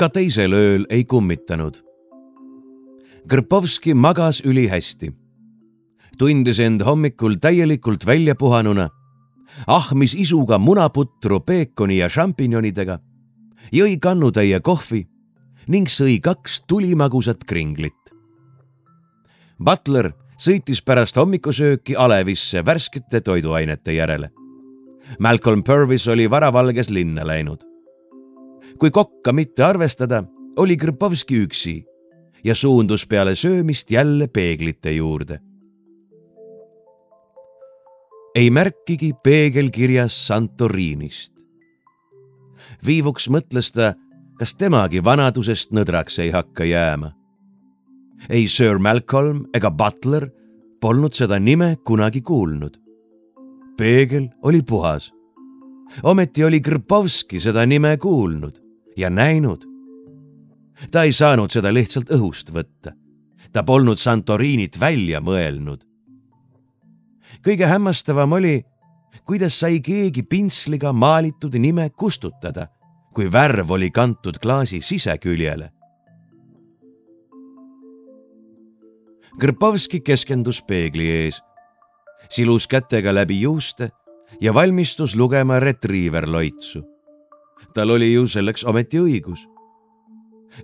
ka 0.03 0.09
teisel 0.11 0.51
ööl 0.51 0.87
ei 0.91 1.05
kummitanud. 1.07 1.77
Krpovski 3.31 3.95
magas 3.95 4.41
ülihästi. 4.45 5.13
tundis 6.19 6.59
end 6.59 6.83
hommikul 6.83 7.37
täielikult 7.39 8.07
väljapuhanuna 8.07 8.89
ahmis 9.67 10.15
isuga 10.15 10.59
munaputru 10.59 11.41
peekoni 11.41 11.99
ja 11.99 12.09
šampinjonidega, 12.09 12.99
jõi 13.73 13.97
kannutäie 14.01 14.61
kohvi 14.61 15.07
ning 15.69 15.91
sõi 15.91 16.19
kaks 16.23 16.63
tulimagusat 16.67 17.45
kringlit. 17.47 17.99
Butler 19.63 20.11
sõitis 20.43 20.83
pärast 20.83 21.17
hommikusööki 21.17 21.95
alevisse 21.97 22.65
värskete 22.67 23.21
toiduainete 23.21 23.95
järele. 23.95 24.33
Malcolm 25.19 25.63
Purvis 25.63 26.09
oli 26.09 26.31
varavalges 26.31 26.91
linna 26.91 27.27
läinud. 27.27 27.61
kui 28.79 28.91
kokka 28.91 29.33
mitte 29.33 29.63
arvestada, 29.63 30.25
oli 30.57 30.77
Krpovski 30.77 31.45
üksi 31.45 31.85
ja 32.45 32.55
suundus 32.55 33.07
peale 33.07 33.35
söömist 33.35 33.91
jälle 33.91 34.29
peeglite 34.29 34.93
juurde. 34.93 35.39
Ei 38.35 38.51
märkigi 38.51 39.13
peegelkirjas 39.25 40.27
Santorinist. 40.27 41.33
viivuks 42.87 43.29
mõtles 43.29 43.73
ta, 43.73 43.95
kas 44.39 44.55
temagi 44.55 45.05
vanadusest 45.05 45.73
nõdraks 45.73 46.19
ei 46.19 46.31
hakka 46.31 46.65
jääma. 46.65 47.13
ei 48.29 48.49
Sir 48.49 48.79
Malcolm 48.79 49.47
ega 49.55 49.71
Butler 49.71 50.31
polnud 50.81 51.15
seda 51.15 51.39
nime 51.39 51.77
kunagi 51.85 52.21
kuulnud. 52.21 52.77
peegel 53.77 54.29
oli 54.43 54.63
puhas. 54.63 55.13
ometi 56.03 56.45
oli 56.45 56.61
Krpovski 56.61 57.41
seda 57.41 57.67
nime 57.67 57.97
kuulnud 57.97 58.63
ja 58.97 59.11
näinud 59.11 59.73
ta 60.91 61.03
ei 61.03 61.13
saanud 61.13 61.53
seda 61.53 61.73
lihtsalt 61.75 62.11
õhust 62.11 62.53
võtta. 62.53 62.93
ta 63.53 63.63
polnud 63.63 63.99
Santorinit 63.99 64.81
välja 64.81 65.21
mõelnud. 65.21 65.85
Kõige 67.45 67.67
hämmastavam 67.67 68.33
oli, 68.33 68.63
kuidas 69.27 69.61
sai 69.61 69.81
keegi 69.81 70.23
pintsliga 70.23 70.93
maalitud 70.93 71.55
nime 71.59 71.91
kustutada, 71.91 72.67
kui 73.15 73.33
värv 73.33 73.71
oli 73.71 73.91
kantud 73.91 74.39
klaasi 74.43 74.81
siseküljele. 74.81 75.71
Krpovski 79.41 80.01
keskendus 80.01 80.63
peegli 80.63 81.09
ees, 81.09 81.41
silus 82.29 82.69
kätega 82.69 83.15
läbi 83.15 83.41
juuste 83.41 83.91
ja 84.41 84.55
valmistus 84.55 85.17
lugema 85.17 85.61
retriiver 85.61 86.29
loitsu. 86.29 86.83
tal 87.75 87.91
oli 87.91 88.13
ju 88.13 88.27
selleks 88.27 88.65
ometi 88.65 88.99
õigus 88.99 89.47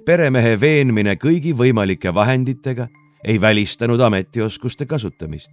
peremehe 0.06 0.56
veenmine 0.60 1.16
kõigi 1.20 1.54
võimalike 1.56 2.12
vahenditega 2.14 2.88
ei 3.24 3.40
välistanud 3.40 4.00
ametioskuste 4.00 4.86
kasutamist. 4.86 5.50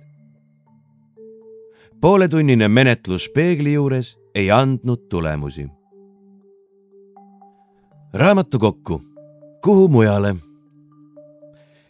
Pooletunnine 2.05 2.67
menetlus 2.67 3.29
peegli 3.33 3.71
juures 3.73 4.17
ei 4.35 4.51
andnud 4.51 5.07
tulemusi. 5.09 5.67
raamatu 8.13 8.59
kokku, 8.59 9.01
kuhu 9.63 9.87
mujale? 9.87 10.35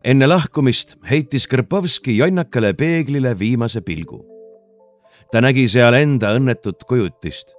enne 0.03 0.27
lahkumist 0.27 0.95
heitis 1.09 1.47
Krpovski 1.47 2.17
jonnakale 2.17 2.73
peeglile 2.73 3.39
viimase 3.39 3.81
pilgu. 3.81 4.25
ta 5.31 5.41
nägi 5.41 5.67
seal 5.67 5.93
enda 5.93 6.31
õnnetut 6.39 6.87
kujutist 6.87 7.51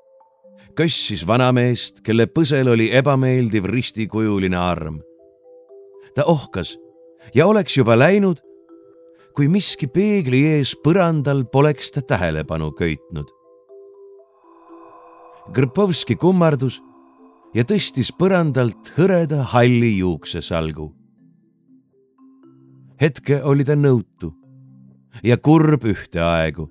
kössis 0.76 1.26
vanameest, 1.26 2.00
kelle 2.00 2.24
põsel 2.26 2.72
oli 2.72 2.88
ebameeldiv 2.96 3.64
ristikujuline 3.64 4.56
arm. 4.56 5.02
ta 6.14 6.24
ohkas 6.24 6.78
ja 7.34 7.46
oleks 7.46 7.76
juba 7.76 7.98
läinud, 7.98 8.45
kui 9.36 9.48
miski 9.52 9.86
peegli 9.92 10.40
ees 10.56 10.72
põrandal 10.80 11.44
poleks 11.52 11.92
ta 11.92 12.00
tähelepanu 12.00 12.70
köitnud. 12.72 13.28
Grpovski 15.52 16.16
kummardus 16.16 16.80
ja 17.54 17.64
tõstis 17.64 18.10
põrandalt 18.16 18.92
hõreda 18.96 19.42
halli 19.52 19.98
juuksesalgu. 19.98 20.92
hetke 23.00 23.42
oli 23.44 23.64
ta 23.64 23.74
nõutu 23.76 24.32
ja 25.22 25.36
kurb 25.36 25.84
ühtaegu. 25.84 26.70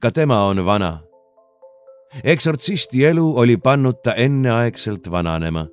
ka 0.00 0.10
tema 0.10 0.44
on 0.48 0.64
vana 0.66 1.00
eksortsisti 2.24 3.04
elu 3.04 3.38
oli 3.38 3.56
pannud 3.56 4.02
ta 4.02 4.14
enneaegselt 4.14 5.10
vananema. 5.10 5.66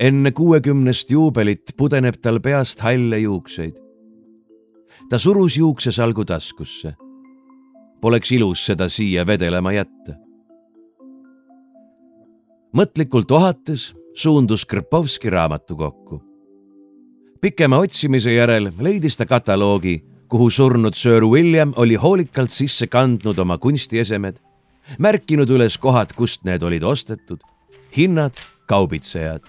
enne 0.00 0.32
kuuekümnest 0.32 1.10
juubelit 1.10 1.76
pudeneb 1.76 2.14
tal 2.22 2.40
peast 2.40 2.80
halle 2.80 3.18
juukseid. 3.18 3.89
Ta 5.08 5.18
surus 5.18 5.56
juuksesalgu 5.56 6.24
taskusse. 6.24 6.94
Poleks 8.00 8.32
ilus 8.32 8.66
seda 8.66 8.88
siia 8.88 9.26
vedelema 9.26 9.72
jätta. 9.72 10.16
mõtlikult 12.70 13.30
ohates 13.30 13.94
suundus 14.14 14.64
Krpovski 14.64 15.30
raamatukokku. 15.30 16.22
pikema 17.40 17.78
otsimise 17.78 18.32
järel 18.32 18.72
leidis 18.78 19.16
ta 19.16 19.26
kataloogi, 19.26 20.04
kuhu 20.28 20.50
surnud 20.50 20.94
Sir 20.94 21.24
William 21.24 21.72
oli 21.76 21.94
hoolikalt 21.94 22.50
sisse 22.50 22.86
kandnud 22.86 23.38
oma 23.38 23.58
kunstiesemed 23.58 24.40
märkinud 24.98 25.50
üles 25.50 25.78
kohad, 25.78 26.14
kust 26.16 26.44
need 26.44 26.62
olid 26.62 26.82
ostetud, 26.82 27.42
hinnad, 27.96 28.34
kaubitsejad. 28.66 29.44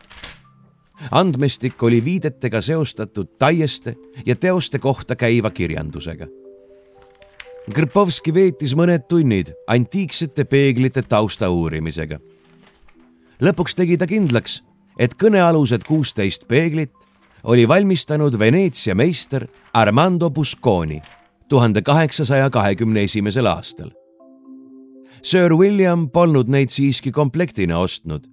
Andmestik 1.12 1.84
oli 1.84 2.04
viidetega 2.06 2.62
seostatud 2.62 3.28
taieste 3.40 3.96
ja 4.26 4.36
teoste 4.36 4.80
kohta 4.80 5.16
käiva 5.16 5.50
kirjandusega. 5.50 6.28
Krpovski 7.74 8.34
veetis 8.34 8.74
mõned 8.76 9.06
tunnid 9.08 9.54
antiiksete 9.68 10.46
peeglite 10.46 11.02
tausta 11.02 11.50
uurimisega. 11.50 12.20
lõpuks 13.42 13.76
tegi 13.76 13.98
ta 13.98 14.08
kindlaks, 14.08 14.64
et 15.00 15.16
kõnealused 15.16 15.86
kuusteist 15.88 16.48
peeglit 16.48 16.94
oli 17.44 17.68
valmistanud 17.68 18.40
Veneetsia 18.40 18.96
meister 18.96 19.48
Armando 19.74 20.30
Busconi 20.30 21.02
tuhande 21.50 21.82
kaheksasaja 21.82 22.50
kahekümne 22.50 23.04
esimesel 23.04 23.46
aastal 23.46 23.92
Sir 25.22 25.54
William 25.54 26.08
polnud 26.10 26.50
neid 26.50 26.72
siiski 26.74 27.12
komplektina 27.14 27.78
ostnud, 27.78 28.26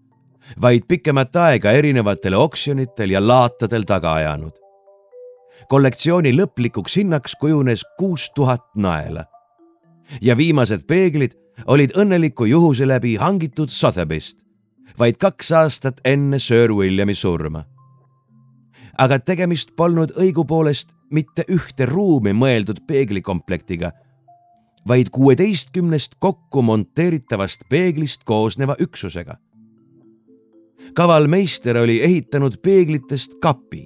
vaid 0.61 0.87
pikemat 0.89 1.37
aega 1.37 1.73
erinevatele 1.73 2.37
oksjonitel 2.37 3.11
ja 3.11 3.27
laatadel 3.27 3.83
taga 3.83 4.13
ajanud. 4.15 4.53
kollektsiooni 5.69 6.33
lõplikuks 6.33 6.97
hinnaks 6.97 7.37
kujunes 7.41 7.85
kuus 7.99 8.31
tuhat 8.35 8.65
naela. 8.77 9.25
ja 10.21 10.37
viimased 10.37 10.87
peeglid 10.87 11.35
olid 11.67 11.91
õnneliku 11.97 12.45
juhuse 12.45 12.87
läbi 12.89 13.17
hangitud 13.17 13.69
Sotheby'st, 13.69 14.39
vaid 14.99 15.17
kaks 15.17 15.53
aastat 15.53 16.01
enne 16.05 16.39
Sir 16.39 16.73
Williami 16.73 17.15
surma. 17.15 17.65
aga 18.99 19.19
tegemist 19.19 19.77
polnud 19.77 20.11
õigupoolest 20.17 20.95
mitte 21.11 21.45
ühte 21.49 21.87
ruumi 21.87 22.33
mõeldud 22.33 22.87
peeglikomplektiga 22.87 23.93
vaid 24.89 25.11
kuueteistkümnest 25.13 26.13
kokku 26.19 26.63
monteeritavast 26.63 27.61
peeglist 27.69 28.25
koosneva 28.25 28.77
üksusega. 28.81 29.37
Kaval 30.95 31.29
meister 31.29 31.77
oli 31.77 32.03
ehitanud 32.03 32.59
peeglitest 32.63 33.39
kapi 33.41 33.85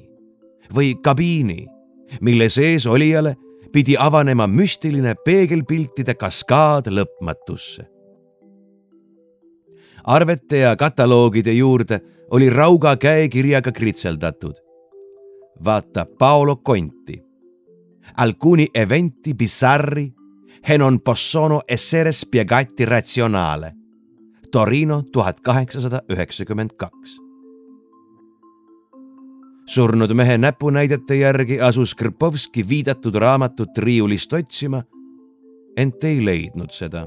või 0.75 0.95
kabiini, 1.03 1.67
mille 2.21 2.49
sees 2.49 2.87
olijale 2.87 3.37
pidi 3.73 3.97
avanema 3.99 4.47
müstiline 4.47 5.15
peegelpiltide 5.25 6.15
kaskaad 6.15 6.89
lõpmatusse. 6.89 7.89
arvete 10.05 10.57
ja 10.57 10.77
kataloogide 10.77 11.53
juurde 11.53 12.01
oli 12.31 12.51
rauga 12.51 12.97
käekirjaga 12.97 13.73
kritseldatud. 13.73 14.55
vaata 15.65 16.07
Paolo 16.19 16.57
Conti. 16.57 17.23
Alcuni 18.17 18.67
eventi 18.75 19.35
bizarri 19.35 20.13
che 20.61 20.77
non 20.77 21.01
possono 21.01 21.61
essere 21.67 22.13
spiegati 22.13 22.85
ratsionale. 22.85 23.82
Torino 24.53 25.03
tuhat 25.03 25.41
kaheksasada 25.41 26.03
üheksakümmend 26.11 26.71
kaks. 26.77 27.17
surnud 29.67 30.13
mehe 30.13 30.39
näpunäidete 30.39 31.15
järgi 31.15 31.61
asus 31.61 31.95
Krpovski 31.95 32.69
viidatud 32.69 33.15
raamatut 33.15 33.79
riiulist 33.79 34.33
otsima, 34.33 34.83
ent 35.77 36.05
ei 36.05 36.25
leidnud 36.25 36.71
seda. 36.71 37.07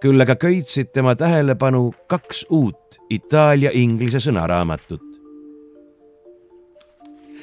küll 0.00 0.20
aga 0.20 0.36
köitsid 0.36 0.92
tema 0.94 1.14
tähelepanu 1.14 1.92
kaks 2.06 2.46
uut 2.50 2.98
itaalia-inglise 3.10 4.20
sõnaraamatut. 4.20 5.02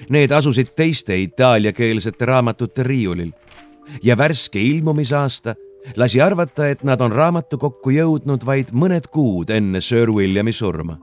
Need 0.09 0.31
asusid 0.31 0.71
teiste 0.75 1.17
itaaliakeelsete 1.17 2.25
raamatute 2.25 2.83
riiulil 2.83 3.31
ja 4.03 4.17
värske 4.17 4.61
ilmumisaasta 4.61 5.55
lasi 5.95 6.21
arvata, 6.21 6.67
et 6.67 6.84
nad 6.84 7.01
on 7.01 7.11
raamatukokku 7.11 7.93
jõudnud 7.93 8.45
vaid 8.45 8.73
mõned 8.73 9.07
kuud 9.11 9.49
enne 9.53 9.82
Sir 9.82 10.11
Williami 10.11 10.53
surma. 10.53 10.97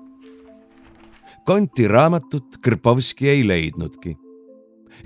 Konti 1.46 1.88
raamatut 1.88 2.58
Krpovski 2.62 3.28
ei 3.28 3.48
leidnudki. 3.48 4.16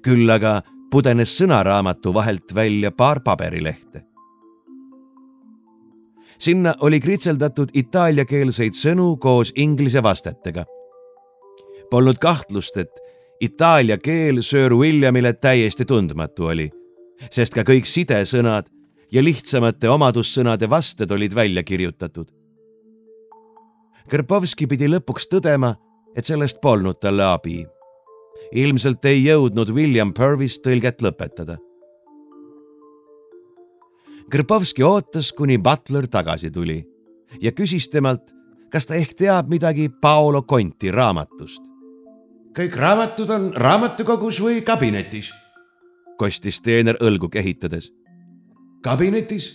küll 0.02 0.30
aga 0.30 0.62
pudenes 0.90 1.32
sõnaraamatu 1.38 2.14
vahelt 2.14 2.54
välja 2.54 2.90
paar 2.90 3.20
paberilehte. 3.20 4.02
sinna 6.38 6.74
oli 6.80 7.00
kritseldatud 7.00 7.68
itaaliakeelseid 7.74 8.72
sõnu 8.72 9.16
koos 9.16 9.52
inglise 9.56 10.02
vastetega. 10.02 10.64
Polnud 11.90 12.18
kahtlust, 12.18 12.76
et 12.76 13.00
itaalia 13.40 13.98
keel 13.98 14.42
Sir 14.42 14.74
Williamile 14.74 15.32
täiesti 15.32 15.84
tundmatu 15.84 16.46
oli 16.46 16.70
sest 17.28 17.54
ka 17.54 17.64
kõik 17.66 17.88
sidesõnad 17.88 18.70
ja 19.12 19.22
lihtsamate 19.24 19.90
omadussõnade 19.90 20.68
vasted 20.70 21.10
olid 21.10 21.34
välja 21.34 21.62
kirjutatud. 21.62 22.28
Krpovski 24.10 24.66
pidi 24.66 24.88
lõpuks 24.90 25.28
tõdema, 25.30 25.74
et 26.16 26.26
sellest 26.26 26.60
polnud 26.62 26.98
talle 27.00 27.24
abi. 27.24 27.66
ilmselt 28.52 29.04
ei 29.04 29.24
jõudnud 29.24 29.70
William 29.70 30.12
Purvis 30.14 30.58
tõlget 30.58 31.02
lõpetada. 31.02 31.58
Krpovski 34.30 34.82
ootas, 34.82 35.32
kuni 35.32 35.58
Butler 35.58 36.06
tagasi 36.06 36.50
tuli 36.50 36.84
ja 37.40 37.52
küsis 37.52 37.88
temalt, 37.90 38.32
kas 38.70 38.86
ta 38.86 38.94
ehk 38.94 39.14
teab 39.14 39.48
midagi 39.48 39.88
Paolo 39.88 40.42
Conti 40.42 40.90
raamatust. 40.90 41.62
kõik 42.54 42.76
raamatud 42.76 43.30
on 43.30 43.52
raamatukogus 43.54 44.40
või 44.40 44.62
kabinetis 44.62 45.30
kostis 46.20 46.60
teener 46.60 46.98
õlgu 47.00 47.30
kehitades. 47.32 47.88
Kabinetis, 48.82 49.50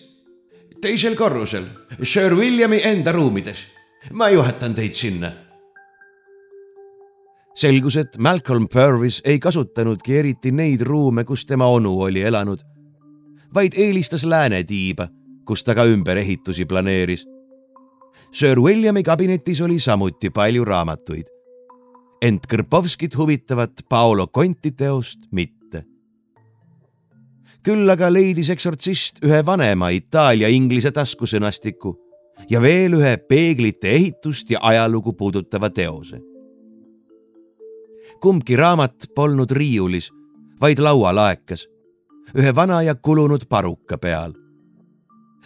teisel 0.82 1.15
korrusel, 1.15 1.65
Sir 2.03 2.36
Williami 2.36 2.82
enda 2.84 3.11
ruumides. 3.11 3.67
ma 4.13 4.30
juhatan 4.30 4.76
teid 4.76 4.93
sinna. 4.93 5.32
selgus, 7.55 7.95
et 7.95 8.17
Malcolm 8.17 8.67
Purvis 8.67 9.21
ei 9.26 9.39
kasutanudki 9.39 10.17
eriti 10.17 10.51
neid 10.51 10.82
ruume, 10.82 11.23
kus 11.23 11.45
tema 11.45 11.65
onu 11.65 12.01
oli 12.01 12.21
elanud, 12.21 12.59
vaid 13.53 13.73
eelistas 13.76 14.26
lääne 14.26 14.63
tiiba, 14.63 15.07
kus 15.45 15.63
ta 15.63 15.76
ka 15.76 15.86
ümberehitusi 15.86 16.65
planeeris. 16.65 17.26
Sir 18.32 18.59
Williami 18.59 19.03
kabinetis 19.03 19.61
oli 19.61 19.80
samuti 19.80 20.30
palju 20.30 20.65
raamatuid 20.65 21.36
ent 22.26 22.47
Kõrpovskit 22.49 23.15
huvitavat 23.17 23.84
Paolo 23.89 24.28
Conti 24.34 24.71
teost 24.71 25.28
mitte 25.32 25.55
küll 27.66 27.89
aga 27.89 28.11
leidis 28.13 28.51
eksortsist 28.53 29.24
ühe 29.26 29.41
vanema 29.45 29.89
itaalia-inglise 29.95 30.91
taskusõnastiku 30.93 31.95
ja 32.49 32.61
veel 32.61 32.93
ühe 32.99 33.16
peeglite 33.18 33.89
ehitust 33.95 34.51
ja 34.53 34.61
ajalugu 34.61 35.13
puudutava 35.13 35.70
teose. 35.70 36.22
kumbki 38.22 38.55
raamat 38.55 39.09
polnud 39.16 39.51
riiulis, 39.51 40.09
vaid 40.61 40.80
laualaekas, 40.80 41.68
ühe 42.38 42.55
vana 42.55 42.82
ja 42.82 42.95
kulunud 42.95 43.47
paruka 43.49 43.97
peal. 43.97 44.34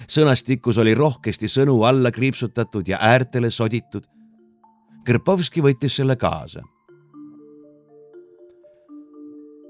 sõnastikus 0.08 0.78
oli 0.78 0.96
rohkesti 0.96 1.48
sõnu 1.48 1.84
alla 1.84 2.12
kriipsutatud 2.12 2.88
ja 2.88 2.98
äärtele 3.02 3.50
soditud. 3.50 4.04
Krpovski 5.06 5.62
võttis 5.62 5.96
selle 5.96 6.16
kaasa. 6.16 6.62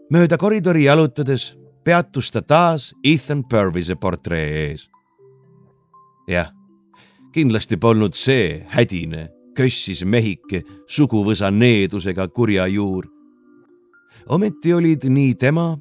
mööda 0.10 0.38
koridori 0.38 0.84
jalutades 0.84 1.59
peatus 1.84 2.32
ta 2.32 2.42
taas 2.42 2.94
Ethan 3.04 3.44
Purvise 3.44 3.96
portree 3.96 4.70
ees. 4.70 4.90
jah, 6.28 6.52
kindlasti 7.34 7.78
polnud 7.78 8.14
see 8.14 8.66
hädine, 8.70 9.30
kössis 9.58 10.04
mehike 10.06 10.64
suguvõsa 10.88 11.52
needusega 11.52 12.28
kurja 12.28 12.68
juur. 12.68 13.08
ometi 14.30 14.74
olid 14.74 15.06
nii 15.10 15.36
tema, 15.36 15.78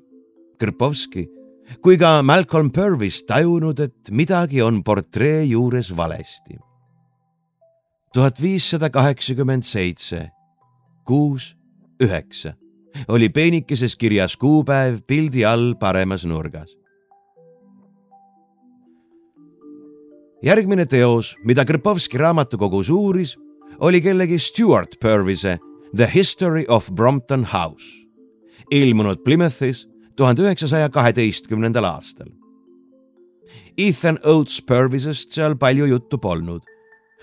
Krpovski 0.58 1.28
kui 1.82 1.98
ka 2.00 2.22
Malcolm 2.22 2.70
Purvis 2.72 3.22
tajunud, 3.28 3.78
et 3.80 4.10
midagi 4.10 4.62
on 4.64 4.82
portree 4.82 5.44
juures 5.50 5.92
valesti. 5.96 6.58
tuhat 8.14 8.40
viissada 8.40 8.90
kaheksakümmend 8.90 9.62
seitse, 9.62 10.30
kuus, 11.04 11.54
üheksa 12.02 12.54
oli 13.08 13.28
peenikeses 13.28 13.96
kirjas 13.96 14.36
kuupäev 14.36 15.00
pildi 15.06 15.44
all 15.44 15.74
paremas 15.74 16.26
nurgas. 16.26 16.78
järgmine 20.42 20.86
teos, 20.86 21.36
mida 21.44 21.64
Krpovski 21.64 22.18
raamatukogus 22.18 22.90
uuris, 22.90 23.36
oli 23.80 24.00
kellegi 24.00 24.38
Stewart 24.38 24.94
Purvise 25.00 25.58
The 25.96 26.10
History 26.14 26.64
of 26.68 26.90
Brompton 26.94 27.44
House, 27.44 28.06
ilmunud 28.70 29.18
Plymouthis 29.24 29.88
tuhande 30.16 30.42
üheksasaja 30.42 30.88
kaheteistkümnendal 30.88 31.84
aastal. 31.84 32.28
Ethan 33.78 34.18
Oates 34.24 34.62
Purvisest 34.62 35.30
seal 35.30 35.56
palju 35.56 35.84
juttu 35.84 36.18
polnud. 36.18 36.62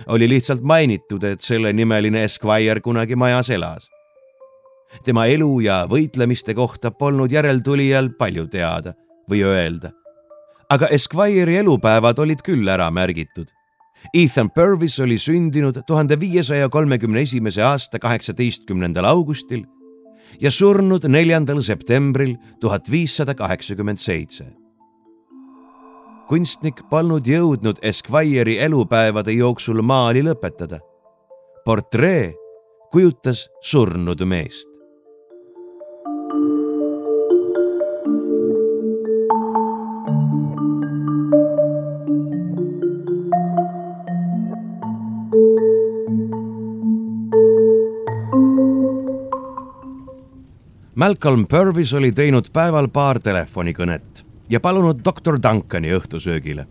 oli 0.08 0.30
lihtsalt 0.30 0.62
mainitud, 0.62 1.24
et 1.24 1.42
sellenimeline 1.42 2.24
Esquire 2.24 2.82
kunagi 2.82 3.16
majas 3.16 3.50
elas 3.50 3.95
tema 5.04 5.26
elu 5.26 5.60
ja 5.60 5.84
võitlemiste 5.90 6.54
kohta 6.54 6.92
polnud 6.92 7.32
järeltulijal 7.32 8.10
palju 8.20 8.48
teada 8.48 8.94
või 9.30 9.44
öelda. 9.44 9.92
aga 10.70 10.88
Esquire'i 10.88 11.58
elupäevad 11.62 12.20
olid 12.20 12.42
küll 12.42 12.68
ära 12.68 12.90
märgitud. 12.92 13.52
Ethan 14.14 14.50
Purvis 14.50 15.00
oli 15.00 15.18
sündinud 15.18 15.78
tuhande 15.88 16.20
viiesaja 16.20 16.70
kolmekümne 16.70 17.22
esimese 17.22 17.64
aasta 17.64 18.00
kaheksateistkümnendal 18.00 19.06
augustil 19.06 19.64
ja 20.42 20.52
surnud 20.52 21.06
neljandal 21.08 21.62
septembril 21.62 22.36
tuhat 22.60 22.92
viissada 22.92 23.34
kaheksakümmend 23.34 23.98
seitse. 23.98 24.46
kunstnik 26.28 26.82
polnud 26.90 27.28
jõudnud 27.28 27.78
Esquire'i 27.82 28.58
elupäevade 28.58 29.32
jooksul 29.32 29.82
maali 29.82 30.24
lõpetada. 30.24 30.80
portree 31.66 32.34
kujutas 32.92 33.50
surnud 33.62 34.22
meest. 34.26 34.75
Malcolm 50.96 51.48
Purvis 51.48 51.94
oli 51.94 52.12
teinud 52.16 52.46
päeval 52.56 52.86
paar 52.88 53.18
telefonikõnet 53.20 54.22
ja 54.50 54.62
palunud 54.64 55.02
doktor 55.04 55.36
Duncani 55.44 55.90
õhtusöögile. 55.92 56.66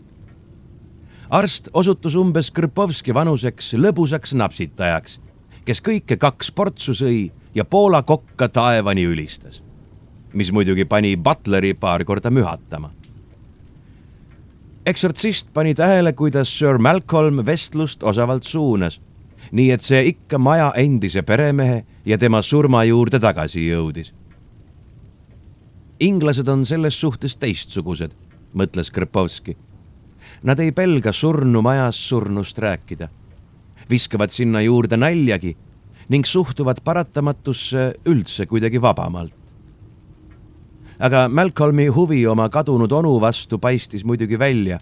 arst 1.31 1.69
osutus 1.73 2.15
umbes 2.15 2.51
Krpovski 2.51 3.15
vanuseks 3.15 3.75
lõbusaks 3.75 4.33
napsitajaks, 4.35 5.21
kes 5.65 5.83
kõike 5.83 6.17
kaks 6.17 6.51
portsu 6.53 6.95
sõi 6.95 7.33
ja 7.55 7.65
Poola 7.65 8.03
kokka 8.03 8.49
taevani 8.49 9.05
ülistas, 9.05 9.63
mis 10.33 10.53
muidugi 10.53 10.85
pani 10.85 11.17
Butleri 11.17 11.75
paar 11.75 12.05
korda 12.05 12.31
mühatama. 12.31 12.91
eksortsist 14.87 15.53
pani 15.53 15.75
tähele, 15.75 16.13
kuidas 16.13 16.59
Sir 16.59 16.79
Malcolm 16.79 17.47
vestlust 17.47 18.03
osavalt 18.03 18.45
suunas 18.45 19.01
nii 19.55 19.71
et 19.71 19.85
see 19.87 20.01
ikka 20.11 20.39
maja 20.43 20.73
endise 20.79 21.23
peremehe 21.23 21.85
ja 22.07 22.19
tema 22.19 22.43
surma 22.43 22.83
juurde 22.85 23.21
tagasi 23.23 23.69
jõudis. 23.69 24.13
inglased 26.01 26.49
on 26.49 26.67
selles 26.67 26.99
suhtes 27.01 27.37
teistsugused, 27.37 28.11
mõtles 28.55 28.91
Krpovski. 28.91 29.57
Nad 30.43 30.61
ei 30.61 30.73
pelga 30.73 31.13
surnu 31.13 31.63
majas 31.63 31.97
surnust 32.09 32.59
rääkida, 32.59 33.09
viskavad 33.91 34.31
sinna 34.31 34.61
juurde 34.61 34.97
naljagi 34.97 35.57
ning 36.09 36.27
suhtuvad 36.27 36.83
paratamatusse 36.85 37.93
üldse 38.07 38.47
kuidagi 38.47 38.83
vabamalt. 38.83 39.35
aga 40.99 41.29
Malcolmi 41.29 41.87
huvi 41.87 42.27
oma 42.27 42.49
kadunud 42.49 42.93
onu 42.93 43.21
vastu 43.21 43.59
paistis 43.59 44.05
muidugi 44.05 44.39
välja 44.39 44.79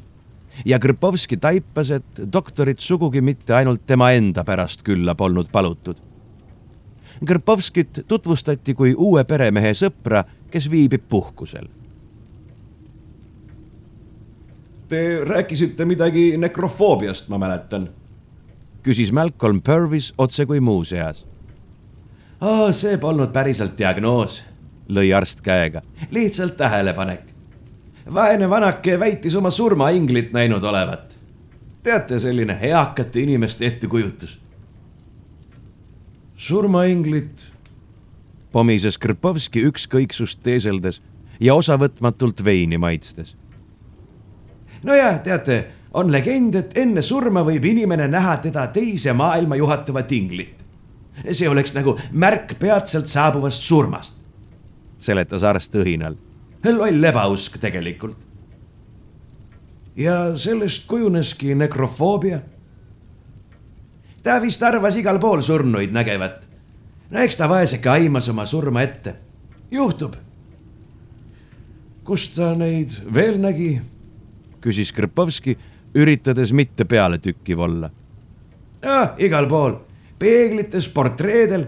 ja 0.64 0.78
Krpovski 0.78 1.36
taipas, 1.36 1.90
et 1.90 2.24
doktorit 2.32 2.80
sugugi 2.80 3.20
mitte 3.20 3.54
ainult 3.54 3.86
tema 3.86 4.10
enda 4.12 4.44
pärast 4.44 4.82
külla 4.82 5.14
polnud 5.14 5.50
palutud. 5.52 5.96
Krpovskit 7.24 8.04
tutvustati 8.08 8.74
kui 8.74 8.94
uue 8.98 9.24
peremehe 9.24 9.74
sõpra, 9.78 10.24
kes 10.50 10.68
viibib 10.70 11.04
puhkusel. 11.08 11.68
Te 14.88 15.02
rääkisite 15.24 15.84
midagi 15.88 16.32
nekrofoobiast, 16.36 17.30
ma 17.32 17.38
mäletan, 17.40 17.88
küsis 18.84 19.12
Malcolm 19.12 19.62
Purvis 19.62 20.12
otse 20.18 20.46
kui 20.46 20.60
muuseas. 20.60 21.24
Oh, 22.42 22.72
see 22.74 22.98
polnud 22.98 23.30
päriselt 23.32 23.78
diagnoos, 23.78 24.42
lõi 24.90 25.12
arst 25.14 25.40
käega, 25.46 25.80
lihtsalt 26.10 26.58
tähelepanek 26.58 27.31
vaene 28.14 28.50
vanake 28.50 28.98
väitis 29.00 29.34
oma 29.34 29.50
surmainglit 29.50 30.32
näinud 30.32 30.64
olevat. 30.64 31.18
teate, 31.82 32.20
selline 32.20 32.58
eakate 32.62 33.20
inimeste 33.20 33.66
ettekujutus. 33.66 34.38
surmainglit, 36.36 37.46
pomises 38.52 38.98
Krpovski 38.98 39.64
ükskõiksust 39.64 40.42
teeseldes 40.42 41.02
ja 41.40 41.54
osavõtmatult 41.54 42.44
veini 42.44 42.78
maitstes. 42.78 43.36
no 44.82 44.94
ja 44.94 45.18
teate, 45.18 45.66
on 45.94 46.12
legend, 46.12 46.54
et 46.54 46.78
enne 46.78 47.02
surma 47.02 47.42
võib 47.44 47.64
inimene 47.64 48.08
näha 48.08 48.36
teda 48.36 48.66
teise 48.66 49.12
maailma 49.12 49.56
juhatavat 49.56 50.12
inglit. 50.12 50.56
see 51.32 51.48
oleks 51.48 51.74
nagu 51.74 51.98
märk 52.12 52.58
peatselt 52.58 53.06
saabuvast 53.06 53.62
surmast, 53.62 54.14
seletas 54.98 55.42
arst 55.42 55.74
õhinal 55.74 56.16
loll 56.70 57.04
ebausk 57.04 57.58
tegelikult. 57.58 58.16
ja 59.96 60.36
sellest 60.36 60.86
kujuneski 60.86 61.54
nekrofoobia. 61.54 62.40
ta 64.22 64.40
vist 64.40 64.62
arvas 64.62 64.96
igal 64.96 65.18
pool 65.18 65.42
surnuid 65.42 65.92
nägevat. 65.92 66.48
no 67.10 67.20
eks 67.20 67.36
ta 67.36 67.48
vaeseke 67.48 67.88
aimas 67.88 68.28
oma 68.28 68.46
surma 68.46 68.82
ette. 68.82 69.16
juhtub. 69.70 70.14
kus 72.04 72.28
ta 72.28 72.54
neid 72.54 72.90
veel 73.14 73.40
nägi? 73.40 73.80
küsis 74.60 74.92
Krpovski, 74.92 75.58
üritades 75.94 76.52
mitte 76.52 76.84
peale 76.84 77.18
tükkiv 77.18 77.58
olla. 77.58 77.90
ah, 78.82 79.14
igal 79.18 79.48
pool, 79.48 79.76
peeglites, 80.18 80.88
portreedel 80.88 81.66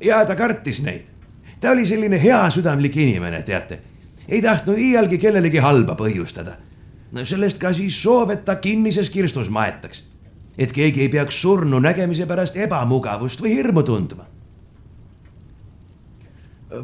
ja 0.00 0.24
ta 0.24 0.36
kartis 0.36 0.82
neid. 0.82 1.06
ta 1.60 1.70
oli 1.70 1.86
selline 1.86 2.22
heasüdamlik 2.22 2.96
inimene, 2.96 3.42
teate. 3.42 3.91
Ei 4.28 4.42
tahtnud 4.42 4.78
iialgi 4.78 5.18
kellelegi 5.18 5.58
halba 5.58 5.94
põhjustada 5.98 6.56
no 7.12 7.24
sellest 7.28 7.60
ka 7.60 7.72
siis 7.76 7.96
soov, 8.02 8.32
et 8.32 8.44
ta 8.44 8.56
kinnises 8.56 9.10
kirstus 9.10 9.50
maetaks. 9.52 10.04
et 10.58 10.72
keegi 10.72 11.00
ei 11.00 11.08
peaks 11.08 11.40
surnu 11.42 11.78
nägemise 11.80 12.26
pärast 12.26 12.56
ebamugavust 12.56 13.40
või 13.40 13.56
hirmu 13.56 13.82
tundma. 13.82 14.26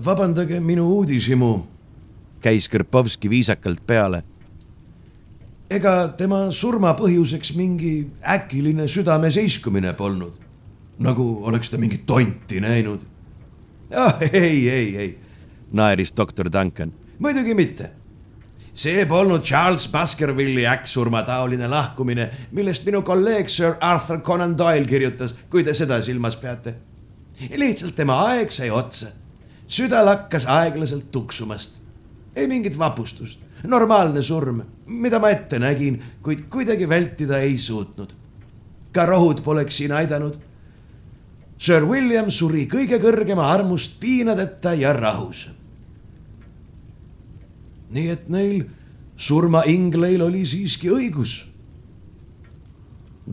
vabandage 0.05 0.61
minu 0.61 0.89
uudishimu, 0.97 1.67
käis 2.41 2.69
Krpovski 2.69 3.31
viisakalt 3.31 3.87
peale. 3.87 4.23
ega 5.71 6.09
tema 6.09 6.51
surma 6.51 6.95
põhjuseks 6.95 7.55
mingi 7.57 8.11
äkiline 8.23 8.89
südameseiskumine 8.89 9.93
polnud, 9.93 10.33
nagu 10.99 11.39
oleks 11.43 11.71
ta 11.71 11.79
mingit 11.79 12.07
tonti 12.07 12.61
näinud. 12.61 13.01
ah 13.97 14.19
ei, 14.33 14.71
ei, 14.71 14.97
ei, 14.97 15.19
naeris 15.73 16.13
doktor 16.17 16.53
Duncan, 16.53 16.93
muidugi 17.19 17.55
mitte 17.55 17.91
see 18.79 19.07
polnud 19.11 19.43
Charles 19.43 19.89
Baskervilli 19.91 20.67
äkksurma 20.71 21.25
taoline 21.27 21.67
lahkumine, 21.69 22.29
millest 22.55 22.85
minu 22.87 23.03
kolleeg 23.03 23.51
Sir 23.51 23.75
Arthur 23.81 24.21
Conan 24.23 24.55
Doyle 24.59 24.87
kirjutas, 24.87 25.35
kui 25.51 25.65
te 25.65 25.75
seda 25.75 25.99
silmas 26.03 26.37
peate. 26.39 26.75
lihtsalt 27.57 27.97
tema 27.97 28.21
aeg 28.31 28.53
sai 28.55 28.71
otsa. 28.71 29.07
süda 29.67 30.05
lakkas 30.05 30.47
aeglaselt 30.47 31.11
tuksumast. 31.13 31.81
ei 32.37 32.47
mingit 32.47 32.79
vapustust, 32.79 33.39
normaalne 33.65 34.23
surm, 34.23 34.63
mida 34.87 35.19
ma 35.19 35.31
ette 35.31 35.59
nägin, 35.59 36.03
kuid 36.23 36.47
kuidagi 36.49 36.89
vältida 36.89 37.39
ei 37.39 37.59
suutnud. 37.59 38.15
ka 38.93 39.07
rohud 39.07 39.43
poleks 39.43 39.77
siin 39.77 39.93
aidanud. 39.93 40.39
Sir 41.59 41.83
William 41.83 42.31
suri 42.31 42.69
kõige 42.71 43.03
kõrgema 43.03 43.51
armust 43.51 43.99
piinadeta 44.01 44.75
ja 44.75 44.93
rahus 44.93 45.49
nii 47.91 48.11
et 48.13 48.29
neil 48.29 48.65
surmaingleil 49.17 50.23
oli 50.23 50.45
siiski 50.47 50.91
õigus. 50.93 51.45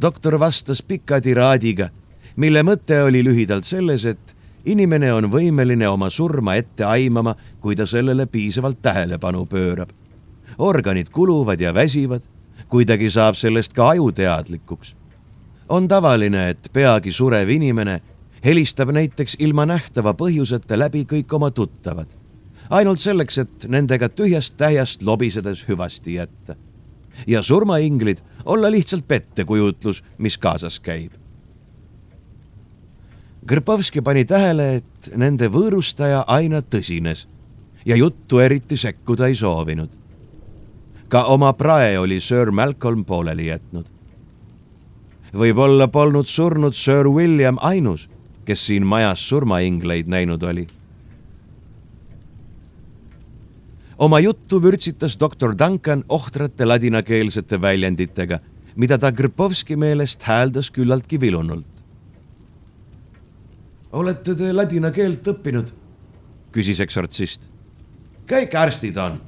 doktor 0.02 0.40
vastas 0.40 0.82
pika 0.82 1.22
tiraadiga, 1.22 1.90
mille 2.36 2.64
mõte 2.64 2.98
oli 3.04 3.24
lühidalt 3.24 3.64
selles, 3.64 4.06
et 4.06 4.36
inimene 4.66 5.14
on 5.14 5.30
võimeline 5.32 5.88
oma 5.88 6.10
surma 6.10 6.56
ette 6.56 6.84
aimama, 6.84 7.36
kui 7.60 7.76
ta 7.76 7.86
sellele 7.86 8.26
piisavalt 8.26 8.82
tähelepanu 8.82 9.46
pöörab. 9.46 9.90
organid 10.58 11.10
kuluvad 11.10 11.60
ja 11.62 11.74
väsivad, 11.74 12.22
kuidagi 12.68 13.10
saab 13.10 13.36
sellest 13.36 13.74
ka 13.74 13.90
aju 13.90 14.12
teadlikuks. 14.12 14.96
on 15.70 15.88
tavaline, 15.88 16.50
et 16.50 16.70
peagi 16.74 17.12
surev 17.12 17.50
inimene 17.50 18.02
helistab 18.44 18.92
näiteks 18.92 19.36
ilma 19.40 19.66
nähtava 19.66 20.14
põhjuseta 20.14 20.78
läbi 20.80 21.06
kõik 21.06 21.34
oma 21.34 21.52
tuttavad 21.52 22.08
ainult 22.70 23.00
selleks, 23.00 23.38
et 23.38 23.68
nendega 23.68 24.10
tühjast 24.10 24.58
täiest 24.58 25.04
lobisedes 25.04 25.66
hüvasti 25.68 26.14
jätta. 26.14 26.56
ja 27.28 27.42
surmainglid 27.42 28.18
olla 28.46 28.72
lihtsalt 28.72 29.08
pettekujutlus, 29.08 30.04
mis 30.18 30.38
kaasas 30.38 30.80
käib. 30.80 31.12
Krpovski 33.48 34.02
pani 34.02 34.26
tähele, 34.26 34.76
et 34.76 35.12
nende 35.16 35.48
võõrustaja 35.48 36.24
aina 36.28 36.60
tõsines 36.62 37.28
ja 37.86 37.96
juttu 37.96 38.40
eriti 38.40 38.78
sekkuda 38.78 39.28
ei 39.28 39.36
soovinud. 39.36 39.90
ka 41.08 41.24
oma 41.24 41.54
prae 41.54 42.00
oli 42.00 42.20
Sir 42.20 42.52
Malcolm 42.52 43.06
pooleli 43.06 43.48
jätnud. 43.48 43.86
võib-olla 45.34 45.88
polnud 45.88 46.26
surnud 46.26 46.74
Sir 46.74 47.08
William 47.08 47.58
ainus, 47.62 48.10
kes 48.46 48.66
siin 48.66 48.86
majas 48.86 49.30
surmaingleid 49.30 50.08
näinud 50.08 50.44
oli 50.44 50.68
oma 53.98 54.20
juttu 54.20 54.64
vürtsitas 54.64 55.20
doktor 55.20 55.56
Duncan 55.60 56.04
ohtrate 56.10 56.66
ladinakeelsete 56.66 57.62
väljenditega, 57.62 58.40
mida 58.76 58.98
ta 58.98 59.12
Krpovski 59.12 59.76
meelest 59.76 60.24
hääldas 60.24 60.72
küllaltki 60.72 61.22
vilunult. 61.22 61.66
olete 63.92 64.36
te 64.36 64.54
ladina 64.54 64.92
keelt 64.92 65.28
õppinud? 65.28 65.72
küsis 66.52 66.80
eksortsist. 66.80 67.50
kõik 68.28 68.56
arstid 68.56 68.98
on. 68.98 69.22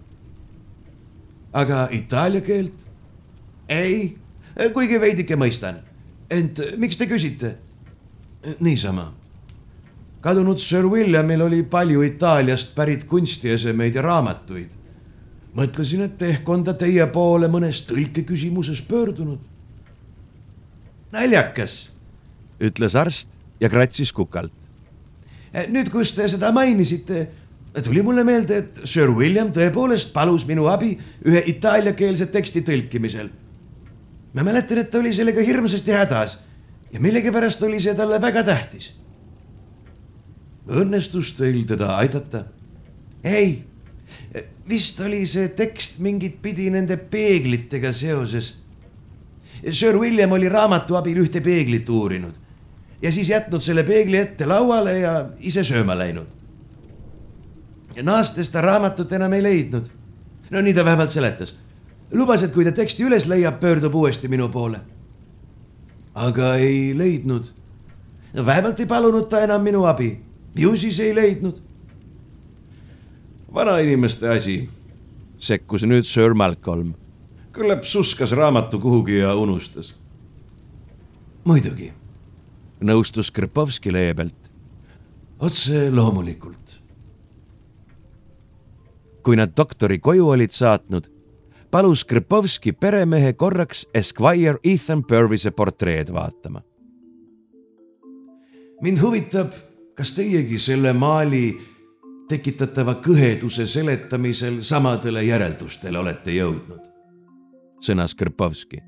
aga 1.54 1.88
itaalia 1.92 2.42
keelt? 2.42 2.88
ei, 3.70 4.18
kuigi 4.74 5.00
veidike 5.00 5.36
mõistan. 5.36 5.80
ent 6.30 6.60
miks 6.78 6.98
te 6.98 7.06
küsite? 7.06 7.56
niisama 8.60 9.14
kadunud 10.22 10.60
Sir 10.60 10.86
Williamil 10.86 11.42
oli 11.42 11.64
palju 11.64 12.02
Itaaliast 12.02 12.76
pärit 12.76 13.04
kunstiesemeid 13.04 13.96
ja 13.96 14.02
raamatuid. 14.02 14.70
mõtlesin, 15.58 16.04
et 16.06 16.22
ehk 16.22 16.50
on 16.50 16.64
ta 16.64 16.74
teie 16.78 17.06
poole 17.08 17.48
mõnes 17.48 17.82
tõlkeküsimuses 17.90 18.82
pöördunud. 18.82 19.40
naljakas, 21.12 21.92
ütles 22.60 22.96
arst 22.96 23.30
ja 23.60 23.70
kratsis 23.70 24.12
kukalt. 24.14 24.54
Eh, 25.54 25.68
nüüd, 25.70 25.90
kus 25.90 26.12
te 26.14 26.28
seda 26.28 26.52
mainisite, 26.52 27.28
tuli 27.84 28.02
mulle 28.02 28.24
meelde, 28.24 28.58
et 28.58 28.80
Sir 28.84 29.10
William 29.10 29.52
tõepoolest 29.54 30.14
palus 30.14 30.46
minu 30.46 30.68
abi 30.68 30.98
ühe 31.26 31.44
itaaliakeelse 31.46 32.26
teksti 32.26 32.62
tõlkimisel. 32.62 33.30
ma 34.34 34.44
mäletan, 34.44 34.78
et 34.78 34.92
ta 34.92 35.00
oli 35.00 35.14
sellega 35.14 35.42
hirmsasti 35.42 35.92
hädas 35.92 36.40
ja 36.94 37.00
millegipärast 37.00 37.64
oli 37.64 37.80
see 37.80 37.96
talle 37.96 38.22
väga 38.22 38.44
tähtis 38.44 38.94
õnnestus 40.68 41.34
teil 41.38 41.64
teda 41.68 41.96
aidata? 41.98 42.44
ei, 43.24 43.64
vist 44.70 45.00
oli 45.04 45.26
see 45.28 45.50
tekst 45.56 46.00
mingit 46.04 46.42
pidi 46.42 46.70
nende 46.72 46.98
peeglitega 46.98 47.92
seoses. 47.94 48.54
Sir 49.72 49.98
William 49.98 50.32
oli 50.32 50.50
raamatu 50.50 50.96
abil 51.00 51.18
ühte 51.24 51.42
peeglit 51.44 51.90
uurinud 51.90 52.36
ja 53.02 53.12
siis 53.12 53.30
jätnud 53.30 53.62
selle 53.62 53.84
peegli 53.84 54.18
ette 54.18 54.46
lauale 54.46 55.00
ja 55.00 55.14
ise 55.40 55.64
sööma 55.64 55.98
läinud. 55.98 56.28
naastes 58.04 58.50
ta 58.54 58.62
raamatut 58.62 59.12
enam 59.12 59.34
ei 59.34 59.44
leidnud. 59.44 59.90
no 60.50 60.62
nii 60.62 60.74
ta 60.74 60.86
vähemalt 60.86 61.10
seletas. 61.10 61.56
lubas, 62.12 62.44
et 62.44 62.54
kui 62.54 62.66
ta 62.66 62.72
teksti 62.72 63.04
üles 63.04 63.26
leiab, 63.26 63.60
pöördub 63.60 63.96
uuesti 63.96 64.28
minu 64.28 64.50
poole. 64.50 64.80
aga 66.16 66.56
ei 66.56 66.98
leidnud. 66.98 67.52
vähemalt 68.46 68.80
ei 68.80 68.86
palunud 68.86 69.30
ta 69.30 69.42
enam 69.42 69.62
minu 69.62 69.86
abi 69.86 70.27
ju 70.58 70.78
siis 70.78 71.00
ei 71.00 71.16
leidnud. 71.16 71.62
vanainimeste 73.54 74.30
asi, 74.30 74.70
sekkus 75.38 75.84
nüüd 75.84 76.06
Sir 76.06 76.34
Malcolm. 76.34 76.94
küllap 77.54 77.84
suskas 77.84 78.32
raamatu 78.32 78.80
kuhugi 78.80 79.18
ja 79.18 79.36
unustas. 79.36 79.96
muidugi, 81.44 81.94
nõustus 82.82 83.32
Krpovski 83.32 83.94
leebelt. 83.94 84.52
otse 85.40 85.92
loomulikult. 85.92 86.82
kui 89.24 89.36
nad 89.36 89.52
doktori 89.58 90.00
koju 90.00 90.28
olid 90.28 90.52
saatnud, 90.52 91.12
palus 91.72 92.06
Krpovski 92.06 92.72
peremehe 92.72 93.34
korraks 93.34 93.86
Esquire 93.94 94.58
Ethan 94.64 95.04
Purvise 95.04 95.52
portreed 95.52 96.14
vaatama. 96.14 96.62
mind 98.82 99.02
huvitab 99.02 99.67
kas 99.98 100.14
teiegi 100.14 100.60
selle 100.62 100.94
maali 100.94 101.48
tekitatava 102.30 103.00
kõheduse 103.02 103.66
seletamisel 103.70 104.62
samadele 104.62 105.24
järeldustele 105.26 106.00
olete 106.00 106.36
jõudnud? 106.38 106.84
sõnas 107.82 108.16
Krpovski. 108.18 108.80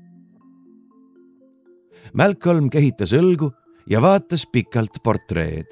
Malcolm 2.14 2.66
kehitas 2.70 3.12
õlgu 3.14 3.52
ja 3.90 4.00
vaatas 4.02 4.46
pikalt 4.46 5.02
portreed. 5.04 5.66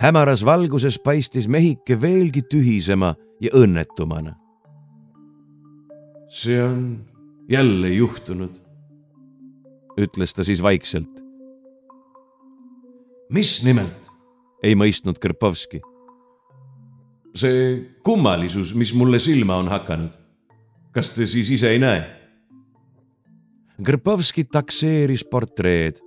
hämaras 0.00 0.44
valguses 0.44 0.98
paistis 0.98 1.48
mehike 1.48 2.00
veelgi 2.00 2.42
tühisema 2.42 3.14
ja 3.40 3.50
õnnetumana. 3.52 4.34
see 6.28 6.62
on 6.62 7.04
jälle 7.48 7.88
juhtunud, 7.88 8.60
ütles 9.96 10.34
ta 10.34 10.44
siis 10.44 10.62
vaikselt 10.62 11.23
mis 13.30 13.62
nimelt? 13.64 14.10
ei 14.64 14.74
mõistnud 14.74 15.18
Krpovski. 15.20 15.80
see 17.34 17.80
kummalisus, 18.04 18.74
mis 18.74 18.94
mulle 18.94 19.18
silma 19.18 19.56
on 19.56 19.68
hakanud. 19.68 20.12
kas 20.92 21.10
te 21.10 21.26
siis 21.26 21.50
ise 21.50 21.70
ei 21.70 21.78
näe? 21.78 22.04
Grpovski 23.82 24.44
takseeris 24.44 25.24
portreed. 25.24 26.00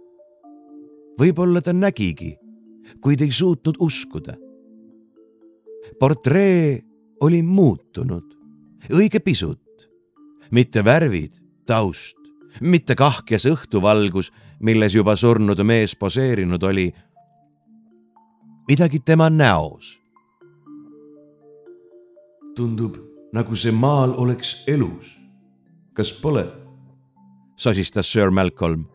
võib-olla 1.19 1.61
ta 1.61 1.73
nägigi, 1.73 2.37
kuid 3.01 3.21
ei 3.21 3.31
suutnud 3.31 3.75
uskuda. 3.79 4.37
portree 5.99 6.81
oli 7.21 7.41
muutunud, 7.41 8.37
õige 8.93 9.19
pisut, 9.19 9.89
mitte 10.51 10.83
värvid, 10.85 11.41
taust, 11.65 12.17
mitte 12.61 12.95
kahkes 12.95 13.45
õhtuvalgus, 13.45 14.31
milles 14.59 14.95
juba 14.95 15.15
surnud 15.15 15.59
mees 15.63 15.95
poseerinud 15.95 16.63
oli. 16.63 16.91
Midagi 18.67 18.99
tema 18.99 19.29
näos. 19.29 19.99
tundub, 22.55 22.95
nagu 23.33 23.55
see 23.55 23.71
maal 23.71 24.13
oleks 24.17 24.63
elus. 24.67 25.17
kas 25.93 26.11
pole? 26.21 26.47
sosistas 27.55 28.11
Sir 28.11 28.29
Malcolm. 28.29 28.85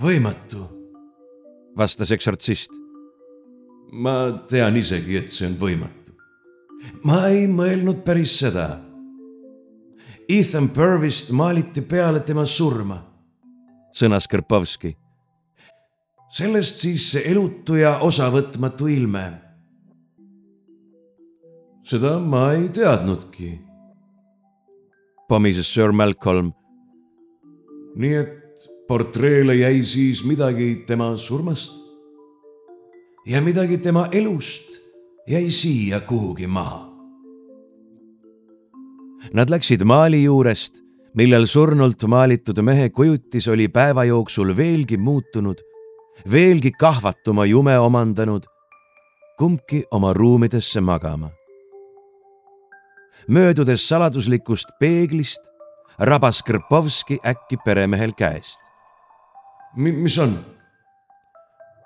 võimatu, 0.00 0.66
vastas 1.76 2.10
eksortsist. 2.10 2.70
ma 3.92 4.32
tean 4.48 4.76
isegi, 4.76 5.16
et 5.16 5.30
see 5.30 5.46
on 5.46 5.56
võimatu. 5.60 6.12
ma 7.04 7.26
ei 7.28 7.46
mõelnud 7.46 8.02
päris 8.04 8.38
seda. 8.38 8.80
Ethan 10.28 10.68
Purvist 10.70 11.30
maaliti 11.30 11.82
peale 11.82 12.20
tema 12.20 12.44
surma, 12.46 13.02
sõnas 13.94 14.26
Krpovski. 14.28 14.96
Sellest 16.30 16.78
siis 16.78 17.08
see 17.12 17.24
elutu 17.30 17.74
ja 17.80 17.98
osavõtmatu 18.06 18.88
ilme. 18.88 19.24
seda 21.90 22.18
ma 22.22 22.52
ei 22.54 22.68
teadnudki 22.70 23.48
pomises 25.28 25.72
Sir 25.74 25.92
Malcolm. 25.92 26.52
nii 27.96 28.14
et 28.14 28.68
portreele 28.88 29.54
jäi 29.54 29.82
siis 29.84 30.24
midagi 30.24 30.84
tema 30.86 31.16
surmast 31.16 31.72
ja 33.26 33.42
midagi 33.42 33.78
tema 33.78 34.06
elust 34.12 34.78
jäi 35.28 35.50
siia 35.50 36.00
kuhugi 36.00 36.46
maha. 36.46 36.86
Nad 39.34 39.50
läksid 39.50 39.82
maali 39.84 40.22
juurest, 40.24 40.80
millel 41.14 41.46
surnult 41.46 42.02
maalitud 42.08 42.62
mehe 42.62 42.88
kujutis 42.88 43.48
oli 43.48 43.68
päeva 43.68 44.04
jooksul 44.04 44.56
veelgi 44.56 44.96
muutunud, 44.96 45.60
veelgi 46.30 46.70
kahvatuma 46.70 47.46
jume 47.46 47.78
omandanud, 47.78 48.42
kumbki 49.38 49.84
oma 49.90 50.12
ruumidesse 50.12 50.80
magama 50.80 51.30
möödudes 53.28 53.88
saladuslikust 53.88 54.68
peeglist, 54.80 55.40
rabas 55.98 56.42
Krpovski 56.42 57.18
äkki 57.26 57.56
peremehel 57.64 58.12
käest. 58.12 58.60
mis 59.76 60.18
on? 60.18 60.44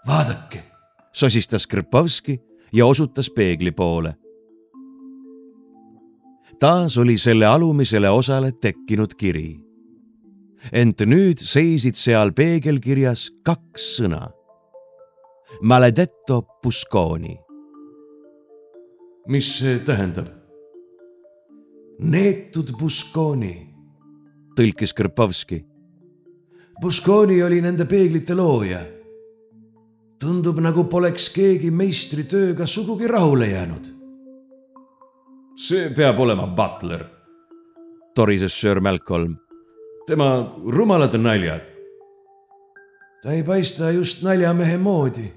vaadake, 0.06 0.64
sosistas 1.12 1.66
Krpovski 1.66 2.40
ja 2.72 2.86
osutas 2.86 3.30
peegli 3.30 3.72
poole. 3.72 4.14
taas 6.60 6.98
oli 6.98 7.18
selle 7.18 7.46
alumisele 7.46 8.10
osale 8.10 8.52
tekkinud 8.52 9.14
kiri. 9.14 9.63
Ent 10.72 11.00
nüüd 11.06 11.38
seisid 11.38 11.96
seal 11.96 12.32
peegelkirjas 12.32 13.28
kaks 13.44 13.98
sõna. 13.98 14.28
Maledetto 15.62 16.42
Busconi. 16.62 17.38
mis 19.28 19.58
see 19.58 19.78
tähendab? 19.78 20.44
neetud 21.98 22.72
Busconi, 22.78 23.54
tõlkis 24.56 24.92
Krpovski. 24.94 25.60
Busconi 26.82 27.38
oli 27.42 27.60
nende 27.62 27.86
peeglite 27.86 28.34
looja. 28.34 28.80
tundub, 30.24 30.56
nagu 30.58 30.86
poleks 30.88 31.28
keegi 31.28 31.70
meistritööga 31.70 32.66
sugugi 32.66 33.06
rahule 33.06 33.46
jäänud. 33.46 33.90
see 35.56 35.90
peab 35.94 36.18
olema 36.18 36.46
Butler, 36.46 37.04
torises 38.14 38.60
Sir 38.60 38.80
Malcolm. 38.80 39.43
Tema 40.06 40.56
rumalad 40.66 41.14
naljad. 41.14 41.60
ta 43.22 43.32
ei 43.32 43.42
paista 43.42 43.90
just 43.90 44.22
naljamehe 44.22 44.78
moodi. 44.78 45.32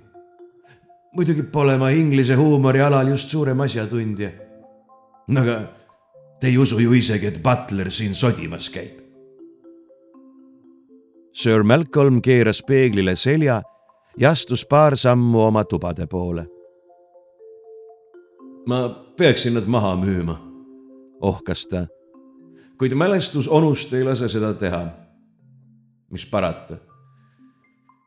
muidugi 1.13 1.43
pole 1.43 1.77
ma 1.77 1.89
inglise 1.89 2.35
huumori 2.35 2.81
alal 2.81 3.07
just 3.07 3.29
suurem 3.29 3.59
asjatundja. 3.59 4.29
aga 5.39 5.77
Te 6.39 6.47
ei 6.47 6.57
usu 6.57 6.79
ju 6.79 6.93
isegi, 6.93 7.27
et 7.27 7.41
Butler 7.43 7.89
siin 7.91 8.13
sodimas 8.15 8.69
käib. 8.69 8.99
Sir 11.33 11.63
Malcolm 11.63 12.21
keeras 12.21 12.61
peeglile 12.65 13.15
selja 13.15 13.61
ja 14.17 14.31
astus 14.31 14.65
paar 14.65 14.97
sammu 14.97 15.41
oma 15.41 15.63
tubade 15.63 16.07
poole. 16.07 16.47
ma 18.67 18.89
peaksin 19.17 19.53
nad 19.53 19.63
maha 19.65 19.95
müüma, 19.95 20.35
ohkas 21.21 21.65
ta. 21.65 21.87
Kuid 22.77 22.93
mälestus 22.93 23.47
onust 23.47 23.93
ei 23.93 24.03
lase 24.03 24.29
seda 24.29 24.53
teha. 24.53 24.87
mis 26.09 26.25
parata. 26.25 26.77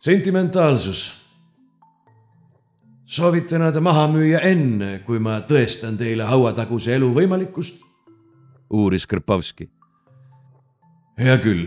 sentimentaalsus. 0.01 1.13
soovite 3.05 3.59
nad 3.59 3.81
maha 3.81 4.07
müüa 4.07 4.41
enne, 4.41 4.99
kui 5.07 5.19
ma 5.19 5.41
tõestan 5.41 5.99
teile 5.99 6.25
hauataguse 6.25 6.95
elu 6.95 7.15
võimalikkust 7.15 7.83
uuris 8.71 9.07
Krpovski. 9.07 9.69
hea 11.19 11.37
küll, 11.39 11.67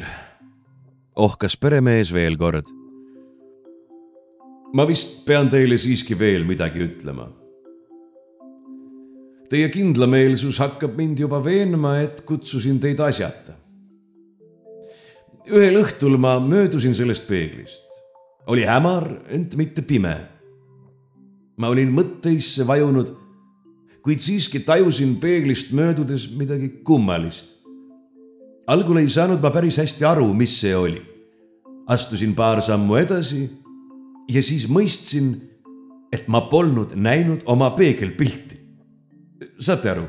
ohkas 1.15 1.57
peremees 1.57 2.13
veel 2.13 2.37
kord. 2.37 2.67
ma 4.73 4.87
vist 4.87 5.25
pean 5.25 5.49
teile 5.49 5.77
siiski 5.77 6.19
veel 6.19 6.45
midagi 6.45 6.79
ütlema. 6.79 7.42
Teie 9.53 9.69
kindlameelsus 9.69 10.57
hakkab 10.57 10.95
mind 10.97 11.19
juba 11.21 11.37
veenma, 11.45 11.99
et 12.01 12.23
kutsusin 12.25 12.79
teid 12.81 12.99
asjata. 12.99 13.53
ühel 15.45 15.75
õhtul 15.77 16.17
ma 16.17 16.39
möödusin 16.39 16.95
sellest 16.97 17.27
peeglist. 17.27 17.83
oli 18.47 18.65
hämar, 18.65 19.21
ent 19.29 19.55
mitte 19.55 19.81
pime. 19.81 20.17
ma 21.57 21.69
olin 21.69 21.93
mõtteisse 21.93 22.65
vajunud 22.65 23.13
kuid 24.03 24.19
siiski 24.19 24.59
tajusin 24.59 25.15
peeglist 25.15 25.71
möödudes 25.71 26.27
midagi 26.35 26.69
kummalist. 26.83 27.47
algul 28.67 28.97
ei 28.99 29.09
saanud 29.09 29.41
ma 29.41 29.51
päris 29.51 29.77
hästi 29.79 30.05
aru, 30.05 30.33
mis 30.33 30.57
see 30.59 30.75
oli. 30.75 31.01
astusin 31.87 32.35
paar 32.35 32.61
sammu 32.61 32.95
edasi 32.95 33.49
ja 34.27 34.43
siis 34.43 34.67
mõistsin, 34.67 35.35
et 36.11 36.27
ma 36.27 36.41
polnud 36.41 36.95
näinud 36.95 37.41
oma 37.45 37.69
peegelpilti. 37.77 38.52
Saate 39.59 39.89
aru? 39.89 40.07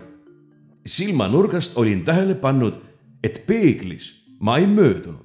silmanurgast 0.86 1.78
olin 1.80 2.04
tähele 2.04 2.34
pannud, 2.34 2.76
et 3.24 3.46
peeglis 3.46 4.12
ma 4.40 4.58
ei 4.58 4.66
möödunud. 4.66 5.24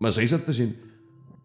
ma 0.00 0.10
seisatasin, 0.12 0.74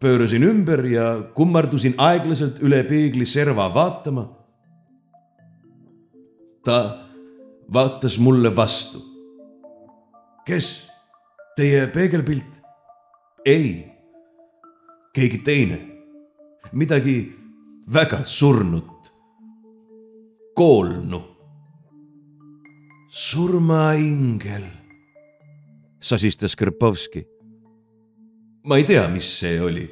pöörasin 0.00 0.42
ümber 0.42 0.84
ja 0.84 1.22
kummardusin 1.34 1.94
aeglaselt 1.98 2.60
üle 2.62 2.82
peegli 2.84 3.26
serva 3.26 3.68
vaatama 3.74 4.28
ta 6.66 7.06
vaatas 7.72 8.18
mulle 8.18 8.56
vastu. 8.56 9.04
kes? 10.46 10.88
Teie 11.56 11.86
peegelpilt? 11.86 12.60
ei, 13.46 13.86
keegi 15.14 15.38
teine, 15.38 15.78
midagi 16.72 17.16
väga 17.92 18.24
surnut, 18.24 18.95
koolnu. 20.56 21.36
surmaingel, 23.08 24.62
sosistas 26.00 26.56
Krpovski. 26.56 27.26
ma 28.64 28.76
ei 28.76 28.84
tea, 28.84 29.08
mis 29.08 29.28
see 29.40 29.60
oli. 29.60 29.84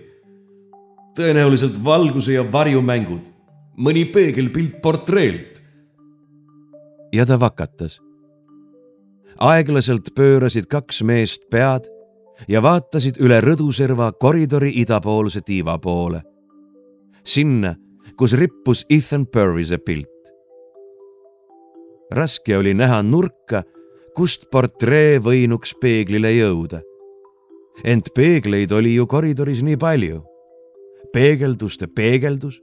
tõenäoliselt 1.16 1.77
valguse 1.85 2.32
ja 2.32 2.45
varju 2.53 2.81
mängud, 2.81 3.28
mõni 3.77 4.07
peegelpilt 4.09 4.81
portreelt 4.82 5.61
ja 7.12 7.27
ta 7.27 7.36
vakatas. 7.41 8.01
aeglaselt 9.41 10.15
pöörasid 10.16 10.66
kaks 10.66 11.03
meest 11.03 11.45
pead 11.51 11.93
ja 12.49 12.62
vaatasid 12.62 13.20
üle 13.20 13.41
rõduserva 13.45 14.12
koridori 14.16 14.73
idapoolse 14.81 15.41
tiiva 15.41 15.78
poole. 15.78 16.23
sinna, 17.24 17.74
kus 18.16 18.32
rippus 18.32 18.86
Ethan 18.89 19.27
Purvise 19.27 19.78
pilt. 19.78 20.14
Raske 22.15 22.57
oli 22.57 22.74
näha 22.74 23.03
nurka, 23.03 23.62
kust 24.15 24.49
portree 24.51 25.19
võinuks 25.19 25.74
peeglile 25.81 26.31
jõuda. 26.32 26.81
ent 27.85 28.09
peegleid 28.15 28.73
oli 28.73 28.95
ju 28.95 29.07
koridoris 29.07 29.62
nii 29.62 29.77
palju. 29.77 30.23
peegelduste 31.12 31.86
peegeldus, 31.86 32.62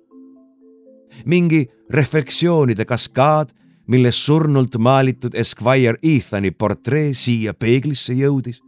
mingi 1.25 1.67
reflektsioonide 1.89 2.85
kaskaad 2.85 3.51
milles 3.87 4.25
surnult 4.25 4.77
maalitud 4.77 5.35
Esquire 5.35 5.97
Ethani 6.03 6.51
portree 6.51 7.13
siia 7.13 7.53
peeglisse 7.53 8.13
jõudis? 8.13 8.61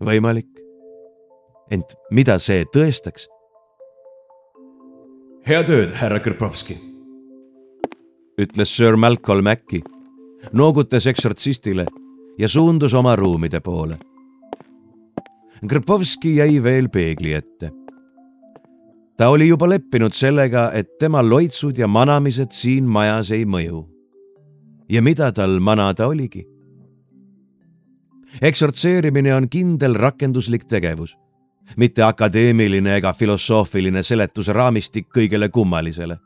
võimalik. 0.00 0.48
ent 1.70 1.94
mida 2.10 2.38
see 2.38 2.64
tõestaks? 2.64 3.28
head 5.46 5.68
ööd, 5.68 5.92
härra 5.96 6.20
Krpovski, 6.20 6.76
ütles 8.40 8.76
Sir 8.76 8.96
Malcolm 8.96 9.44
Mackey, 9.44 9.82
noogutas 10.52 11.06
eksortsistile 11.06 11.86
ja 12.38 12.48
suundus 12.48 12.94
oma 12.94 13.16
ruumide 13.16 13.60
poole. 13.60 13.98
Krpovski 15.68 16.36
jäi 16.36 16.62
veel 16.62 16.88
peegli 16.88 17.34
ette 17.36 17.70
ta 19.20 19.28
oli 19.28 19.48
juba 19.48 19.68
leppinud 19.68 20.14
sellega, 20.16 20.70
et 20.72 20.94
tema 20.98 21.20
loitsud 21.20 21.76
ja 21.78 21.84
manamised 21.84 22.54
siin 22.56 22.86
majas 22.88 23.28
ei 23.36 23.44
mõju. 23.44 23.84
ja 24.88 25.02
mida 25.02 25.28
tal 25.32 25.60
manada 25.60 26.06
oligi? 26.08 26.46
eksortseerimine 28.40 29.34
on 29.34 29.48
kindel 29.48 29.94
rakenduslik 29.94 30.64
tegevus, 30.64 31.18
mitte 31.76 32.02
akadeemiline 32.02 32.96
ega 32.96 33.12
filosoofiline 33.12 34.02
seletusraamistik 34.02 35.12
kõigele 35.12 35.48
kummalisele. 35.48 36.16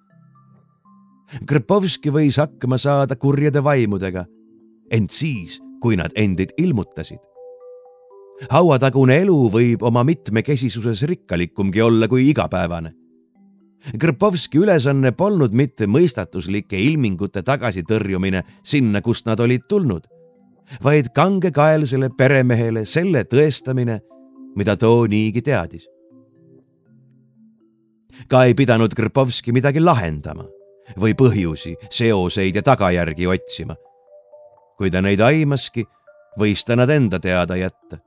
Krpovski 1.46 2.12
võis 2.14 2.38
hakkama 2.38 2.78
saada 2.78 3.16
kurjade 3.16 3.62
vaimudega, 3.64 4.24
ent 4.90 5.10
siis, 5.10 5.58
kui 5.82 5.98
nad 5.98 6.14
endid 6.16 6.54
ilmutasid 6.60 7.22
hauatagune 8.50 9.16
elu 9.22 9.36
võib 9.52 9.82
oma 9.86 10.04
mitmekesisuses 10.06 11.04
rikkalikumgi 11.08 11.82
olla 11.82 12.08
kui 12.08 12.28
igapäevane. 12.30 12.94
Krpovski 14.00 14.58
ülesanne 14.62 15.12
polnud 15.12 15.52
mitte 15.52 15.86
mõistatuslike 15.86 16.78
ilmingute 16.80 17.42
tagasitõrjumine 17.44 18.42
sinna, 18.64 19.02
kust 19.04 19.26
nad 19.28 19.40
olid 19.44 19.66
tulnud, 19.68 20.06
vaid 20.82 21.12
kangekaelsele 21.14 22.08
peremehele 22.16 22.86
selle 22.88 23.26
tõestamine, 23.28 24.00
mida 24.56 24.76
too 24.76 25.06
niigi 25.06 25.42
teadis. 25.42 25.88
ka 28.28 28.44
ei 28.44 28.54
pidanud 28.54 28.94
Krpovski 28.94 29.52
midagi 29.52 29.80
lahendama 29.80 30.46
või 31.00 31.14
põhjusi, 31.14 31.76
seoseid 31.90 32.56
ja 32.56 32.62
tagajärgi 32.62 33.26
otsima. 33.26 33.76
kui 34.78 34.90
ta 34.90 35.00
neid 35.00 35.20
aimaski, 35.20 35.84
võis 36.38 36.64
ta 36.66 36.76
nad 36.76 36.90
enda 36.90 37.20
teada 37.20 37.56
jätta 37.56 38.00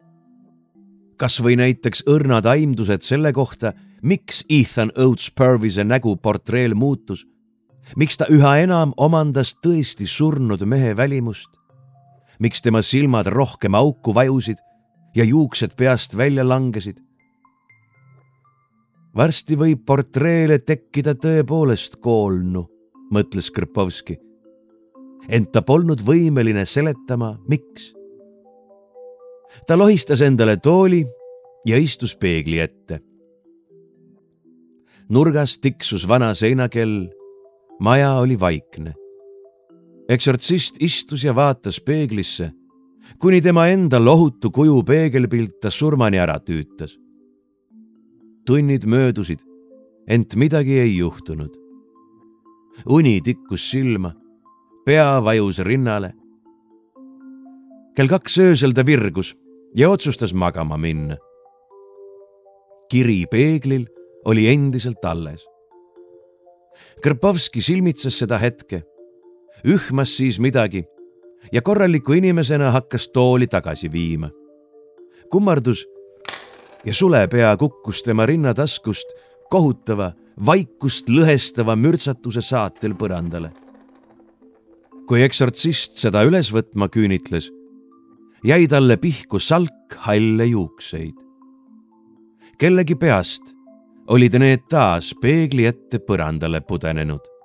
kas 1.17 1.39
või 1.41 1.57
näiteks 1.57 2.05
õrnad 2.09 2.45
aimdused 2.45 3.05
selle 3.05 3.33
kohta, 3.33 3.73
miks 4.01 4.43
Ethan 4.49 4.91
Oates 4.97 5.31
Purvise 5.33 5.83
nägu 5.83 6.15
portreel 6.21 6.75
muutus, 6.77 7.25
miks 7.97 8.19
ta 8.21 8.27
üha 8.29 8.57
enam 8.63 8.93
omandas 8.97 9.55
tõesti 9.63 10.07
surnud 10.07 10.63
mehe 10.69 10.93
välimust, 10.97 11.49
miks 12.39 12.61
tema 12.61 12.83
silmad 12.85 13.29
rohkem 13.33 13.75
auku 13.75 14.13
vajusid 14.13 14.61
ja 15.15 15.25
juuksed 15.25 15.73
peast 15.77 16.17
välja 16.17 16.45
langesid. 16.45 17.01
Varsti 19.17 19.57
võib 19.57 19.81
portreele 19.85 20.59
tekkida 20.61 21.15
tõepoolest 21.17 21.97
koolnu, 22.01 22.67
mõtles 23.13 23.49
Krpovski. 23.51 24.17
ent 25.29 25.51
ta 25.51 25.61
polnud 25.61 26.01
võimeline 26.01 26.65
seletama, 26.65 27.37
miks 27.49 27.93
ta 29.67 29.77
lohistas 29.77 30.21
endale 30.21 30.57
tooli 30.57 31.05
ja 31.65 31.77
istus 31.77 32.15
peegli 32.15 32.59
ette. 32.59 32.99
nurgas 35.09 35.57
tiksus 35.59 36.07
vana 36.07 36.33
seinakell. 36.33 37.09
maja 37.79 38.13
oli 38.13 38.39
vaikne. 38.39 38.93
eksortsist 40.09 40.75
istus 40.79 41.23
ja 41.23 41.35
vaatas 41.35 41.81
peeglisse, 41.81 42.51
kuni 43.19 43.41
tema 43.41 43.67
enda 43.67 43.99
lohutu 44.05 44.51
kuju 44.51 44.83
peegelpilt 44.83 45.59
ta 45.61 45.71
surmani 45.71 46.17
ära 46.19 46.39
tüütas. 46.39 47.06
Tunnid 48.47 48.85
möödusid, 48.85 49.39
ent 50.07 50.35
midagi 50.35 50.79
ei 50.79 50.97
juhtunud. 50.97 51.51
uni 52.89 53.21
tikkus 53.21 53.69
silma, 53.71 54.13
pea 54.85 55.23
vajus 55.23 55.59
rinnale 55.59 56.13
kell 57.97 58.11
kaks 58.11 58.35
öösel 58.37 58.75
ta 58.77 58.85
virgus 58.85 59.33
ja 59.75 59.89
otsustas 59.89 60.33
magama 60.33 60.77
minna. 60.77 61.17
kiri 62.91 63.25
peeglil 63.31 63.87
oli 64.25 64.47
endiselt 64.47 65.05
alles. 65.05 65.41
Krpovski 67.01 67.61
silmitses 67.61 68.19
seda 68.19 68.37
hetke, 68.37 68.83
ühmas 69.65 70.13
siis 70.17 70.37
midagi 70.39 70.83
ja 71.51 71.61
korraliku 71.61 72.13
inimesena 72.13 72.71
hakkas 72.71 73.09
tooli 73.09 73.47
tagasi 73.47 73.91
viima. 73.91 74.29
kummardus 75.31 75.85
ja 76.87 76.93
sulepea 76.93 77.57
kukkus 77.57 78.03
tema 78.03 78.25
rinnataskust 78.25 79.09
kohutava, 79.51 80.11
vaikust 80.45 81.09
lõhestava 81.11 81.75
mürtsatuse 81.75 82.41
saatel 82.41 82.95
põrandale. 82.95 83.51
kui 85.07 85.21
eksortsist 85.23 85.99
seda 86.01 86.23
üles 86.27 86.49
võtma 86.51 86.89
küünitles 86.91 87.47
jäi 88.43 88.67
talle 88.67 88.97
pihku 88.97 89.39
salk 89.39 89.95
halle 90.07 90.45
juukseid. 90.45 91.15
kellegi 92.57 92.95
peast 92.95 93.55
olid 94.07 94.39
need 94.39 94.67
taas 94.69 95.13
peegli 95.21 95.65
ette 95.65 95.99
põrandale 95.99 96.61
pudenenud 96.61 97.36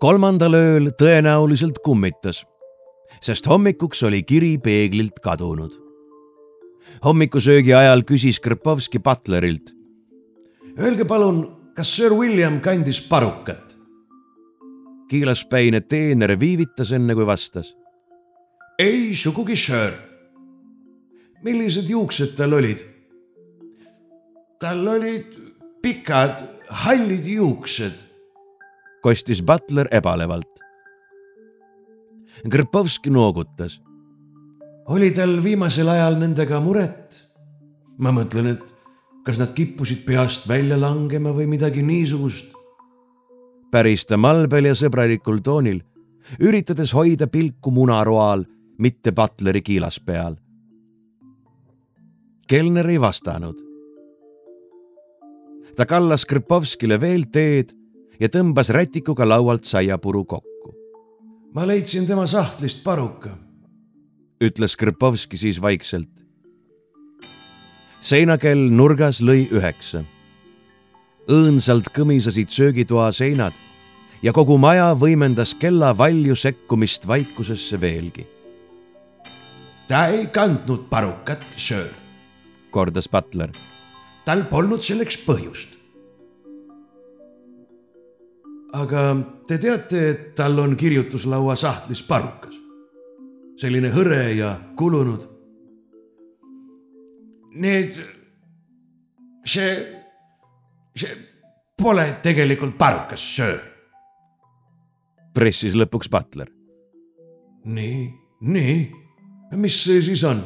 kolmandal 0.00 0.54
ööl 0.54 0.92
tõenäoliselt 0.98 1.82
kummitas 1.84 2.44
sest 3.20 3.46
hommikuks 3.46 4.02
oli 4.02 4.22
kiri 4.22 4.58
peeglilt 4.58 5.20
kadunud. 5.22 5.72
hommikusöögi 7.04 7.74
ajal 7.74 8.02
küsis 8.02 8.40
Krpovski 8.40 8.98
butlerilt. 8.98 9.74
Öelge 10.78 11.04
palun, 11.04 11.70
kas 11.74 11.96
Sir 11.96 12.12
William 12.12 12.60
kandis 12.60 13.00
parukat? 13.00 13.76
kiilaspäine 15.08 15.80
teener 15.80 16.40
viivitas 16.40 16.92
enne 16.92 17.14
kui 17.14 17.26
vastas. 17.26 17.74
ei, 18.78 19.16
sugugi, 19.16 19.56
Sir. 19.56 19.92
millised 21.42 21.90
juuksed 21.90 22.36
tal 22.36 22.52
olid? 22.52 22.84
tal 24.60 24.86
olid 24.88 25.34
pikad 25.82 26.42
hallid 26.68 27.26
juuksed, 27.26 27.94
kostis 29.02 29.42
butler 29.42 29.88
ebalevalt 29.92 30.58
Krpovski 32.50 33.10
noogutas. 33.10 33.82
oli 34.86 35.10
tal 35.10 35.42
viimasel 35.42 35.88
ajal 35.88 36.18
nendega 36.18 36.60
muret? 36.60 37.28
ma 37.98 38.12
mõtlen, 38.14 38.46
et 38.54 38.62
kas 39.26 39.38
nad 39.38 39.52
kippusid 39.52 40.04
peast 40.06 40.46
välja 40.48 40.78
langema 40.80 41.32
või 41.34 41.46
midagi 41.46 41.82
niisugust. 41.82 42.52
päris 43.70 44.06
ta 44.06 44.16
malbel 44.16 44.70
ja 44.70 44.74
sõbralikul 44.74 45.42
toonil, 45.42 45.82
üritades 46.40 46.92
hoida 46.94 47.26
pilku 47.26 47.70
munaroal, 47.70 48.44
mitte 48.78 49.12
butleri 49.12 49.62
kiilas 49.62 50.00
peal. 50.00 50.36
kelner 52.46 52.88
ei 52.88 53.00
vastanud. 53.00 53.58
ta 55.76 55.86
kallas 55.86 56.24
Krpovskile 56.24 57.00
veel 57.00 57.26
teed 57.32 57.77
ja 58.20 58.28
tõmbas 58.28 58.72
rätikuga 58.74 59.28
laualt 59.28 59.64
saiapuru 59.64 60.24
kokku 60.24 60.58
ma 61.54 61.66
leidsin 61.66 62.06
tema 62.06 62.26
sahtlist 62.28 62.82
paruka, 62.84 63.32
ütles 64.40 64.76
Krpovski 64.76 65.36
siis 65.36 65.60
vaikselt. 65.62 66.10
seinakell 68.00 68.70
nurgas 68.70 69.20
lõi 69.20 69.48
üheksa. 69.50 70.04
õõnsalt 71.28 71.90
kõmisesid 71.92 72.48
söögitoa 72.48 73.12
seinad 73.12 73.52
ja 74.22 74.32
kogu 74.32 74.58
maja 74.58 74.94
võimendas 74.94 75.54
kella 75.58 75.96
valju 75.96 76.36
sekkumist 76.36 77.06
vaikusesse 77.06 77.80
veelgi. 77.80 78.26
ta 79.88 80.06
ei 80.08 80.26
kandnud 80.26 80.88
parukat, 80.90 81.44
söör, 81.56 81.90
kordas 82.70 83.08
butler. 83.08 83.50
tal 84.24 84.44
polnud 84.44 84.82
selleks 84.82 85.16
põhjust 85.26 85.77
aga 88.72 89.02
te 89.48 89.58
teate, 89.58 90.02
et 90.10 90.34
tal 90.36 90.58
on 90.58 90.76
kirjutuslaua 90.76 91.56
sahtlis 91.56 92.02
parukas. 92.02 92.56
selline 93.58 93.88
hõre 93.90 94.20
ja 94.38 94.52
kulunud. 94.78 95.24
Need, 97.58 97.96
see, 99.42 99.72
see 100.94 101.16
pole 101.82 102.04
tegelikult 102.22 102.76
parukas, 102.78 103.24
söör. 103.36 103.58
pressis 105.34 105.74
lõpuks 105.74 106.10
Butler. 106.10 106.50
nii, 107.64 108.12
nii, 108.40 108.76
mis 109.56 109.82
see 109.84 110.02
siis 110.02 110.24
on? 110.24 110.44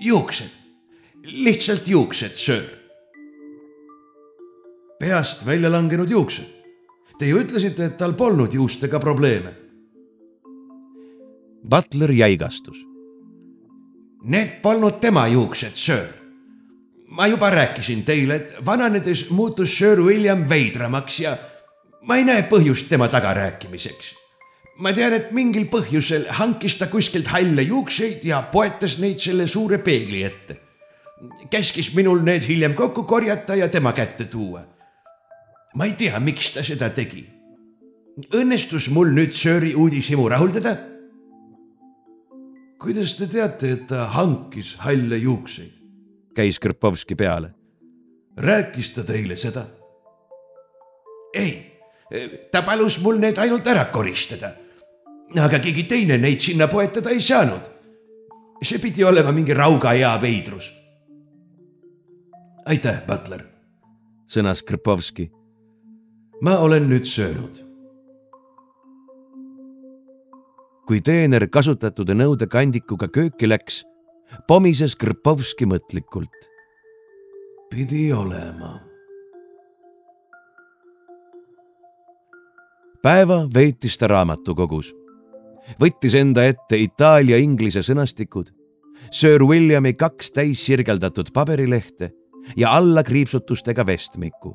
juuksed, 0.00 0.50
lihtsalt 1.22 1.88
juuksed, 1.88 2.34
söör. 2.34 2.66
peast 4.98 5.46
välja 5.46 5.70
langenud 5.70 6.10
juuksed. 6.10 6.53
Te 7.18 7.28
ju 7.28 7.38
ütlesite, 7.44 7.84
et 7.84 7.98
tal 7.98 8.16
polnud 8.18 8.54
juustega 8.54 8.98
probleeme. 9.00 9.54
Butler 11.70 12.10
jäigastus. 12.10 12.80
Need 14.24 14.60
polnud 14.62 15.00
tema 15.00 15.26
juuksed, 15.28 15.74
söör. 15.74 16.12
ma 17.14 17.26
juba 17.26 17.50
rääkisin 17.50 18.02
teile, 18.04 18.34
et 18.34 18.66
vananedes 18.66 19.30
muutus 19.30 19.78
söör 19.78 20.00
William 20.02 20.48
veidramaks 20.48 21.20
ja 21.20 21.36
ma 22.02 22.16
ei 22.16 22.24
näe 22.24 22.42
põhjust 22.50 22.88
tema 22.88 23.08
tagarääkimiseks 23.08 24.14
ma 24.76 24.92
tean, 24.94 25.14
et 25.14 25.30
mingil 25.34 25.68
põhjusel 25.70 26.26
hankis 26.38 26.78
ta 26.80 26.88
kuskilt 26.90 27.30
halle 27.32 27.62
juukseid 27.66 28.24
ja 28.26 28.42
poetas 28.52 28.98
neid 29.02 29.22
selle 29.22 29.46
suure 29.46 29.78
peegli 29.78 30.24
ette. 30.24 30.60
käskis 31.50 31.94
minul 31.94 32.20
need 32.22 32.44
hiljem 32.44 32.74
kokku 32.74 33.04
korjata 33.04 33.54
ja 33.54 33.68
tema 33.68 33.92
kätte 33.92 34.24
tuua. 34.24 34.60
Ma 35.74 35.86
ei 35.86 35.94
tea, 35.98 36.18
miks 36.20 36.52
ta 36.54 36.62
seda 36.62 36.90
tegi. 36.94 37.26
õnnestus 38.34 38.88
mul 38.90 39.10
nüüd 39.14 39.34
Sööri 39.34 39.74
uudishimu 39.74 40.28
rahuldada? 40.28 40.76
kuidas 42.78 43.14
te 43.16 43.26
teate, 43.26 43.70
et 43.72 43.86
ta 43.88 44.06
hankis 44.14 44.74
halle 44.84 45.18
juukseid? 45.18 45.72
käis 46.34 46.58
Krpovski 46.58 47.14
peale. 47.14 47.54
rääkis 48.36 48.94
ta 48.94 49.04
teile 49.04 49.36
seda? 49.36 49.66
ei, 51.34 51.80
ta 52.52 52.62
palus 52.62 53.00
mul 53.00 53.18
need 53.18 53.38
ainult 53.38 53.66
ära 53.66 53.90
koristada 53.90 54.54
aga 55.42 55.58
keegi 55.62 55.86
teine 55.88 56.18
neid 56.20 56.42
sinna 56.42 56.68
poetada 56.68 57.10
ei 57.10 57.20
saanud. 57.20 57.72
see 58.64 58.78
pidi 58.78 59.04
olema 59.04 59.32
mingi 59.32 59.54
rauga 59.54 59.92
hea 59.92 60.12
veidrus. 60.20 60.72
aitäh, 62.66 63.02
Butler, 63.06 63.44
sõnas 64.26 64.62
Krpovski. 64.62 65.30
Ma 66.42 66.58
olen 66.58 66.88
nüüd 66.88 67.04
söönud. 67.04 67.62
kui 70.84 71.00
teener 71.00 71.46
kasutatud 71.48 72.10
nõudekandikuga 72.12 73.08
kööki 73.08 73.48
läks, 73.48 73.84
pomises 74.48 74.96
Krpovski 74.96 75.64
mõtlikult. 75.66 76.50
pidi 77.70 78.12
olema 78.12 78.80
päeva 83.02 83.48
veetis 83.54 83.96
ta 83.98 84.08
raamatukogus 84.08 84.92
võttis 85.80 86.14
enda 86.18 86.44
ette 86.48 86.78
itaalia-inglise 86.80 87.82
sõnastikud, 87.84 88.50
Sir 89.12 89.42
Williami 89.44 89.94
kaks 89.98 90.32
täissirgeldatud 90.36 91.32
paberilehte 91.34 92.12
ja 92.56 92.72
allakriipsutustega 92.78 93.86
vestmiku. 93.86 94.54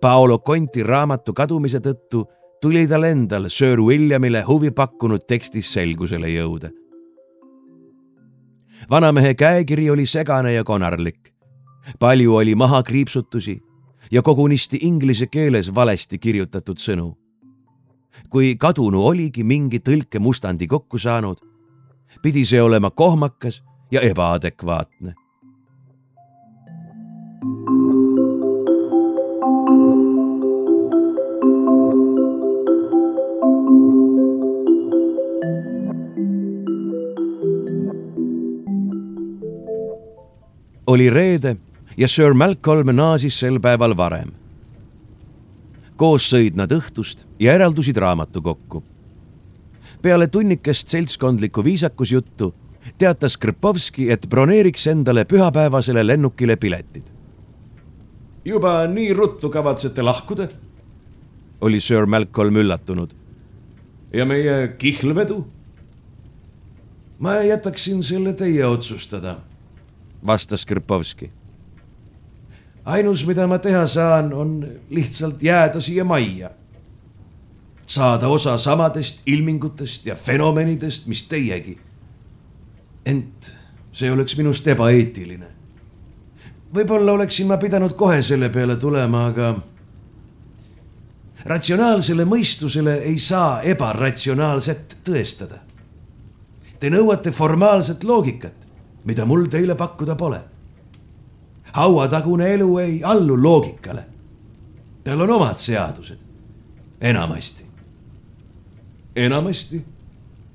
Paolo 0.00 0.38
Conti 0.38 0.82
raamatu 0.82 1.32
kadumise 1.32 1.80
tõttu 1.80 2.24
tuli 2.62 2.86
tal 2.88 3.04
endal 3.04 3.48
Sir 3.48 3.80
Williamile 3.80 4.42
huvi 4.42 4.70
pakkunud 4.70 5.26
tekstis 5.28 5.72
selgusele 5.72 6.28
jõuda. 6.28 6.70
vanamehe 8.90 9.34
käekiri 9.34 9.90
oli 9.90 10.06
segane 10.06 10.52
ja 10.52 10.64
konarlik. 10.64 11.34
palju 11.98 12.34
oli 12.34 12.54
mahakriipsutusi 12.54 13.60
ja 14.10 14.22
kogunisti 14.22 14.78
inglise 14.82 15.26
keeles 15.26 15.74
valesti 15.74 16.18
kirjutatud 16.18 16.78
sõnu 16.78 17.16
kui 18.28 18.56
kadunu 18.60 19.04
oligi 19.06 19.44
mingi 19.44 19.80
tõlkemustandi 19.84 20.66
kokku 20.66 20.98
saanud, 20.98 21.38
pidi 22.22 22.44
see 22.48 22.60
olema 22.62 22.90
kohmakas 22.90 23.62
ja 23.92 24.02
ebaadekvaatne. 24.04 25.14
Oli 40.88 41.10
reede 41.12 41.56
ja 41.96 42.08
Sir 42.08 42.32
Malcolm 42.34 42.94
naasis 42.96 43.40
sel 43.40 43.60
päeval 43.60 43.96
varem 43.96 44.32
koos 45.98 46.28
sõid 46.30 46.54
nad 46.58 46.70
õhtust 46.72 47.26
ja 47.42 47.56
eraldusid 47.58 47.98
raamatukokku. 47.98 48.82
peale 50.02 50.28
tunnikest 50.30 50.88
seltskondlikku 50.88 51.64
viisakusjuttu 51.64 52.54
teatas 52.98 53.36
Krpovski, 53.36 54.10
et 54.10 54.28
broneeriks 54.30 54.86
endale 54.86 55.24
pühapäevasele 55.24 56.06
lennukile 56.06 56.56
piletid. 56.56 57.02
juba 58.44 58.86
nii 58.86 59.12
ruttu 59.12 59.50
kavatsete 59.50 60.02
lahkuda? 60.02 60.48
oli 61.60 61.80
Sir 61.80 62.06
Malcolm 62.06 62.56
üllatunud. 62.56 63.10
ja 64.12 64.26
meie 64.26 64.68
kihlvedu? 64.78 65.46
ma 67.18 67.34
jätaksin 67.42 68.02
selle 68.02 68.32
teie 68.32 68.66
otsustada, 68.66 69.40
vastas 70.26 70.66
Krpovski 70.66 71.30
ainus, 72.88 73.26
mida 73.26 73.46
ma 73.46 73.58
teha 73.58 73.86
saan, 73.86 74.32
on 74.32 74.66
lihtsalt 74.90 75.42
jääda 75.42 75.80
siia 75.80 76.04
majja. 76.04 76.50
saada 77.88 78.28
osa 78.28 78.58
samadest 78.58 79.22
ilmingutest 79.26 80.06
ja 80.06 80.14
fenomenidest, 80.14 81.06
mis 81.06 81.22
teiegi. 81.22 81.78
ent 83.06 83.56
see 83.92 84.10
oleks 84.12 84.36
minust 84.36 84.66
ebaeetiline. 84.66 85.46
võib-olla 86.74 87.12
oleksin 87.12 87.46
ma 87.46 87.56
pidanud 87.56 87.92
kohe 87.92 88.22
selle 88.22 88.48
peale 88.48 88.76
tulema, 88.76 89.26
aga 89.26 89.54
ratsionaalsele 91.44 92.24
mõistusele 92.24 92.98
ei 93.08 93.18
saa 93.18 93.62
ebaratsionaalset 93.62 94.96
tõestada. 95.04 95.60
Te 96.80 96.90
nõuate 96.90 97.32
formaalset 97.32 98.04
loogikat, 98.04 98.57
mida 99.08 99.24
mul 99.24 99.48
teile 99.48 99.74
pakkuda 99.74 100.16
pole 100.20 100.42
hauatagune 101.72 102.54
elu 102.54 102.78
ei 102.78 103.04
allu 103.04 103.42
loogikale. 103.42 104.04
tal 105.04 105.20
on 105.20 105.30
omad 105.30 105.56
seadused, 105.56 106.18
enamasti. 107.00 107.64
enamasti? 109.16 109.84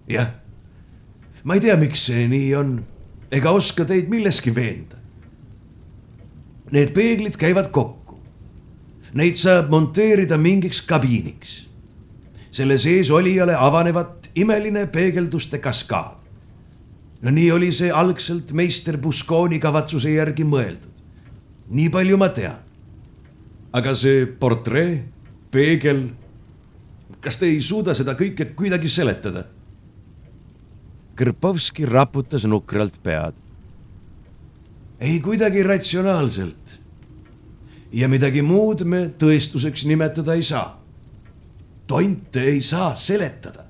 jah. 0.08 0.28
ma 1.44 1.54
ei 1.54 1.60
tea, 1.60 1.78
miks 1.78 2.06
see 2.06 2.28
nii 2.28 2.56
on, 2.56 2.86
ega 3.32 3.52
oska 3.52 3.86
teid 3.86 4.10
milleski 4.10 4.56
veenda. 4.56 4.98
Need 6.72 6.94
peeglid 6.94 7.38
käivad 7.38 7.70
kokku. 7.70 8.18
Neid 9.14 9.38
saab 9.38 9.70
monteerida 9.70 10.38
mingiks 10.38 10.82
kabiiniks. 10.82 11.70
selle 12.52 12.78
sees 12.78 13.12
olijale 13.12 13.56
avanevat 13.56 14.30
imeline 14.36 14.88
peegelduste 14.88 15.58
kaskaad. 15.58 16.23
No 17.24 17.32
nii 17.32 17.52
oli 17.52 17.72
see 17.72 17.92
algselt 17.92 18.52
meister 18.52 18.98
Busconi 18.98 19.60
kavatsuse 19.60 20.12
järgi 20.12 20.44
mõeldud 20.44 20.94
nii 21.70 21.90
palju 21.90 22.18
ma 22.18 22.30
tean. 22.34 22.60
aga 23.74 23.96
see 23.98 24.26
portree, 24.40 25.04
peegel, 25.52 26.06
kas 27.22 27.40
te 27.42 27.50
ei 27.50 27.62
suuda 27.62 27.96
seda 27.98 28.14
kõike 28.18 28.52
kuidagi 28.58 28.90
seletada? 28.90 29.48
Krpovski 31.18 31.86
raputas 31.86 32.46
nukralt 32.50 33.00
pead. 33.04 33.34
ei 35.00 35.20
kuidagi 35.20 35.64
ratsionaalselt. 35.64 36.80
ja 37.94 38.08
midagi 38.08 38.42
muud 38.42 38.84
me 38.86 39.08
tõestuseks 39.08 39.86
nimetada 39.86 40.36
ei 40.36 40.44
saa. 40.44 40.80
tonte 41.88 42.42
ei 42.42 42.62
saa 42.62 42.96
seletada. 42.96 43.66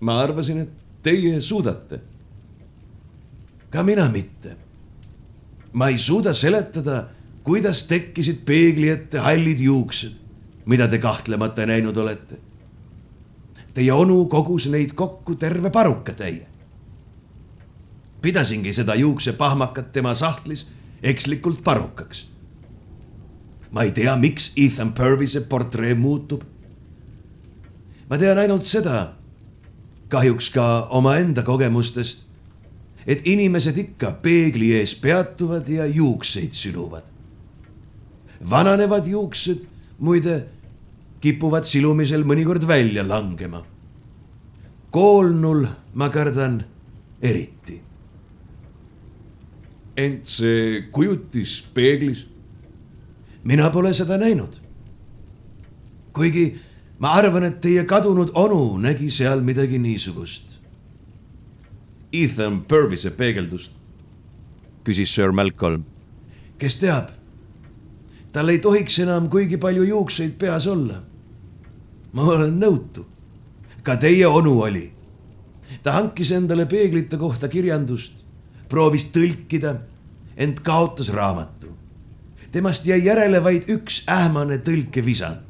ma 0.00 0.20
arvasin, 0.22 0.58
et 0.58 0.77
teie 1.02 1.40
suudate. 1.40 2.00
ka 3.70 3.82
mina 3.82 4.08
mitte 4.08 4.68
ma 5.72 5.88
ei 5.88 5.98
suuda 5.98 6.34
seletada, 6.34 7.08
kuidas 7.42 7.84
tekkisid 7.84 8.42
peegli 8.44 8.88
ette 8.88 9.18
hallid 9.18 9.60
juuksed, 9.60 10.12
mida 10.66 10.88
te 10.88 10.98
kahtlemata 10.98 11.66
näinud 11.66 11.96
olete. 11.96 12.38
Teie 13.74 13.92
onu 13.92 14.24
kogus 14.26 14.68
neid 14.68 14.94
kokku 14.94 15.34
terve 15.34 15.70
parukatäie. 15.70 16.46
pidasingi 18.22 18.72
seda 18.72 18.94
juuksepahmakat 18.94 19.92
tema 19.92 20.14
sahtlis 20.14 20.66
ekslikult 21.02 21.64
parukaks. 21.64 22.28
ma 23.70 23.82
ei 23.82 23.92
tea, 23.92 24.16
miks 24.16 24.52
Ethan 24.56 24.92
Purvise 24.92 25.40
portree 25.40 25.94
muutub. 25.94 26.42
ma 28.10 28.18
tean 28.18 28.38
ainult 28.38 28.62
seda, 28.64 29.14
kahjuks 30.08 30.50
ka 30.50 30.88
omaenda 30.90 31.42
kogemustest 31.42 32.28
et 33.08 33.24
inimesed 33.24 33.76
ikka 33.80 34.12
peegli 34.22 34.74
ees 34.76 34.92
peatuvad 35.00 35.68
ja 35.68 35.86
juukseid 35.86 36.52
süluvad. 36.52 37.06
vananevad 38.50 39.06
juuksed, 39.06 39.64
muide, 39.98 40.44
kipuvad 41.20 41.64
silumisel 41.64 42.22
mõnikord 42.24 42.66
välja 42.68 43.02
langema. 43.08 43.64
koolnul 44.90 45.66
ma 45.94 46.08
kardan 46.08 46.64
eriti. 47.22 47.80
ent 49.96 50.26
see 50.26 50.82
kujutis 50.92 51.62
peeglis? 51.74 52.26
mina 53.44 53.70
pole 53.70 53.94
seda 53.94 54.18
näinud. 54.18 54.60
kuigi 56.12 56.58
ma 56.98 57.14
arvan, 57.14 57.46
et 57.46 57.60
teie 57.62 57.84
kadunud 57.86 58.32
onu 58.34 58.78
nägi 58.82 59.10
seal 59.10 59.42
midagi 59.46 59.78
niisugust. 59.78 60.58
Ethan 62.12 62.62
Purvise 62.64 63.10
peegeldust, 63.10 63.70
küsis 64.84 65.14
Sir 65.14 65.30
Malcolm. 65.30 65.84
kes 66.58 66.76
teab, 66.76 67.12
tal 68.32 68.48
ei 68.48 68.58
tohiks 68.58 68.98
enam 68.98 69.28
kuigi 69.30 69.56
palju 69.56 69.84
juukseid 69.84 70.38
peas 70.38 70.66
olla. 70.66 71.02
ma 72.12 72.22
olen 72.22 72.60
nõutu, 72.60 73.04
ka 73.82 73.96
teie 73.96 74.26
onu 74.26 74.60
oli. 74.62 74.92
ta 75.82 75.92
hankis 75.92 76.30
endale 76.32 76.66
peeglite 76.66 77.16
kohta 77.16 77.48
kirjandust, 77.48 78.12
proovis 78.68 79.04
tõlkida, 79.04 79.76
ent 80.36 80.60
kaotas 80.60 81.12
raamatu. 81.14 81.68
temast 82.50 82.86
jäi 82.86 83.04
järele 83.04 83.44
vaid 83.44 83.68
üks 83.68 84.02
ähmane 84.08 84.58
tõlkevisand 84.58 85.47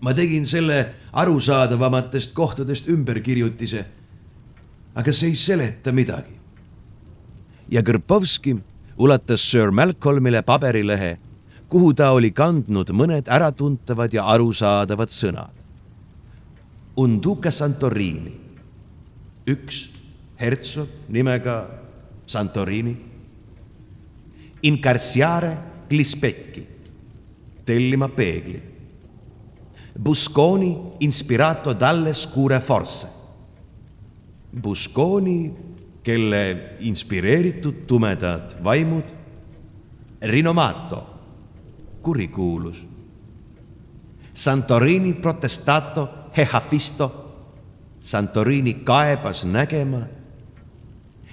ma 0.00 0.14
tegin 0.14 0.46
selle 0.46 0.94
arusaadavamatest 1.12 2.32
kohtadest 2.34 2.88
ümberkirjutise. 2.88 3.84
aga 4.94 5.12
see 5.12 5.28
ei 5.30 5.36
seleta 5.36 5.92
midagi. 5.92 6.34
ja 7.70 7.82
Kõrpovski 7.82 8.56
ulatas 8.98 9.50
Sir 9.50 9.70
Malcolmile 9.70 10.42
paberilehe, 10.42 11.18
kuhu 11.68 11.94
ta 11.94 12.10
oli 12.10 12.30
kandnud 12.30 12.90
mõned 12.90 13.28
äratuntavad 13.28 14.12
ja 14.14 14.24
arusaadavad 14.26 15.08
sõnad. 15.08 15.54
Unduca 16.96 17.50
Santorini, 17.50 18.32
üks 19.46 19.90
hertsog 20.40 20.88
nimega 21.08 21.68
Santorini. 22.26 22.96
Incarciare 24.62 25.52
Glispecchi, 25.88 26.64
tellima 27.64 28.08
peeglid 28.08 28.77
Busconi 30.00 30.92
inspirato 30.98 31.72
dalle 31.72 32.14
scure 32.14 32.60
forze. 32.60 33.08
Busconi, 34.50 35.52
kelle 36.02 36.76
inspireeritud 36.78 37.84
tumedad 37.84 38.60
vaimud. 38.62 39.04
Rinomato, 40.20 41.06
kurikuulus. 42.00 42.86
Santorini 44.32 45.14
protestato 45.14 46.30
hehafisto. 46.30 47.10
Santorini 48.00 48.84
kaebas 48.84 49.42
nägema. 49.44 50.06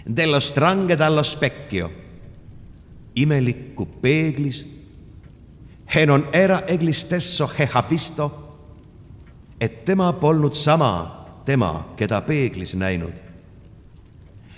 Dello 0.07 0.39
strange 0.39 0.95
dallo 0.95 1.21
specchio, 1.23 1.91
imelikku 3.13 3.85
peeglis. 4.01 4.65
He 5.85 6.05
non 6.05 6.27
era 6.31 6.65
egli 6.65 6.91
stesso 6.93 7.47
hehafisto 7.57 8.44
et 9.59 9.85
tema 9.85 10.13
polnud 10.13 10.53
sama 10.53 11.25
tema, 11.45 11.93
keda 11.95 12.21
peeglis 12.21 12.75
näinud. 12.75 13.13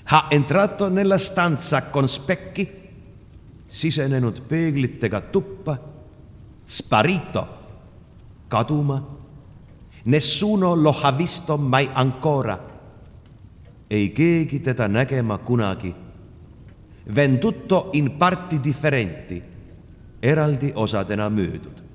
Ha 0.07 0.27
entrato 0.31 0.89
nella 0.89 1.17
stanza 1.17 1.89
con 1.91 2.07
specchi, 2.07 2.69
sisenenud 3.67 4.41
peeglitega 4.41 5.21
tuppa, 5.21 5.79
sparito, 6.63 7.47
kaduma. 8.47 9.15
Nessuno 10.03 10.73
lo 10.75 10.91
ha 10.91 11.11
visto 11.11 11.57
mai 11.57 11.89
ancora. 11.91 12.75
ei 13.89 14.09
keegi 14.09 14.59
teda 14.59 14.87
nägema 14.87 15.37
kunagi. 15.37 15.95
Venduto 17.15 17.89
in 17.93 18.17
parti 18.17 18.59
differenti, 18.59 19.43
eraldi 20.19 20.71
osadena 20.75 21.29
müüdud. 21.29 21.86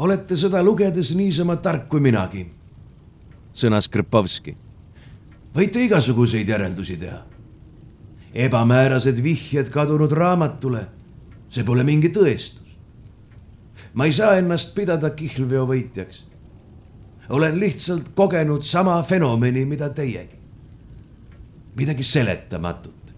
Olete 0.00 0.36
seda 0.36 0.62
lugedes 0.64 1.12
niisama 1.16 1.58
tark 1.60 1.84
kui 1.92 2.00
minagi, 2.00 2.46
sõnas 3.52 3.88
Krpovski. 3.92 4.54
võite 5.54 5.82
igasuguseid 5.84 6.48
järeldusi 6.48 6.96
teha. 6.96 7.20
ebamäärased 8.34 9.22
vihjed 9.22 9.68
kadunud 9.68 10.12
raamatule, 10.12 10.86
see 11.50 11.64
pole 11.64 11.84
mingi 11.84 12.08
tõestus. 12.08 12.72
ma 13.92 14.06
ei 14.06 14.12
saa 14.12 14.38
ennast 14.38 14.74
pidada 14.74 15.10
kihlveovõitjaks. 15.10 16.24
olen 17.28 17.60
lihtsalt 17.60 18.08
kogenud 18.14 18.62
sama 18.62 19.02
fenomeni, 19.02 19.64
mida 19.64 19.90
teiegi. 19.90 20.38
midagi 21.76 22.02
seletamatut. 22.02 23.12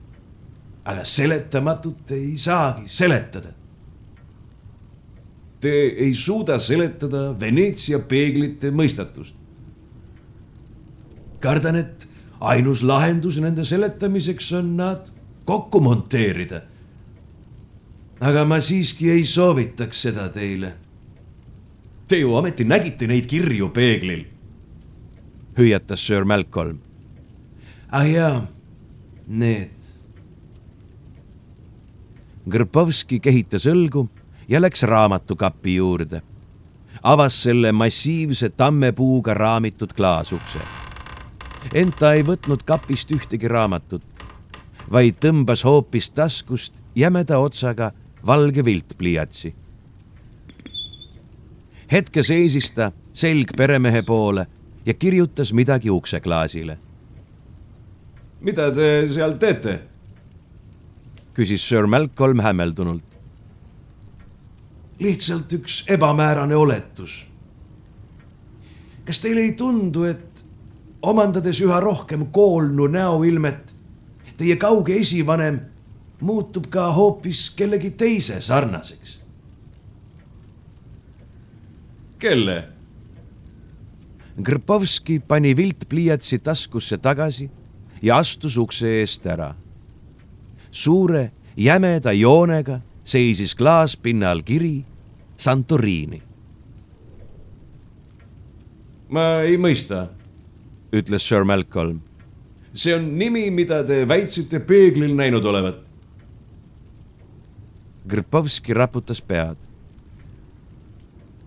aga 0.85 1.05
seletamatut 1.05 2.11
ei 2.11 2.37
saagi 2.37 2.89
seletada 2.89 3.62
Te 5.63 5.71
ei 6.03 6.15
suuda 6.19 6.57
seletada 6.59 7.31
Veneetsia 7.39 8.01
peeglite 8.03 8.73
mõistatust. 8.75 9.37
kardan, 11.43 11.77
et 11.77 12.07
ainus 12.41 12.83
lahendus 12.87 13.41
nende 13.43 13.65
seletamiseks 13.67 14.53
on 14.59 14.77
nad 14.77 15.09
kokku 15.45 15.81
monteerida. 15.81 16.63
aga 18.21 18.45
ma 18.45 18.61
siiski 18.61 19.11
ei 19.11 19.25
soovitaks 19.25 20.03
seda 20.03 20.29
teile. 20.29 20.75
Te 22.07 22.21
ju 22.21 22.35
ometi 22.35 22.65
nägite 22.65 23.07
neid 23.07 23.27
kirju 23.27 23.69
peeglil, 23.75 24.27
hüüatas 25.59 26.07
Sir 26.07 26.25
Malcolm. 26.25 26.79
ah 27.91 28.07
jaa, 28.07 28.47
need. 29.27 29.71
Grpovski 32.49 33.21
kehitas 33.21 33.67
õlgu 33.67 34.09
ja 34.53 34.61
läks 34.61 34.83
raamatukapi 34.83 35.75
juurde. 35.75 36.23
avas 37.03 37.43
selle 37.43 37.73
massiivse 37.73 38.49
tammepuuga 38.49 39.35
raamitud 39.35 39.93
klaasukse. 39.97 40.59
ent 41.75 41.97
ta 41.97 42.13
ei 42.13 42.23
võtnud 42.23 42.63
kapist 42.65 43.11
ühtegi 43.11 43.49
raamatut, 43.49 44.03
vaid 44.93 45.17
tõmbas 45.25 45.65
hoopis 45.65 46.11
taskust 46.11 46.83
jämeda 46.95 47.39
otsaga 47.39 47.93
valge 48.27 48.65
viltpliiatsi. 48.65 49.55
hetke 51.93 52.23
seisis 52.23 52.71
ta 52.71 52.93
selg 53.13 53.57
peremehe 53.57 54.03
poole 54.03 54.47
ja 54.87 54.95
kirjutas 54.95 55.53
midagi 55.53 55.91
ukseklaasile. 55.91 56.79
mida 58.41 58.71
te 58.73 59.09
seal 59.09 59.33
teete? 59.33 59.81
küsis 61.35 61.69
Sir 61.69 61.87
Malcolm 61.87 62.41
hämmeldunult 62.41 63.12
lihtsalt 65.03 65.53
üks 65.53 65.85
ebamäärane 65.89 66.57
oletus. 66.57 67.27
kas 69.05 69.19
teile 69.19 69.41
ei 69.41 69.53
tundu, 69.53 70.05
et 70.05 70.45
omandades 71.03 71.61
üha 71.61 71.81
rohkem 71.81 72.27
koolnu 72.31 72.87
näoilmet, 72.87 73.75
teie 74.39 74.57
kauge 74.57 74.95
esivanem 75.01 75.61
muutub 76.21 76.69
ka 76.71 76.93
hoopis 76.93 77.51
kellegi 77.51 77.91
teise 77.91 78.41
sarnaseks? 78.41 79.23
kelle? 82.19 82.69
Grpovski 84.43 85.19
pani 85.19 85.57
viltpliiatsi 85.57 86.39
taskusse 86.39 86.99
tagasi 86.99 87.51
ja 88.03 88.17
astus 88.17 88.57
ukse 88.57 88.89
eest 89.01 89.27
ära. 89.27 89.55
suure 90.71 91.33
jämeda 91.57 92.13
joonega 92.13 92.81
seisis 93.05 93.55
klaaspinnal 93.55 94.43
kiri 94.43 94.85
Santorini. 95.43 96.23
ma 99.13 99.43
ei 99.43 99.59
mõista, 99.59 100.07
ütles 100.95 101.27
Sir 101.27 101.45
Malcolm. 101.45 102.01
see 102.75 102.95
on 102.95 103.19
nimi, 103.19 103.51
mida 103.51 103.83
te 103.85 104.05
väitsite 104.09 104.61
peeglil 104.61 105.17
näinud 105.17 105.45
olevat. 105.45 105.81
Grpovski 108.09 108.75
raputas 108.75 109.21
pead. 109.21 109.57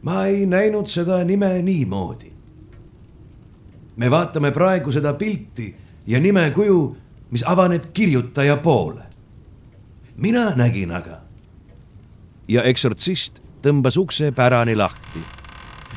ma 0.02 0.26
ei 0.26 0.46
näinud 0.46 0.88
seda 0.88 1.24
nime 1.24 1.62
niimoodi. 1.62 2.34
me 3.96 4.12
vaatame 4.12 4.52
praegu 4.52 4.92
seda 4.92 5.14
pilti 5.14 5.76
ja 6.08 6.20
nimekuju, 6.20 6.98
mis 7.32 7.44
avaneb 7.48 7.94
kirjutaja 7.94 8.58
poole. 8.58 9.04
mina 10.18 10.56
nägin 10.56 10.92
aga. 10.92 11.22
ja 12.48 12.64
eksortsist 12.64 13.45
tõmbas 13.66 13.98
ukse 13.98 14.30
pärani 14.36 14.76
lahti, 14.78 15.22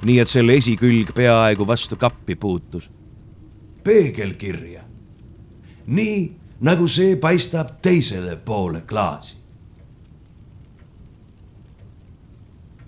nii 0.08 0.18
et 0.22 0.30
selle 0.30 0.56
esikülg 0.56 1.12
peaaegu 1.14 1.66
vastu 1.68 1.96
kappi 1.96 2.36
puutus. 2.36 2.90
peegelkirja, 3.84 4.82
nii 5.86 6.32
nagu 6.60 6.88
see 6.88 7.16
paistab 7.16 7.78
teisele 7.82 8.36
poole 8.36 8.82
klaasi. 8.82 9.36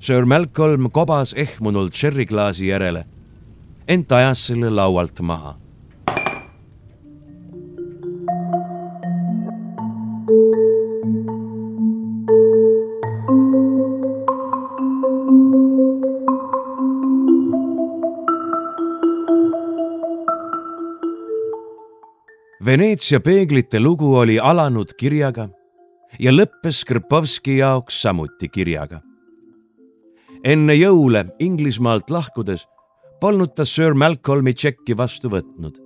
Sir 0.01 0.25
Malcolm 0.25 0.91
kobas 0.91 1.35
ehmunult 1.37 1.95
šerriklaasi 1.95 2.67
järele, 2.69 3.05
ent 3.89 4.13
ajas 4.13 4.47
selle 4.47 4.71
laualt 4.71 5.21
maha 5.21 5.60
Veneetsia 22.71 23.19
peeglite 23.21 23.81
lugu 23.81 24.13
oli 24.15 24.37
alanud 24.39 24.93
kirjaga 24.95 25.49
ja 26.23 26.31
lõppes 26.31 26.85
Krpovski 26.87 27.57
jaoks 27.57 27.97
samuti 28.05 28.47
kirjaga. 28.49 29.01
enne 30.45 30.77
jõule 30.79 31.25
Inglismaalt 31.43 32.13
lahkudes 32.15 32.63
polnud 33.21 33.57
ta 33.57 33.65
Sir 33.67 33.95
Malcolmi 33.95 34.55
tšekki 34.55 34.95
vastu 34.97 35.33
võtnud. 35.33 35.81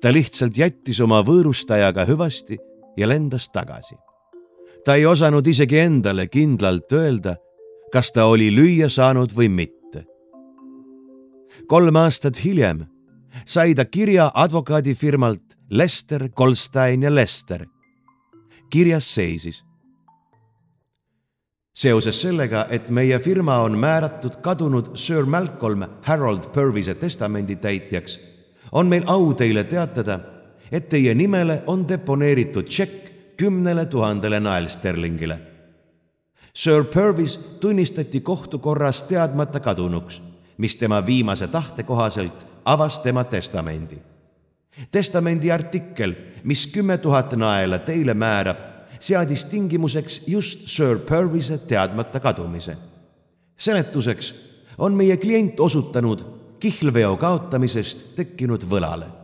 ta 0.00 0.12
lihtsalt 0.12 0.56
jättis 0.56 1.00
oma 1.00 1.20
võõrustajaga 1.20 2.06
hüvasti 2.08 2.56
ja 2.96 3.08
lendas 3.08 3.50
tagasi. 3.52 3.96
ta 4.84 4.94
ei 4.94 5.04
osanud 5.06 5.46
isegi 5.46 5.78
endale 5.78 6.26
kindlalt 6.26 6.92
öelda, 6.92 7.36
kas 7.92 8.12
ta 8.12 8.24
oli 8.24 8.48
lüüa 8.48 8.88
saanud 8.88 9.36
või 9.36 9.48
mitte. 9.48 10.06
kolm 11.66 11.96
aastat 11.96 12.44
hiljem 12.44 12.86
sai 13.44 13.74
ta 13.74 13.84
kirja 13.84 14.30
advokaadifirmalt 14.34 15.42
Lester, 15.70 16.28
Goldstein 16.28 17.02
ja 17.02 17.14
Lester. 17.14 17.66
kirjas 18.70 19.14
seisis. 19.14 19.64
seoses 21.74 22.20
sellega, 22.20 22.66
et 22.70 22.90
meie 22.90 23.18
firma 23.18 23.58
on 23.58 23.78
määratud 23.78 24.36
kadunud 24.42 24.90
Sir 24.94 25.24
Malcolm 25.24 25.82
Harold 26.02 26.52
Purvise 26.52 26.94
testamendi 26.94 27.56
täitjaks, 27.56 28.20
on 28.72 28.86
meil 28.86 29.02
au 29.06 29.34
teile 29.34 29.64
teatada, 29.64 30.20
et 30.72 30.88
teie 30.88 31.14
nimele 31.14 31.62
on 31.66 31.88
deponeeritud 31.88 32.68
tšekk 32.68 33.36
kümnele 33.36 33.86
tuhandele 33.86 34.40
naelsterlingile. 34.40 35.40
Sir 36.54 36.84
Purvis 36.84 37.38
tunnistati 37.60 38.20
kohtukorras 38.20 39.02
teadmata 39.02 39.60
kadunuks, 39.60 40.22
mis 40.58 40.76
tema 40.76 41.06
viimase 41.06 41.48
tahte 41.48 41.82
kohaselt 41.82 42.49
avas 42.72 42.98
tema 42.98 43.24
testamendi. 43.24 43.98
testamendi 44.90 45.52
artikkel, 45.52 46.14
mis 46.44 46.66
kümme 46.66 46.98
tuhat 46.98 47.32
naela 47.36 47.78
teile 47.78 48.14
määrab, 48.14 48.58
seadis 49.00 49.44
tingimuseks 49.44 50.22
just 50.26 50.68
Sir 50.68 50.98
Purvise 50.98 51.58
teadmata 51.58 52.20
kadumise. 52.20 52.76
seletuseks 53.56 54.34
on 54.78 54.94
meie 54.94 55.16
klient 55.16 55.60
osutanud 55.60 56.24
kihlveo 56.60 57.16
kaotamisest 57.16 58.14
tekkinud 58.16 58.64
võlale 58.70 59.19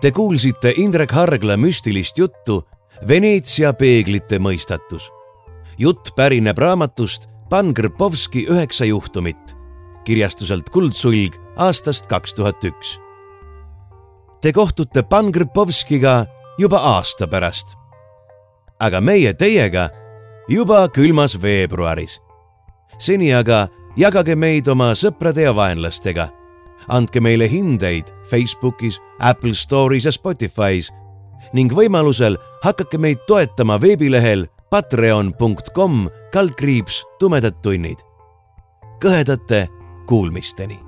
Te 0.00 0.12
kuulsite 0.14 0.70
Indrek 0.76 1.10
Hargla 1.10 1.56
müstilist 1.58 2.18
juttu 2.18 2.60
Veneetsia 3.08 3.72
peeglite 3.74 4.38
mõistatus. 4.38 5.10
jutt 5.78 6.12
pärineb 6.16 6.58
raamatust 6.58 7.28
Pan 7.50 7.74
Krpovski 7.74 8.46
üheksa 8.46 8.84
juhtumit 8.84 9.56
kirjastuselt 10.04 10.70
Kuldsulg 10.70 11.34
aastast 11.56 12.06
kaks 12.06 12.34
tuhat 12.34 12.64
üks. 12.64 13.00
Te 14.40 14.52
kohtute 14.52 15.02
Pan 15.02 15.32
Krpovskiga 15.32 16.26
juba 16.58 16.78
aasta 16.78 17.26
pärast. 17.26 17.74
aga 18.80 19.00
meie 19.00 19.34
teiega 19.34 19.90
juba 20.48 20.88
külmas 20.88 21.42
veebruaris. 21.42 22.20
seni 22.98 23.34
aga 23.34 23.66
jagage 23.96 24.36
meid 24.36 24.68
oma 24.68 24.92
sõprade 24.94 25.42
ja 25.42 25.52
vaenlastega 25.54 26.37
andke 26.88 27.20
meile 27.20 27.48
hindeid 27.50 28.12
Facebookis, 28.30 29.00
Apple 29.20 29.54
Store'is 29.54 30.04
ja 30.08 30.12
Spotify's 30.12 30.90
ning 31.52 31.72
võimalusel 31.72 32.36
hakake 32.64 32.98
meid 32.98 33.22
toetama 33.28 33.78
veebilehel 33.80 34.46
patreon.com 34.70 36.08
kaldkriips 36.32 37.04
tumedad 37.18 37.56
tunnid. 37.62 37.98
kõhedate 38.98 39.68
kuulmisteni 40.06 40.87